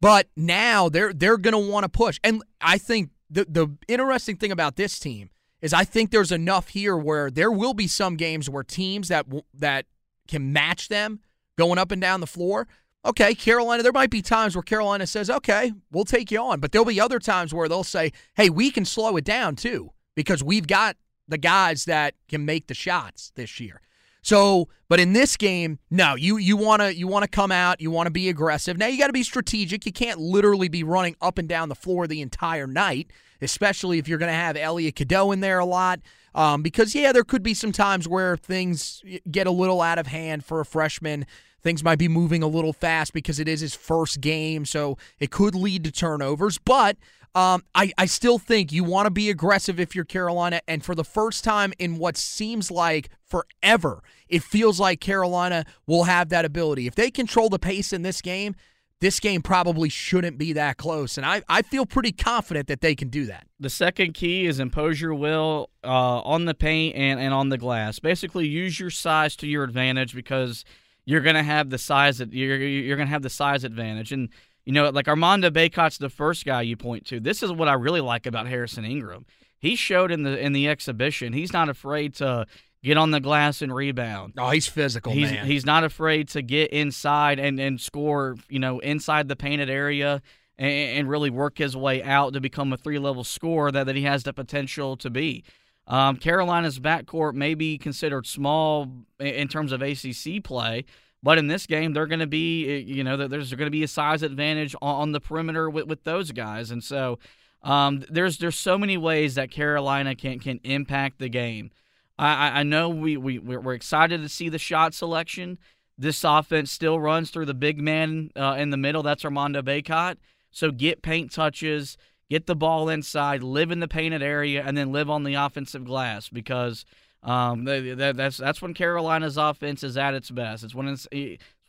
but 0.00 0.28
now 0.36 0.88
they're 0.88 1.12
they're 1.12 1.36
going 1.36 1.52
to 1.52 1.70
want 1.70 1.84
to 1.84 1.88
push. 1.88 2.18
And 2.24 2.42
I 2.60 2.78
think 2.78 3.10
the 3.28 3.44
the 3.44 3.68
interesting 3.88 4.36
thing 4.36 4.52
about 4.52 4.76
this 4.76 4.98
team 4.98 5.30
is 5.60 5.72
I 5.72 5.84
think 5.84 6.10
there's 6.10 6.32
enough 6.32 6.68
here 6.68 6.96
where 6.96 7.30
there 7.30 7.50
will 7.50 7.74
be 7.74 7.86
some 7.86 8.16
games 8.16 8.48
where 8.48 8.62
teams 8.62 9.08
that 9.08 9.26
that 9.54 9.86
can 10.26 10.52
match 10.52 10.88
them 10.88 11.20
going 11.58 11.78
up 11.78 11.90
and 11.92 12.00
down 12.00 12.20
the 12.20 12.26
floor. 12.26 12.66
Okay, 13.04 13.34
Carolina, 13.34 13.82
there 13.82 13.92
might 13.92 14.10
be 14.10 14.20
times 14.22 14.54
where 14.54 14.62
Carolina 14.62 15.06
says, 15.06 15.30
"Okay, 15.30 15.72
we'll 15.90 16.04
take 16.04 16.30
you 16.30 16.40
on." 16.40 16.60
But 16.60 16.72
there'll 16.72 16.84
be 16.84 17.00
other 17.00 17.18
times 17.18 17.54
where 17.54 17.68
they'll 17.68 17.84
say, 17.84 18.12
"Hey, 18.34 18.50
we 18.50 18.70
can 18.70 18.84
slow 18.84 19.16
it 19.16 19.24
down 19.24 19.56
too 19.56 19.92
because 20.14 20.42
we've 20.42 20.66
got 20.66 20.96
the 21.26 21.38
guys 21.38 21.84
that 21.86 22.14
can 22.28 22.44
make 22.44 22.66
the 22.66 22.74
shots 22.74 23.32
this 23.36 23.60
year." 23.60 23.80
So, 24.22 24.68
but 24.88 25.00
in 25.00 25.12
this 25.12 25.36
game, 25.36 25.78
no, 25.90 26.14
you 26.14 26.36
you 26.36 26.56
want 26.56 26.82
to 26.82 26.94
you 26.94 27.06
want 27.06 27.22
to 27.22 27.28
come 27.28 27.52
out, 27.52 27.80
you 27.80 27.90
want 27.90 28.06
to 28.06 28.10
be 28.10 28.28
aggressive. 28.28 28.76
Now 28.76 28.86
you 28.86 28.98
got 28.98 29.06
to 29.06 29.12
be 29.12 29.22
strategic. 29.22 29.86
You 29.86 29.92
can't 29.92 30.18
literally 30.18 30.68
be 30.68 30.82
running 30.82 31.16
up 31.20 31.38
and 31.38 31.48
down 31.48 31.68
the 31.68 31.74
floor 31.74 32.06
the 32.06 32.20
entire 32.20 32.66
night, 32.66 33.10
especially 33.40 33.98
if 33.98 34.08
you're 34.08 34.18
going 34.18 34.32
to 34.32 34.38
have 34.38 34.56
Elliot 34.56 34.96
Cadeau 34.96 35.32
in 35.32 35.40
there 35.40 35.58
a 35.58 35.64
lot. 35.64 36.00
Um, 36.34 36.62
because 36.62 36.94
yeah, 36.94 37.12
there 37.12 37.24
could 37.24 37.42
be 37.42 37.54
some 37.54 37.72
times 37.72 38.06
where 38.06 38.36
things 38.36 39.02
get 39.30 39.46
a 39.46 39.50
little 39.50 39.80
out 39.80 39.98
of 39.98 40.06
hand 40.06 40.44
for 40.44 40.60
a 40.60 40.64
freshman. 40.64 41.26
Things 41.62 41.84
might 41.84 41.98
be 41.98 42.08
moving 42.08 42.42
a 42.42 42.46
little 42.46 42.72
fast 42.72 43.12
because 43.12 43.38
it 43.38 43.46
is 43.46 43.60
his 43.60 43.74
first 43.74 44.20
game, 44.20 44.64
so 44.64 44.96
it 45.18 45.30
could 45.30 45.54
lead 45.54 45.84
to 45.84 45.92
turnovers. 45.92 46.56
But 46.58 46.96
um, 47.34 47.62
I, 47.74 47.92
I 47.96 48.06
still 48.06 48.38
think 48.38 48.72
you 48.72 48.82
want 48.82 49.06
to 49.06 49.10
be 49.10 49.30
aggressive 49.30 49.78
if 49.78 49.94
you're 49.94 50.04
Carolina. 50.04 50.60
And 50.66 50.84
for 50.84 50.94
the 50.94 51.04
first 51.04 51.44
time 51.44 51.72
in 51.78 51.98
what 51.98 52.16
seems 52.16 52.70
like 52.70 53.10
forever, 53.24 54.02
it 54.28 54.42
feels 54.42 54.80
like 54.80 55.00
Carolina 55.00 55.64
will 55.86 56.04
have 56.04 56.28
that 56.30 56.44
ability. 56.44 56.86
If 56.86 56.94
they 56.96 57.10
control 57.10 57.48
the 57.48 57.58
pace 57.58 57.92
in 57.92 58.02
this 58.02 58.20
game, 58.20 58.56
this 59.00 59.18
game 59.18 59.40
probably 59.40 59.88
shouldn't 59.88 60.36
be 60.38 60.52
that 60.54 60.76
close. 60.76 61.16
And 61.16 61.24
I, 61.24 61.42
I 61.48 61.62
feel 61.62 61.86
pretty 61.86 62.12
confident 62.12 62.66
that 62.68 62.80
they 62.80 62.94
can 62.94 63.08
do 63.08 63.26
that. 63.26 63.46
The 63.58 63.70
second 63.70 64.12
key 64.12 64.46
is 64.46 64.60
impose 64.60 65.00
your 65.00 65.14
will 65.14 65.70
uh, 65.82 66.20
on 66.20 66.44
the 66.44 66.54
paint 66.54 66.96
and, 66.96 67.18
and 67.18 67.32
on 67.32 67.48
the 67.48 67.56
glass. 67.56 67.98
Basically, 67.98 68.46
use 68.46 68.78
your 68.78 68.90
size 68.90 69.36
to 69.36 69.46
your 69.46 69.64
advantage 69.64 70.14
because 70.14 70.64
you're 71.06 71.22
going 71.22 71.36
to 71.36 71.42
have 71.42 71.70
the 71.70 71.78
size 71.78 72.18
that 72.18 72.32
you're, 72.32 72.58
you're 72.58 72.96
going 72.96 73.08
to 73.08 73.12
have 73.12 73.22
the 73.22 73.30
size 73.30 73.64
advantage. 73.64 74.12
And 74.12 74.28
you 74.70 74.74
know, 74.74 74.88
like 74.90 75.08
Armando 75.08 75.50
Bacot's 75.50 75.98
the 75.98 76.08
first 76.08 76.44
guy 76.44 76.62
you 76.62 76.76
point 76.76 77.04
to. 77.06 77.18
This 77.18 77.42
is 77.42 77.50
what 77.50 77.66
I 77.66 77.72
really 77.72 78.00
like 78.00 78.24
about 78.24 78.46
Harrison 78.46 78.84
Ingram. 78.84 79.26
He 79.58 79.74
showed 79.74 80.12
in 80.12 80.22
the 80.22 80.38
in 80.38 80.52
the 80.52 80.68
exhibition. 80.68 81.32
He's 81.32 81.52
not 81.52 81.68
afraid 81.68 82.14
to 82.14 82.46
get 82.84 82.96
on 82.96 83.10
the 83.10 83.18
glass 83.18 83.62
and 83.62 83.74
rebound. 83.74 84.34
Oh, 84.38 84.50
he's 84.50 84.68
physical, 84.68 85.12
he's, 85.12 85.32
man. 85.32 85.44
He's 85.44 85.66
not 85.66 85.82
afraid 85.82 86.28
to 86.28 86.40
get 86.40 86.70
inside 86.70 87.40
and, 87.40 87.58
and 87.58 87.80
score, 87.80 88.36
you 88.48 88.60
know, 88.60 88.78
inside 88.78 89.26
the 89.26 89.34
painted 89.34 89.68
area 89.68 90.22
and, 90.56 90.72
and 90.72 91.08
really 91.10 91.30
work 91.30 91.58
his 91.58 91.76
way 91.76 92.00
out 92.00 92.32
to 92.34 92.40
become 92.40 92.72
a 92.72 92.76
three 92.76 93.00
level 93.00 93.24
scorer 93.24 93.72
that, 93.72 93.86
that 93.86 93.96
he 93.96 94.02
has 94.02 94.22
the 94.22 94.32
potential 94.32 94.96
to 94.98 95.10
be. 95.10 95.42
Um, 95.88 96.16
Carolina's 96.16 96.78
backcourt 96.78 97.34
may 97.34 97.54
be 97.54 97.76
considered 97.76 98.24
small 98.24 98.86
in 99.18 99.48
terms 99.48 99.72
of 99.72 99.82
ACC 99.82 100.44
play, 100.44 100.84
but 101.22 101.38
in 101.38 101.48
this 101.48 101.66
game, 101.66 101.92
they're 101.92 102.06
going 102.06 102.20
to 102.20 102.26
be, 102.26 102.68
eh, 102.68 102.84
you 102.86 103.04
know, 103.04 103.16
there's 103.16 103.52
going 103.52 103.66
to 103.66 103.70
be 103.70 103.82
a 103.82 103.88
size 103.88 104.22
advantage 104.22 104.74
on, 104.80 105.12
the 105.12 105.20
perimeter 105.20 105.68
with, 105.68 105.86
with 105.86 106.04
those 106.04 106.32
guys, 106.32 106.70
and 106.70 106.82
so 106.82 107.18
um, 107.62 108.04
there's 108.08 108.38
there's 108.38 108.58
so 108.58 108.78
many 108.78 108.96
ways 108.96 109.34
that 109.34 109.50
Carolina 109.50 110.14
can 110.14 110.38
can 110.38 110.60
impact 110.64 111.18
the 111.18 111.28
game. 111.28 111.70
I, 112.18 112.60
I 112.60 112.62
know 112.62 112.88
we, 112.88 113.16
we 113.16 113.38
we're 113.38 113.72
excited 113.72 114.22
to 114.22 114.28
see 114.28 114.48
the 114.48 114.58
shot 114.58 114.94
selection. 114.94 115.58
This 115.96 116.22
offense 116.24 116.70
still 116.70 116.98
runs 116.98 117.30
through 117.30 117.46
the 117.46 117.54
big 117.54 117.78
man 117.78 118.30
uh, 118.36 118.56
in 118.58 118.70
the 118.70 118.76
middle. 118.76 119.02
That's 119.02 119.24
Armando 119.24 119.62
Bacot. 119.62 120.16
So 120.50 120.70
get 120.70 121.02
paint 121.02 121.30
touches, 121.30 121.96
get 122.28 122.46
the 122.46 122.56
ball 122.56 122.88
inside, 122.88 123.42
live 123.42 123.70
in 123.70 123.80
the 123.80 123.88
painted 123.88 124.22
area, 124.22 124.62
and 124.66 124.76
then 124.76 124.92
live 124.92 125.10
on 125.10 125.24
the 125.24 125.34
offensive 125.34 125.84
glass 125.84 126.28
because 126.28 126.84
um, 127.22 127.64
that, 127.64 128.14
that's 128.16 128.38
that's 128.38 128.62
when 128.62 128.74
Carolina's 128.74 129.36
offense 129.36 129.82
is 129.82 129.96
at 129.96 130.14
its 130.14 130.30
best. 130.30 130.64
It's 130.64 130.74
when 130.74 130.88
it's 130.88 131.06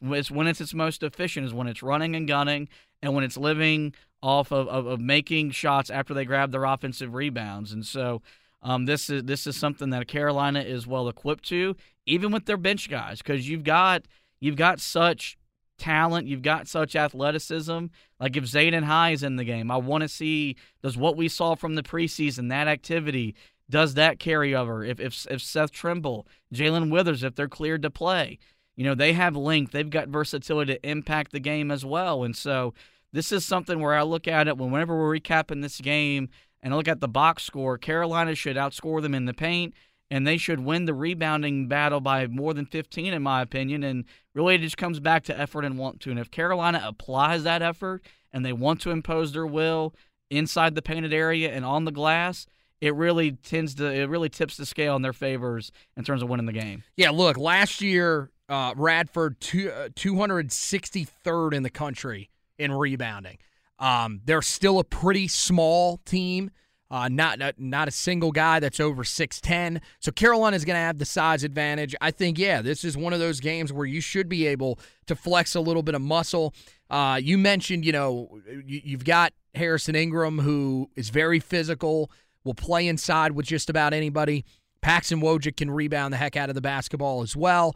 it's 0.02 0.32
when 0.32 0.48
it's 0.48 0.62
its 0.62 0.74
most 0.74 1.04
efficient 1.04 1.46
is 1.46 1.54
when 1.54 1.68
it's 1.68 1.84
running 1.84 2.16
and 2.16 2.28
gunning 2.28 2.70
and 3.02 3.14
when 3.14 3.24
it's 3.24 3.38
living 3.38 3.94
off 4.24 4.52
of, 4.52 4.68
of, 4.68 4.86
of 4.86 5.00
making 5.00 5.52
shots 5.52 5.90
after 5.90 6.14
they 6.14 6.26
grab 6.26 6.52
their 6.52 6.64
offensive 6.64 7.14
rebounds. 7.14 7.72
And 7.74 7.86
so 7.86 8.22
um, 8.62 8.86
this 8.86 9.10
is 9.10 9.24
this 9.24 9.48
is 9.48 9.58
something 9.58 9.90
that 9.90 10.08
Carolina 10.08 10.62
is 10.62 10.88
well 10.88 11.10
equipped 11.10 11.46
to, 11.50 11.76
even 12.06 12.32
with 12.32 12.46
their 12.46 12.58
bench 12.58 12.90
guys, 12.90 13.18
because 13.18 13.50
you've 13.50 13.64
got 13.64 14.04
you've 14.40 14.56
got 14.56 14.80
such 14.80 15.38
talent, 15.78 16.28
you've 16.28 16.44
got 16.44 16.68
such 16.68 16.96
athleticism. 16.96 17.88
Like 18.20 18.38
if 18.38 18.44
Zayden 18.46 18.84
High 18.84 19.12
is 19.12 19.24
in 19.24 19.36
the 19.36 19.44
game, 19.44 19.72
I 19.72 19.78
want 19.78 20.04
to 20.04 20.08
see 20.08 20.56
does 20.82 20.96
what 20.96 21.18
we 21.18 21.28
saw 21.28 21.56
from 21.56 21.76
the 21.76 21.84
preseason 21.84 22.50
that 22.50 22.68
activity 22.68 23.36
does 23.72 23.96
that 23.96 24.20
carry 24.20 24.54
over? 24.54 24.84
If 24.84 25.00
if 25.00 25.26
if 25.30 25.42
Seth 25.42 25.72
Trimble, 25.72 26.28
Jalen 26.54 26.92
Withers, 26.92 27.24
if 27.24 27.36
they're 27.36 27.48
cleared 27.48 27.82
to 27.82 27.90
play, 27.90 28.38
you 28.76 28.84
know 28.84 28.94
they 28.94 29.14
have 29.14 29.36
length, 29.36 29.72
they've 29.72 29.90
got 29.90 30.10
versatility 30.10 30.74
to 30.74 30.90
impact 30.90 31.32
the 31.32 31.40
game 31.40 31.72
as 31.72 31.84
well, 31.84 32.24
and 32.24 32.36
so 32.36 32.74
this 33.14 33.32
is 33.32 33.46
something 33.46 33.80
where 33.80 33.94
I 33.94 34.04
look 34.04 34.28
at 34.28 34.48
it 34.48 34.58
whenever 34.58 34.98
we're 34.98 35.20
recapping 35.20 35.62
this 35.62 35.82
game 35.82 36.30
and 36.64 36.74
I 36.74 36.78
look 36.78 36.88
at 36.88 37.02
the 37.02 37.08
box 37.08 37.44
score. 37.44 37.78
Carolina 37.78 38.36
should 38.36 38.56
outscore 38.56 39.02
them 39.02 39.16
in 39.16 39.26
the 39.26 39.34
paint, 39.34 39.74
and 40.10 40.26
they 40.26 40.38
should 40.38 40.60
win 40.60 40.86
the 40.86 40.94
rebounding 40.94 41.68
battle 41.68 42.00
by 42.00 42.28
more 42.28 42.54
than 42.54 42.66
15, 42.66 43.14
in 43.14 43.24
my 43.24 43.42
opinion. 43.42 43.84
And 43.84 44.06
really, 44.34 44.56
it 44.56 44.62
just 44.62 44.78
comes 44.78 45.00
back 45.00 45.24
to 45.26 45.40
effort 45.40 45.66
and 45.66 45.78
want 45.78 46.00
to. 46.02 46.12
And 46.12 46.20
if 46.20 46.30
Carolina 46.30 46.82
applies 46.86 47.44
that 47.44 47.62
effort 47.62 48.04
and 48.32 48.46
they 48.46 48.54
want 48.54 48.82
to 48.82 48.92
impose 48.92 49.34
their 49.34 49.48
will 49.48 49.94
inside 50.30 50.76
the 50.76 50.82
painted 50.82 51.14
area 51.14 51.52
and 51.52 51.66
on 51.66 51.86
the 51.86 51.92
glass, 51.92 52.46
it 52.82 52.96
really 52.96 53.32
tends 53.32 53.76
to 53.76 53.86
it 53.86 54.10
really 54.10 54.30
tips 54.30 54.58
the 54.58 54.66
scale 54.66 54.96
in 54.96 55.04
their 55.04 55.14
favors 55.14 55.72
in 55.96 56.04
terms 56.04 56.22
of 56.22 56.30
winning 56.30 56.48
the 56.48 56.54
game. 56.54 56.84
Yeah, 56.98 57.12
look, 57.12 57.38
last 57.38 57.82
year 57.82 58.32
uh, 58.50 58.74
Radford 58.76 59.40
two, 59.40 59.72
uh, 59.72 59.90
263rd 59.90 61.54
in 61.54 61.64
the 61.64 61.70
country 61.70 62.30
in 62.58 62.74
rebounding. 62.74 63.38
Um, 63.80 64.22
they're 64.26 64.42
still 64.42 64.80
a 64.80 64.84
pretty 64.84 65.28
small 65.28 65.98
team. 66.06 66.52
Uh, 66.92 67.08
not, 67.08 67.40
not 67.40 67.58
not 67.58 67.88
a 67.88 67.92
single 67.92 68.34
guy 68.34 68.60
that's 68.60 68.82
over 68.82 69.04
6'10. 69.04 69.80
So 70.00 70.12
Carolina 70.12 70.58
is 70.58 70.66
going 70.66 70.76
to 70.76 70.82
have 70.82 70.98
the 70.98 71.06
size 71.06 71.46
advantage. 71.46 71.96
I 72.02 72.12
think, 72.12 72.38
yeah, 72.38 72.62
this 72.62 72.84
is 72.84 72.98
one 72.98 73.14
of 73.14 73.20
those 73.20 73.40
games 73.40 73.72
where 73.72 73.86
you 73.86 74.02
should 74.02 74.28
be 74.28 74.46
able 74.48 74.78
to 75.06 75.16
flex 75.16 75.56
a 75.56 75.62
little 75.62 75.84
bit 75.84 75.96
of 75.96 76.02
muscle. 76.02 76.54
Uh, 76.90 77.18
you 77.24 77.38
mentioned, 77.38 77.86
you 77.86 77.94
know, 77.94 78.42
you, 78.66 78.98
have 78.98 79.06
got 79.06 79.32
Harrison 79.56 79.96
Ingram, 79.96 80.40
who 80.40 80.90
is 80.98 81.10
very 81.10 81.40
physical, 81.40 82.12
will 82.44 82.54
play 82.54 82.88
inside 82.88 83.34
with 83.34 83.46
just 83.46 83.70
about 83.70 83.94
anybody. 83.94 84.46
Paxson 84.82 85.22
Wojcik 85.22 85.58
can 85.58 85.70
rebound 85.70 86.14
the 86.14 86.18
heck 86.18 86.36
out 86.36 86.50
of 86.50 86.56
the 86.56 86.62
basketball 86.62 87.22
as 87.22 87.36
well. 87.36 87.76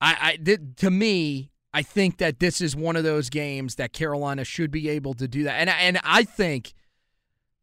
I, 0.00 0.38
I 0.42 0.56
to 0.76 0.90
me, 0.90 1.50
I 1.72 1.82
think 1.82 2.18
that 2.18 2.38
this 2.38 2.60
is 2.60 2.76
one 2.76 2.96
of 2.96 3.04
those 3.04 3.28
games 3.30 3.74
that 3.76 3.92
Carolina 3.92 4.44
should 4.44 4.70
be 4.70 4.88
able 4.88 5.14
to 5.14 5.28
do 5.28 5.44
that. 5.44 5.54
And 5.54 5.68
and 5.68 5.98
I 6.04 6.24
think 6.24 6.72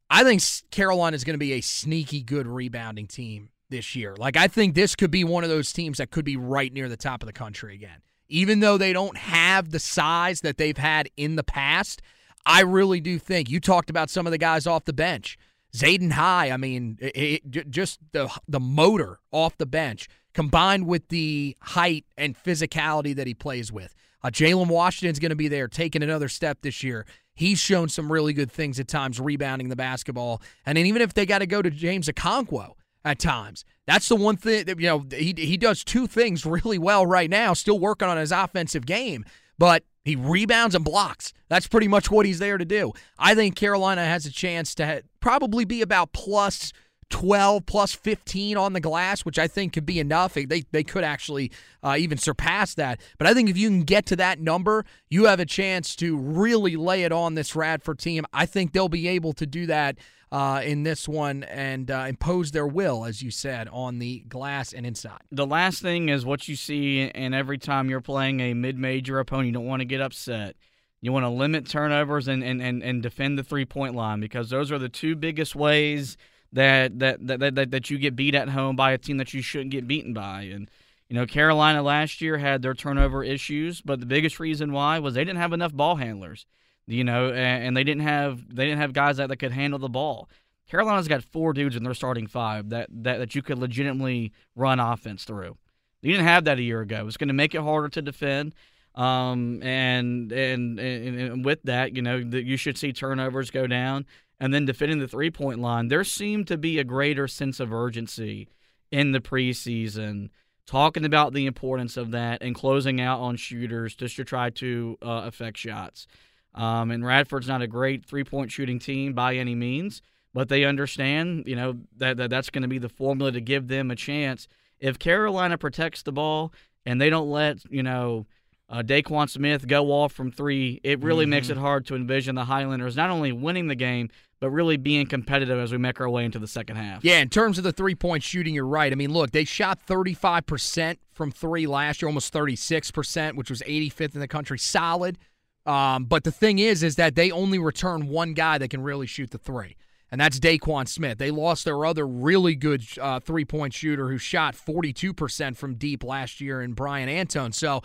I 0.10 0.24
think 0.24 0.42
Carolina 0.70 1.16
is 1.16 1.24
going 1.24 1.36
to 1.36 1.40
be 1.40 1.54
a 1.54 1.62
sneaky 1.62 2.22
good 2.22 2.46
rebounding 2.46 3.08
team 3.08 3.50
this 3.70 3.96
year. 3.96 4.16
Like 4.18 4.38
I 4.38 4.48
think 4.48 4.76
this 4.76 4.96
could 4.96 5.12
be 5.12 5.24
one 5.24 5.44
of 5.44 5.50
those 5.50 5.72
teams 5.72 5.98
that 5.98 6.12
could 6.12 6.26
be 6.26 6.38
right 6.38 6.72
near 6.72 6.90
the 6.90 6.98
top 6.98 7.24
of 7.24 7.28
the 7.28 7.34
country 7.34 7.74
again. 7.74 8.02
Even 8.28 8.60
though 8.60 8.78
they 8.78 8.94
don't 8.94 9.18
have 9.18 9.72
the 9.72 9.80
size 9.80 10.42
that 10.42 10.58
they've 10.58 10.78
had 10.78 11.10
in 11.18 11.36
the 11.36 11.44
past, 11.44 12.02
I 12.46 12.62
really 12.62 13.02
do 13.02 13.20
think 13.20 13.50
you 13.50 13.60
talked 13.60 13.90
about 13.90 14.10
some 14.10 14.28
of 14.28 14.32
the 14.32 14.38
guys 14.38 14.68
off 14.68 14.86
the 14.86 14.94
bench. 14.94 15.38
Zayden 15.76 16.12
High, 16.12 16.52
I 16.52 16.58
mean, 16.58 16.98
it, 17.02 17.42
it, 17.56 17.70
just 17.70 18.00
the 18.12 18.30
the 18.48 18.60
motor 18.60 19.20
off 19.32 19.58
the 19.58 19.66
bench 19.66 20.08
combined 20.34 20.88
with 20.88 21.08
the 21.10 21.56
height 21.62 22.06
and 22.18 22.36
physicality 22.38 23.16
that 23.16 23.28
he 23.28 23.34
plays 23.34 23.72
with. 23.72 23.94
Uh, 24.24 24.30
Jalen 24.30 24.68
Washington's 24.68 25.20
going 25.20 25.32
to 25.32 25.36
be 25.36 25.48
there, 25.48 25.68
taking 25.68 26.04
another 26.04 26.30
step 26.30 26.60
this 26.62 26.84
year. 26.84 27.06
He's 27.34 27.60
shown 27.60 27.90
some 27.90 28.12
really 28.12 28.34
good 28.34 28.52
things 28.52 28.80
at 28.80 28.88
times, 28.88 29.20
rebounding 29.20 29.70
the 29.70 29.76
basketball. 29.76 30.42
And 30.66 30.78
then 30.78 30.86
even 30.86 31.02
if 31.02 31.14
they 31.14 31.26
got 31.26 31.40
to 31.40 31.48
go 31.48 31.62
to 31.62 31.70
James 31.70 32.08
Okonkwo 32.08 32.74
at 33.04 33.20
times, 33.20 33.66
that's 33.88 34.08
the 34.10 34.16
one 34.16 34.38
thing 34.38 34.66
that, 34.66 34.80
you 34.80 34.88
know, 34.88 35.06
he, 35.12 35.34
he 35.38 35.58
does 35.58 35.84
two 35.84 36.06
things 36.06 36.46
really 36.46 36.78
well 36.78 37.06
right 37.06 37.30
now, 37.30 37.54
still 37.54 37.80
working 37.80 38.08
on 38.08 38.18
his 38.18 38.32
offensive 38.32 38.86
game, 38.86 39.26
but 39.58 39.84
he 40.04 40.16
rebounds 40.16 40.76
and 40.76 40.84
blocks. 40.84 41.34
That's 41.50 41.68
pretty 41.68 41.88
much 41.88 42.10
what 42.10 42.26
he's 42.26 42.40
there 42.40 42.58
to 42.58 42.66
do. 42.66 42.94
I 43.20 43.36
think 43.36 43.56
Carolina 43.56 44.06
has 44.06 44.26
a 44.26 44.32
chance 44.32 44.74
to 44.76 45.04
probably 45.20 45.66
be 45.66 45.82
about 45.82 46.14
plus– 46.14 46.74
12 47.12 47.66
plus 47.66 47.94
15 47.94 48.58
on 48.58 48.74
the 48.74 48.80
glass, 48.80 49.24
which 49.24 49.38
I 49.38 49.48
think 49.48 49.74
could 49.74 49.86
be 49.86 50.00
enough. 50.00 50.34
They, 50.34 50.64
they 50.72 50.84
could 50.84 51.04
actually 51.04 51.52
uh, 51.84 51.96
even 52.00 52.18
surpass 52.18 52.74
that. 52.76 53.00
But 53.20 53.28
I 53.28 53.34
think 53.34 53.50
if 53.50 53.58
you 53.58 53.70
can 53.70 53.84
get 53.84 54.08
to 54.08 54.16
that 54.16 54.40
number, 54.40 54.86
you 55.10 55.26
have 55.26 55.40
a 55.40 55.46
chance 55.46 55.96
to 55.98 56.18
really 56.18 56.76
lay 56.76 57.04
it 57.04 57.12
on 57.12 57.36
this 57.36 57.56
Radford 57.56 58.00
team. 58.00 58.26
I 58.34 58.46
think 58.48 58.72
they'll 58.72 58.90
be 58.90 59.08
able 59.10 59.34
to 59.34 59.46
do 59.46 59.68
that 59.68 59.98
uh, 60.32 60.62
in 60.64 60.84
this 60.84 61.08
one 61.08 61.44
and 61.44 61.92
uh, 61.92 62.06
impose 62.08 62.52
their 62.52 62.68
will, 62.68 63.06
as 63.06 63.22
you 63.22 63.32
said, 63.32 63.68
on 63.72 64.00
the 64.00 64.20
glass 64.22 64.74
and 64.74 64.86
inside. 64.86 65.22
The 65.32 65.46
last 65.46 65.82
thing 65.82 66.10
is 66.10 66.26
what 66.26 66.48
you 66.48 66.56
see, 66.56 67.10
and 67.10 67.36
every 67.36 67.58
time 67.58 67.90
you're 67.90 68.02
playing 68.02 68.40
a 68.40 68.54
mid 68.54 68.78
major 68.78 69.20
opponent, 69.20 69.48
you 69.48 69.54
don't 69.54 69.66
want 69.66 69.82
to 69.82 69.86
get 69.86 70.02
upset. 70.02 70.56
You 71.02 71.12
want 71.12 71.26
to 71.26 71.30
limit 71.30 71.68
turnovers 71.68 72.28
and, 72.28 72.44
and, 72.44 72.62
and, 72.62 72.84
and 72.84 73.02
defend 73.02 73.38
the 73.38 73.44
three 73.44 73.66
point 73.66 73.96
line 73.96 74.20
because 74.20 74.50
those 74.50 74.72
are 74.72 74.80
the 74.80 74.90
two 74.90 75.16
biggest 75.16 75.56
ways– 75.56 76.18
that 76.54 77.00
that, 77.00 77.26
that 77.28 77.56
that 77.56 77.72
that 77.72 77.90
you 77.90 77.98
get 77.98 78.16
beat 78.16 78.36
at 78.36 78.50
home 78.50 78.76
by 78.76 78.92
a 78.92 78.98
team 78.98 79.18
that 79.18 79.34
you 79.34 79.42
shouldn't 79.42 79.72
get 79.72 79.88
beaten 79.88 80.14
by. 80.14 80.44
And 80.44 80.70
you 81.10 81.16
know, 81.16 81.26
Carolina 81.26 81.82
last 81.82 82.22
year 82.22 82.38
had 82.38 82.62
their 82.62 82.74
turnover 82.74 83.24
issues, 83.24 83.82
but 83.82 84.00
the 84.00 84.06
biggest 84.06 84.40
reason 84.40 84.72
why 84.72 85.00
was 85.00 85.14
they 85.14 85.24
didn't 85.24 85.40
have 85.40 85.54
enough 85.54 85.74
ball 85.74 85.96
handlers. 85.96 86.46
You 86.88 87.04
know, 87.04 87.32
and, 87.32 87.78
they 87.78 87.84
didn't 87.84 88.04
have 88.04 88.54
they 88.54 88.66
didn't 88.66 88.80
have 88.80 88.92
guys 88.92 89.18
that, 89.18 89.30
that 89.30 89.38
could 89.38 89.52
handle 89.52 89.80
the 89.80 89.88
ball. 89.88 90.28
Carolina's 90.70 91.08
got 91.08 91.24
four 91.24 91.54
dudes 91.54 91.76
in 91.76 91.84
their 91.84 91.94
starting 91.94 92.28
five 92.28 92.70
that, 92.70 92.88
that, 92.90 93.20
that 93.20 93.36
you 93.36 93.42
could 93.42 93.60
legitimately 93.60 94.32
run 94.56 94.80
offense 94.80 95.26
through. 95.26 95.58
You 96.02 96.12
didn't 96.12 96.28
have 96.28 96.46
that 96.46 96.58
a 96.58 96.62
year 96.62 96.82
ago. 96.82 97.06
It's 97.08 97.18
going 97.18 97.28
to 97.28 97.34
make 97.34 97.54
it 97.54 97.62
harder 97.62 97.90
to 97.90 98.02
defend. 98.02 98.56
Um, 98.96 99.62
and, 99.64 100.32
and, 100.32 100.80
and 100.80 101.20
and 101.20 101.46
with 101.46 101.64
that, 101.64 101.96
you 101.96 102.02
know, 102.02 102.24
that 102.24 102.46
you 102.46 102.58
should 102.58 102.78
see 102.78 102.92
turnovers 102.92 103.52
go 103.52 103.68
down 103.68 104.06
and 104.42 104.54
then 104.54 104.66
defending 104.66 104.98
the 104.98 105.08
three 105.08 105.30
point 105.30 105.60
line, 105.60 105.88
there 105.88 106.04
seemed 106.04 106.48
to 106.48 106.58
be 106.58 106.80
a 106.80 106.84
greater 106.84 107.28
sense 107.28 107.60
of 107.60 107.72
urgency 107.72 108.50
in 108.92 109.12
the 109.12 109.22
preseason, 109.22 110.30
talking 110.66 111.06
about 111.06 111.34
the 111.34 111.46
importance 111.46 111.96
of 111.96 112.10
that 112.12 112.42
and 112.42 112.56
closing 112.56 113.00
out 113.00 113.20
on 113.20 113.36
shooters 113.36 113.96
just 113.96 114.16
to 114.16 114.24
try 114.26 114.50
to 114.50 114.98
uh, 115.04 115.22
affect 115.26 115.58
shots. 115.58 116.08
Um, 116.54 116.92
and 116.92 117.06
Radford's 117.06 117.48
not 117.48 117.62
a 117.62 117.68
great 117.68 118.06
three 118.06 118.24
point 118.24 118.52
shooting 118.52 118.80
team 118.80 119.14
by 119.14 119.36
any 119.36 119.56
means, 119.56 120.02
but 120.34 120.50
they 120.50 120.66
understand, 120.66 121.44
you 121.48 121.56
know, 121.56 121.78
that, 121.98 122.18
that 122.18 122.30
that's 122.30 122.50
going 122.50 122.64
to 122.64 122.68
be 122.68 122.78
the 122.78 122.90
formula 122.90 123.32
to 123.32 123.42
give 123.42 123.68
them 123.68 123.92
a 123.92 123.96
chance. 123.96 124.48
If 124.80 125.00
Carolina 125.00 125.58
protects 125.58 126.02
the 126.04 126.12
ball 126.12 126.54
and 126.86 127.00
they 127.00 127.10
don't 127.10 127.30
let, 127.30 127.60
you 127.72 127.84
know, 127.84 128.26
uh, 128.70 128.82
Daquan 128.82 129.30
Smith 129.30 129.68
go 129.68 129.92
off 129.92 130.14
from 130.14 130.32
three, 130.32 130.80
it 130.84 131.04
really 131.04 131.26
mm-hmm. 131.26 131.32
makes 131.32 131.50
it 131.50 131.58
hard 131.58 131.86
to 131.88 131.96
envision 131.96 132.36
the 132.36 132.46
Highlanders 132.46 132.96
not 132.96 133.10
only 133.10 133.32
winning 133.32 133.68
the 133.68 133.76
game, 133.76 134.10
but 134.40 134.50
really 134.50 134.76
being 134.76 135.06
competitive 135.06 135.60
as 135.60 135.72
we 135.72 135.78
make 135.78 136.02
our 136.02 136.10
way 136.10 136.26
into 136.26 136.40
the 136.40 136.48
second 136.48 136.78
half. 136.78 137.04
Yeah, 137.04 137.20
in 137.20 137.30
terms 137.30 137.58
of 137.58 137.64
the 137.64 137.72
three 137.72 137.96
point 137.96 138.24
shooting, 138.24 138.56
you're 138.56 138.66
right. 138.66 138.92
I 138.92 138.96
mean, 138.96 139.12
look, 139.12 139.32
they 139.32 139.44
shot 139.44 139.86
35% 139.88 140.98
from 141.14 141.32
three 141.32 141.68
last 141.68 142.02
year, 142.02 142.08
almost 142.08 142.34
36%, 142.34 143.36
which 143.36 143.50
was 143.50 143.62
85th 143.62 144.16
in 144.16 144.20
the 144.20 144.28
country. 144.28 144.58
Solid. 144.58 145.20
Um, 145.66 146.06
but 146.06 146.24
the 146.24 146.32
thing 146.32 146.60
is, 146.60 146.84
is 146.84 146.96
that 146.96 147.16
they 147.16 147.32
only 147.32 147.60
return 147.60 148.08
one 148.08 148.34
guy 148.34 148.58
that 148.58 148.70
can 148.70 148.82
really 148.82 149.08
shoot 149.08 149.32
the 149.32 149.38
three. 149.38 149.76
and 150.12 150.20
that's 150.20 150.40
Daquan 150.40 150.88
Smith. 150.88 151.18
They 151.18 151.32
lost 151.32 151.66
their 151.66 151.86
other 151.86 152.06
really 152.06 152.56
good 152.56 152.84
uh, 153.00 153.20
three 153.20 153.46
point 153.46 153.74
shooter 153.74 154.10
who 154.10 154.18
shot 154.18 154.56
42% 154.56 155.56
from 155.56 155.76
deep 155.76 156.04
last 156.04 156.42
year 156.42 156.62
in 156.62 156.74
Bryan 156.74 157.10
Antoine. 157.10 157.52
So 157.52 157.82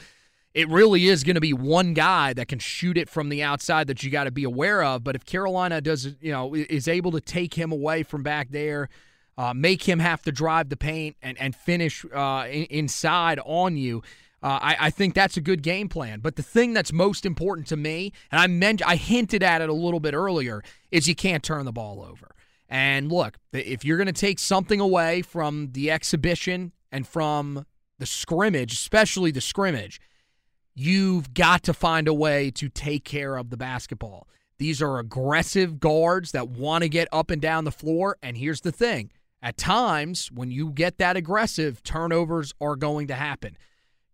it 0.56 0.68
really 0.70 1.06
is 1.06 1.22
going 1.22 1.34
to 1.34 1.40
be 1.40 1.52
one 1.52 1.92
guy 1.92 2.32
that 2.32 2.48
can 2.48 2.58
shoot 2.58 2.96
it 2.96 3.10
from 3.10 3.28
the 3.28 3.42
outside 3.42 3.88
that 3.88 4.02
you 4.02 4.10
got 4.10 4.24
to 4.24 4.30
be 4.30 4.44
aware 4.44 4.82
of. 4.82 5.04
But 5.04 5.14
if 5.14 5.26
Carolina 5.26 5.82
does, 5.82 6.16
you 6.20 6.32
know, 6.32 6.54
is 6.54 6.88
able 6.88 7.12
to 7.12 7.20
take 7.20 7.52
him 7.52 7.72
away 7.72 8.02
from 8.02 8.22
back 8.22 8.48
there, 8.48 8.88
uh, 9.36 9.52
make 9.52 9.82
him 9.82 9.98
have 9.98 10.22
to 10.22 10.32
drive 10.32 10.70
the 10.70 10.76
paint 10.78 11.16
and, 11.20 11.38
and 11.38 11.54
finish 11.54 12.06
uh, 12.12 12.46
in, 12.50 12.64
inside 12.70 13.38
on 13.44 13.76
you. 13.76 14.02
Uh, 14.46 14.60
I, 14.62 14.76
I, 14.78 14.90
think 14.90 15.14
that's 15.14 15.36
a 15.36 15.40
good 15.40 15.60
game 15.60 15.88
plan. 15.88 16.20
But 16.20 16.36
the 16.36 16.42
thing 16.42 16.72
that's 16.72 16.92
most 16.92 17.26
important 17.26 17.66
to 17.66 17.76
me, 17.76 18.12
and 18.30 18.40
I 18.40 18.46
meant 18.46 18.80
I 18.86 18.94
hinted 18.94 19.42
at 19.42 19.60
it 19.60 19.68
a 19.68 19.72
little 19.72 19.98
bit 19.98 20.14
earlier, 20.14 20.62
is 20.92 21.08
you 21.08 21.16
can't 21.16 21.42
turn 21.42 21.64
the 21.64 21.72
ball 21.72 22.00
over. 22.00 22.30
And 22.68 23.10
look, 23.10 23.38
if 23.52 23.84
you're 23.84 23.96
going 23.96 24.06
to 24.06 24.12
take 24.12 24.38
something 24.38 24.78
away 24.78 25.22
from 25.22 25.70
the 25.72 25.90
exhibition 25.90 26.70
and 26.92 27.08
from 27.08 27.66
the 27.98 28.06
scrimmage, 28.06 28.72
especially 28.72 29.32
the 29.32 29.40
scrimmage, 29.40 30.00
you've 30.76 31.34
got 31.34 31.64
to 31.64 31.74
find 31.74 32.06
a 32.06 32.14
way 32.14 32.52
to 32.52 32.68
take 32.68 33.02
care 33.02 33.34
of 33.34 33.50
the 33.50 33.56
basketball. 33.56 34.28
These 34.58 34.80
are 34.80 35.00
aggressive 35.00 35.80
guards 35.80 36.30
that 36.30 36.50
want 36.50 36.82
to 36.82 36.88
get 36.88 37.08
up 37.10 37.32
and 37.32 37.42
down 37.42 37.64
the 37.64 37.72
floor. 37.72 38.16
And 38.22 38.36
here's 38.36 38.60
the 38.60 38.70
thing 38.70 39.10
at 39.42 39.56
times, 39.56 40.30
when 40.30 40.52
you 40.52 40.70
get 40.70 40.98
that 40.98 41.16
aggressive, 41.16 41.82
turnovers 41.82 42.54
are 42.60 42.76
going 42.76 43.08
to 43.08 43.14
happen. 43.14 43.56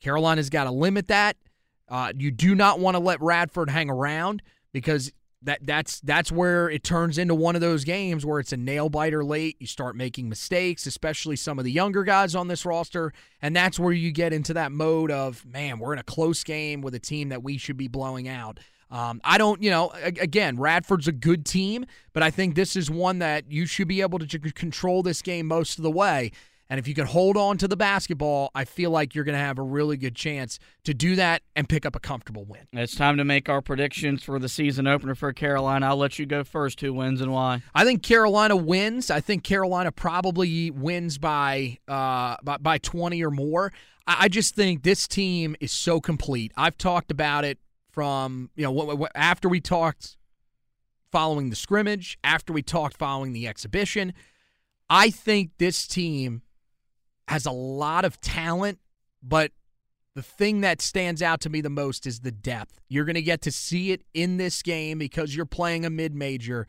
Carolina's 0.02 0.50
got 0.50 0.64
to 0.64 0.70
limit 0.70 1.08
that. 1.08 1.36
Uh, 1.88 2.12
you 2.16 2.30
do 2.30 2.54
not 2.54 2.80
want 2.80 2.94
to 2.94 2.98
let 2.98 3.20
Radford 3.20 3.70
hang 3.70 3.90
around 3.90 4.42
because 4.72 5.12
that 5.42 5.58
that's 5.62 6.00
that's 6.00 6.30
where 6.30 6.70
it 6.70 6.84
turns 6.84 7.18
into 7.18 7.34
one 7.34 7.54
of 7.54 7.60
those 7.60 7.84
games 7.84 8.24
where 8.24 8.40
it's 8.40 8.52
a 8.52 8.56
nail 8.56 8.88
biter 8.88 9.24
late. 9.24 9.56
You 9.58 9.66
start 9.66 9.96
making 9.96 10.28
mistakes, 10.28 10.86
especially 10.86 11.36
some 11.36 11.58
of 11.58 11.64
the 11.64 11.72
younger 11.72 12.04
guys 12.04 12.34
on 12.34 12.48
this 12.48 12.64
roster, 12.64 13.12
and 13.40 13.54
that's 13.54 13.78
where 13.78 13.92
you 13.92 14.12
get 14.12 14.32
into 14.32 14.54
that 14.54 14.72
mode 14.72 15.10
of 15.10 15.44
man, 15.44 15.78
we're 15.78 15.92
in 15.92 15.98
a 15.98 16.04
close 16.04 16.44
game 16.44 16.80
with 16.80 16.94
a 16.94 17.00
team 17.00 17.28
that 17.30 17.42
we 17.42 17.58
should 17.58 17.76
be 17.76 17.88
blowing 17.88 18.28
out. 18.28 18.60
Um, 18.90 19.22
I 19.24 19.38
don't, 19.38 19.62
you 19.62 19.70
know, 19.70 19.90
again, 20.02 20.58
Radford's 20.58 21.08
a 21.08 21.12
good 21.12 21.46
team, 21.46 21.86
but 22.12 22.22
I 22.22 22.30
think 22.30 22.54
this 22.54 22.76
is 22.76 22.90
one 22.90 23.20
that 23.20 23.50
you 23.50 23.64
should 23.64 23.88
be 23.88 24.02
able 24.02 24.18
to 24.18 24.38
control 24.38 25.02
this 25.02 25.22
game 25.22 25.46
most 25.46 25.78
of 25.78 25.82
the 25.82 25.90
way. 25.90 26.30
And 26.72 26.78
if 26.78 26.88
you 26.88 26.94
can 26.94 27.04
hold 27.04 27.36
on 27.36 27.58
to 27.58 27.68
the 27.68 27.76
basketball, 27.76 28.50
I 28.54 28.64
feel 28.64 28.90
like 28.90 29.14
you're 29.14 29.24
going 29.24 29.34
to 29.34 29.44
have 29.44 29.58
a 29.58 29.62
really 29.62 29.98
good 29.98 30.16
chance 30.16 30.58
to 30.84 30.94
do 30.94 31.16
that 31.16 31.42
and 31.54 31.68
pick 31.68 31.84
up 31.84 31.94
a 31.94 32.00
comfortable 32.00 32.46
win. 32.46 32.62
It's 32.72 32.94
time 32.94 33.18
to 33.18 33.24
make 33.24 33.50
our 33.50 33.60
predictions 33.60 34.22
for 34.22 34.38
the 34.38 34.48
season 34.48 34.86
opener 34.86 35.14
for 35.14 35.34
Carolina. 35.34 35.88
I'll 35.88 35.98
let 35.98 36.18
you 36.18 36.24
go 36.24 36.44
first. 36.44 36.80
Who 36.80 36.94
wins 36.94 37.20
and 37.20 37.30
why? 37.30 37.60
I 37.74 37.84
think 37.84 38.02
Carolina 38.02 38.56
wins. 38.56 39.10
I 39.10 39.20
think 39.20 39.44
Carolina 39.44 39.92
probably 39.92 40.70
wins 40.70 41.18
by 41.18 41.76
uh, 41.88 42.36
by, 42.42 42.56
by 42.56 42.78
20 42.78 43.22
or 43.22 43.30
more. 43.30 43.70
I 44.06 44.28
just 44.28 44.54
think 44.54 44.82
this 44.82 45.06
team 45.06 45.54
is 45.60 45.72
so 45.72 46.00
complete. 46.00 46.52
I've 46.56 46.78
talked 46.78 47.10
about 47.10 47.44
it 47.44 47.58
from 47.90 48.48
you 48.56 48.64
know 48.64 49.08
after 49.14 49.46
we 49.46 49.60
talked 49.60 50.16
following 51.10 51.50
the 51.50 51.56
scrimmage, 51.56 52.18
after 52.24 52.50
we 52.50 52.62
talked 52.62 52.96
following 52.96 53.34
the 53.34 53.46
exhibition. 53.46 54.14
I 54.88 55.10
think 55.10 55.50
this 55.58 55.86
team 55.86 56.40
has 57.32 57.46
a 57.46 57.50
lot 57.50 58.04
of 58.04 58.20
talent, 58.20 58.78
but 59.22 59.52
the 60.14 60.22
thing 60.22 60.60
that 60.60 60.82
stands 60.82 61.22
out 61.22 61.40
to 61.40 61.48
me 61.48 61.62
the 61.62 61.70
most 61.70 62.06
is 62.06 62.20
the 62.20 62.30
depth. 62.30 62.78
You're 62.90 63.06
going 63.06 63.14
to 63.14 63.22
get 63.22 63.40
to 63.42 63.50
see 63.50 63.90
it 63.90 64.02
in 64.12 64.36
this 64.36 64.60
game 64.60 64.98
because 64.98 65.34
you're 65.34 65.46
playing 65.46 65.86
a 65.86 65.90
mid 65.90 66.14
major. 66.14 66.66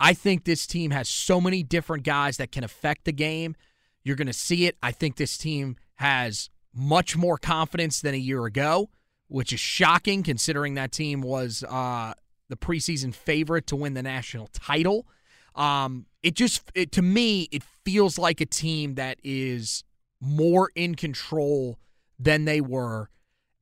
I 0.00 0.14
think 0.14 0.42
this 0.42 0.66
team 0.66 0.90
has 0.90 1.08
so 1.08 1.40
many 1.40 1.62
different 1.62 2.02
guys 2.02 2.38
that 2.38 2.50
can 2.50 2.64
affect 2.64 3.04
the 3.04 3.12
game. 3.12 3.54
You're 4.02 4.16
going 4.16 4.26
to 4.26 4.32
see 4.32 4.66
it. 4.66 4.76
I 4.82 4.90
think 4.90 5.14
this 5.14 5.38
team 5.38 5.76
has 5.96 6.50
much 6.74 7.16
more 7.16 7.38
confidence 7.38 8.00
than 8.00 8.12
a 8.12 8.18
year 8.18 8.46
ago, 8.46 8.90
which 9.28 9.52
is 9.52 9.60
shocking 9.60 10.24
considering 10.24 10.74
that 10.74 10.90
team 10.90 11.20
was 11.20 11.62
uh, 11.68 12.14
the 12.48 12.56
preseason 12.56 13.14
favorite 13.14 13.68
to 13.68 13.76
win 13.76 13.94
the 13.94 14.02
national 14.02 14.48
title. 14.48 15.06
Um, 15.54 16.06
it 16.24 16.34
just, 16.34 16.62
it, 16.74 16.90
to 16.92 17.02
me, 17.02 17.48
it 17.52 17.62
feels 17.84 18.18
like 18.18 18.40
a 18.40 18.46
team 18.46 18.96
that 18.96 19.18
is 19.22 19.84
more 20.20 20.70
in 20.74 20.94
control 20.94 21.78
than 22.18 22.44
they 22.44 22.60
were. 22.60 23.08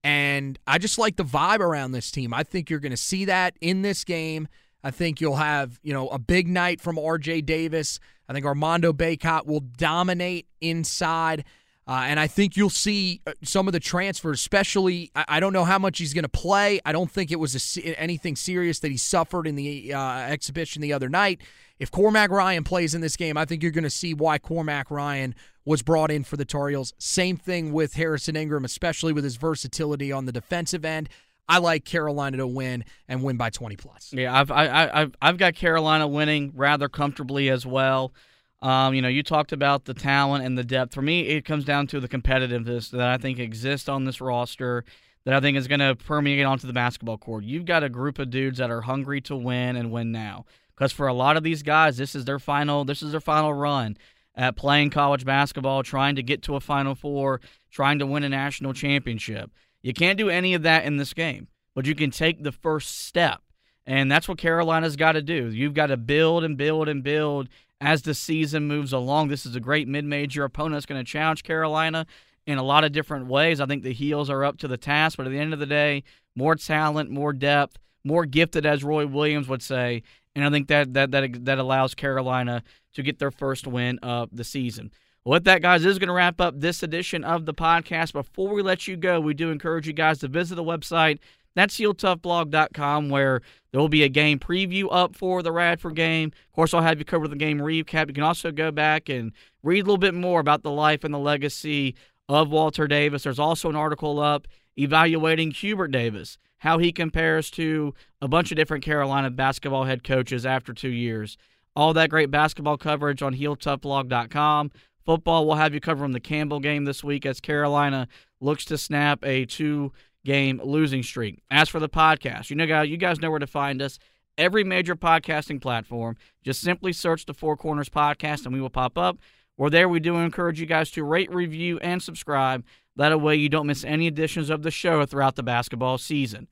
And 0.05 0.59
I 0.67 0.79
just 0.79 0.99
like 0.99 1.17
the 1.17 1.25
vibe 1.25 1.61
around 1.61 1.93
this 1.93 2.11
team. 2.11 2.33
I 2.33 2.43
think 2.43 2.71
you're 2.71 2.81
going 2.81 2.91
to 2.91 2.97
see 2.97 3.25
that 3.27 3.57
in 3.61 3.83
this 3.83 4.05
game. 4.05 4.49
I 4.83 4.91
think 4.91 5.21
you'll 5.21 5.37
have, 5.37 5.79
you 5.83 5.93
know, 5.93 6.09
a 6.09 6.19
big 6.19 6.49
night 6.49 6.81
from 6.81 6.97
RJ 6.97 7.45
Davis. 7.47 7.99
I 8.29 8.33
think 8.33 8.47
Armando 8.47 8.93
Bacot 8.93 9.47
will 9.47 9.61
dominate 9.61 10.47
inside. 10.61 11.45
Uh, 11.89 12.05
and 12.07 12.21
I 12.21 12.27
think 12.27 12.55
you'll 12.55 12.69
see 12.69 13.23
uh, 13.27 13.33
some 13.43 13.67
of 13.67 13.73
the 13.73 13.81
transfers, 13.81 14.41
especially. 14.41 15.11
I, 15.17 15.25
I 15.29 15.41
don't 15.41 15.55
know 15.55 15.65
how 15.65 15.79
much 15.79 15.99
he's 15.99 16.13
going 16.13 16.25
to 16.25 16.29
play. 16.29 16.81
I 16.85 16.93
don't 16.93 17.11
think 17.11 17.33
it 17.33 17.41
was 17.41 17.79
a, 17.79 17.99
anything 17.99 18.37
serious 18.37 18.81
that 18.81 18.91
he 18.91 18.99
suffered 18.99 19.47
in 19.47 19.57
the 19.57 19.95
uh, 19.95 20.19
exhibition 20.19 20.83
the 20.83 20.93
other 20.93 21.09
night. 21.09 21.41
If 21.79 21.91
Cormac 21.91 22.31
Ryan 22.31 22.63
plays 22.63 22.95
in 22.95 23.01
this 23.01 23.17
game, 23.17 23.39
I 23.39 23.47
think 23.47 23.63
you're 23.63 23.73
going 23.73 23.85
to 23.85 23.91
see 23.91 24.13
why 24.13 24.37
Cormac 24.37 24.91
Ryan 24.91 25.35
was 25.65 25.81
brought 25.81 26.11
in 26.11 26.25
for 26.25 26.37
the 26.37 26.45
Tar 26.45 26.69
Heels. 26.69 26.93
Same 26.99 27.39
thing 27.39 27.73
with 27.73 27.95
Harrison 27.95 28.37
Ingram, 28.37 28.67
especially 28.67 29.15
with 29.15 29.25
his 29.25 29.37
versatility 29.37 30.13
on 30.13 30.27
the 30.27 30.33
defensive 30.33 30.85
end. 30.85 31.09
I 31.49 31.57
like 31.57 31.87
Carolina 31.87 32.37
to 32.39 32.47
win 32.47 32.85
and 33.09 33.23
win 33.23 33.39
by 33.39 33.49
20 33.49 33.77
plus. 33.77 34.13
Yeah, 34.13 34.39
I've 34.39 34.51
I, 34.51 34.91
I've 34.93 35.17
I've 35.23 35.39
got 35.39 35.55
Carolina 35.55 36.07
winning 36.07 36.53
rather 36.55 36.91
comfortably 36.91 37.49
as 37.49 37.65
well. 37.65 38.13
Um, 38.61 38.95
you 38.95 39.03
know, 39.03 39.09
you 39.09 39.23
talked 39.23 39.53
about 39.53 39.85
the 39.85 39.95
talent 39.95 40.45
and 40.45 40.59
the 40.59 40.65
depth. 40.65 40.95
For 40.95 41.03
me, 41.03 41.29
it 41.29 41.45
comes 41.45 41.65
down 41.65 41.87
to 41.89 42.01
the 42.01 42.09
competitiveness 42.09 42.91
that 42.91 43.09
I 43.09 43.17
think 43.17 43.39
exists 43.39 43.89
on 43.89 44.05
this 44.05 44.21
roster 44.21 44.85
that 45.25 45.35
I 45.35 45.41
think 45.41 45.57
is 45.57 45.69
going 45.69 45.81
to 45.81 45.95
permeate 45.95 46.45
onto 46.45 46.67
the 46.67 46.73
basketball 46.73 47.19
court. 47.19 47.45
You've 47.45 47.67
got 47.67 47.85
a 47.85 47.89
group 47.89 48.19
of 48.19 48.31
dudes 48.31 48.59
that 48.59 48.71
are 48.71 48.81
hungry 48.81 49.21
to 49.23 49.37
win 49.37 49.77
and 49.77 49.93
win 49.93 50.11
now. 50.11 50.47
Because 50.75 50.93
for 50.93 51.07
a 51.07 51.13
lot 51.13 51.37
of 51.37 51.43
these 51.43 51.63
guys, 51.63 51.97
this 51.97 52.15
is 52.15 52.25
their 52.25 52.39
final 52.39 52.85
this 52.85 53.03
is 53.03 53.11
their 53.11 53.21
final 53.21 53.53
run 53.53 53.97
at 54.35 54.57
playing 54.57 54.91
college 54.91 55.25
basketball, 55.25 55.83
trying 55.83 56.15
to 56.15 56.23
get 56.23 56.43
to 56.43 56.55
a 56.55 56.61
Final 56.61 56.95
Four, 56.95 57.41
trying 57.71 57.99
to 57.99 58.07
win 58.07 58.23
a 58.23 58.29
national 58.29 58.73
championship. 58.73 59.51
You 59.83 59.93
can't 59.93 60.17
do 60.17 60.31
any 60.31 60.55
of 60.55 60.63
that 60.63 60.85
in 60.85 60.97
this 60.97 61.13
game, 61.13 61.49
but 61.75 61.87
you 61.87 61.95
can 61.97 62.13
take 62.13 62.43
the 62.43 62.53
first 62.53 63.07
step. 63.07 63.41
And 63.85 64.11
that's 64.11 64.29
what 64.29 64.39
Carolina's 64.39 64.97
got 64.97 65.13
to 65.13 65.23
do. 65.23 65.51
You've 65.51 65.75
got 65.75 65.87
to 65.87 65.97
build 65.97 66.45
and 66.45 66.57
build 66.57 66.89
and 66.89 67.03
build 67.03 67.49
as 67.81 68.03
the 68.03 68.15
season 68.15 68.67
moves 68.67 68.93
along. 68.93 69.29
This 69.29 69.47
is 69.47 69.55
a 69.57 69.61
great 69.61 69.89
mid 69.89 70.05
major 70.05 70.45
opponent 70.45 70.75
that's 70.75 70.87
going 70.87 71.05
to 71.05 71.11
challenge 71.11 71.43
Carolina 71.43 72.07
in 72.47 72.59
a 72.59 72.63
lot 72.63 72.85
of 72.85 72.93
different 72.93 73.27
ways. 73.27 73.61
I 73.61 73.67
think 73.67 73.83
the 73.83 73.93
Heels 73.93 74.31
are 74.31 74.45
up 74.45 74.59
to 74.59 74.69
the 74.69 74.77
task, 74.77 75.17
but 75.17 75.27
at 75.27 75.31
the 75.31 75.39
end 75.39 75.53
of 75.53 75.59
the 75.59 75.67
day, 75.67 76.03
more 76.35 76.55
talent, 76.55 77.11
more 77.11 77.33
depth, 77.33 77.79
more 78.05 78.25
gifted, 78.25 78.65
as 78.65 78.83
Roy 78.83 79.07
Williams 79.07 79.49
would 79.49 79.63
say. 79.63 80.03
And 80.35 80.45
I 80.45 80.51
think 80.51 80.69
that 80.69 80.95
that 80.95 81.11
that, 81.11 81.45
that 81.45 81.59
allows 81.59 81.95
Carolina 81.95 82.63
to 82.95 83.03
get 83.03 83.19
their 83.19 83.31
first 83.31 83.67
win 83.67 83.99
of 83.99 84.31
the 84.33 84.45
season. 84.45 84.91
With 85.25 85.45
that, 85.45 85.61
guys, 85.61 85.85
is 85.85 85.99
going 85.99 86.09
to 86.09 86.15
wrap 86.15 86.41
up 86.41 86.59
this 86.59 86.83
edition 86.83 87.23
of 87.23 87.45
the 87.45 87.53
podcast. 87.53 88.15
Before 88.15 88.49
we 88.49 88.63
let 88.63 88.89
you 88.89 88.97
go, 88.97 89.21
we 89.21 89.35
do 89.35 89.51
encourage 89.51 89.87
you 89.87 89.93
guys 89.93 90.21
to 90.21 90.29
visit 90.29 90.55
the 90.55 90.65
website. 90.65 91.19
That's 91.55 91.79
HeelToughBlog.com, 91.79 93.09
where 93.09 93.41
there 93.73 93.81
will 93.81 93.89
be 93.89 94.03
a 94.03 94.09
game 94.09 94.39
preview 94.39 94.87
up 94.91 95.17
for 95.17 95.43
the 95.43 95.53
Radford 95.53 95.97
game. 95.97 96.33
Of 96.49 96.53
course, 96.55 96.73
I'll 96.73 96.83
have 96.83 96.99
you 96.99 97.05
cover 97.05 97.29
the 97.29 97.37
game 97.37 97.59
recap. 97.59 98.09
You 98.09 98.15
can 98.15 98.23
also 98.23 98.53
go 98.53 98.71
back 98.71 99.09
and 99.09 99.33
read 99.63 99.81
a 99.81 99.85
little 99.85 99.99
bit 99.99 100.15
more 100.15 100.41
about 100.41 100.63
the 100.63 100.71
life 100.71 101.05
and 101.05 101.13
the 101.13 101.19
legacy 101.19 101.95
of 102.29 102.51
Walter 102.51 102.87
Davis. 102.87 103.25
There's 103.25 103.39
also 103.39 103.69
an 103.69 103.77
article 103.77 104.21
up 104.21 104.47
evaluating 104.79 105.51
Hubert 105.51 105.89
Davis, 105.89 106.39
how 106.59 106.79
he 106.79 106.93
compares 106.93 107.51
to 107.53 107.95
a 108.23 108.29
bunch 108.29 108.51
of 108.51 108.57
different 108.57 108.85
Carolina 108.85 109.31
basketball 109.31 109.85
head 109.85 110.05
coaches 110.05 110.47
after 110.47 110.73
two 110.73 110.91
years. 110.91 111.37
All 111.75 111.93
that 111.95 112.11
great 112.11 112.31
basketball 112.31 112.77
coverage 112.77 113.23
on 113.23 113.35
HeelToughBlog.com. 113.35 114.71
Football, 115.05 115.47
we'll 115.47 115.57
have 115.57 115.73
you 115.73 115.81
covering 115.81 116.13
the 116.13 116.21
Campbell 116.21 116.61
game 116.61 116.85
this 116.85 117.03
week 117.03 117.25
as 117.25 117.41
Carolina 117.41 118.09
looks 118.41 118.65
to 118.67 118.77
snap 118.77 119.25
a 119.25 119.45
two 119.47 119.93
game 120.29 120.61
losing 120.63 121.03
streak. 121.03 121.41
As 121.51 121.71
for 121.71 121.81
the 121.81 121.89
podcast, 121.89 122.51
you 122.51 122.57
know, 122.57 122.83
you 122.83 122.99
guys 122.99 123.19
know 123.19 123.31
where 123.31 123.39
to 123.39 123.47
find 123.47 123.81
us. 123.81 123.99
Every 124.37 124.63
major 124.63 124.95
podcasting 124.95 125.59
platform. 125.59 126.19
Just 126.45 126.61
simply 126.61 126.93
search 126.93 127.25
the 127.25 127.33
Four 127.33 127.57
Corners 127.57 127.89
Podcast 127.89 128.45
and 128.45 128.53
we 128.53 128.61
will 128.61 128.69
pop 128.69 128.99
up. 128.99 129.17
We're 129.57 129.71
there. 129.71 129.89
We 129.89 130.01
do 130.01 130.17
encourage 130.17 130.61
you 130.61 130.67
guys 130.67 130.91
to 130.93 131.03
rate, 131.03 131.33
review, 131.33 131.79
and 131.79 132.03
subscribe. 132.03 132.63
That 132.95 133.19
way 133.23 133.37
you 133.37 133.49
don't 133.49 133.67
miss 133.67 133.85
any 133.85 134.07
editions 134.07 134.51
of 134.51 134.63
the 134.63 134.71
show 134.71 135.07
throughout 135.07 135.35
the 135.35 135.43
basketball 135.43 135.97
season. 135.97 136.47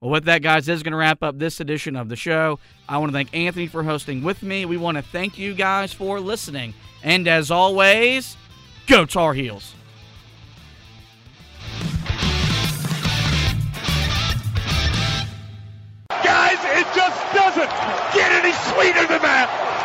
Well, 0.00 0.10
with 0.10 0.24
that, 0.24 0.42
guys, 0.42 0.64
this 0.64 0.76
is 0.76 0.82
going 0.82 0.92
to 0.92 0.98
wrap 0.98 1.22
up 1.22 1.38
this 1.38 1.60
edition 1.60 1.96
of 1.96 2.08
the 2.08 2.16
show. 2.16 2.58
I 2.88 2.96
want 2.96 3.10
to 3.10 3.12
thank 3.12 3.34
Anthony 3.36 3.66
for 3.66 3.82
hosting 3.82 4.22
with 4.22 4.42
me. 4.42 4.64
We 4.64 4.78
want 4.78 4.96
to 4.96 5.02
thank 5.02 5.36
you 5.36 5.52
guys 5.52 5.92
for 5.92 6.18
listening. 6.18 6.72
And 7.02 7.28
as 7.28 7.50
always, 7.50 8.38
go 8.86 9.04
Tar 9.04 9.34
Heels. 9.34 9.74
Doesn't 17.58 18.14
get 18.14 18.32
any 18.32 18.52
sweeter 18.52 19.06
than 19.06 19.22
that. 19.22 19.77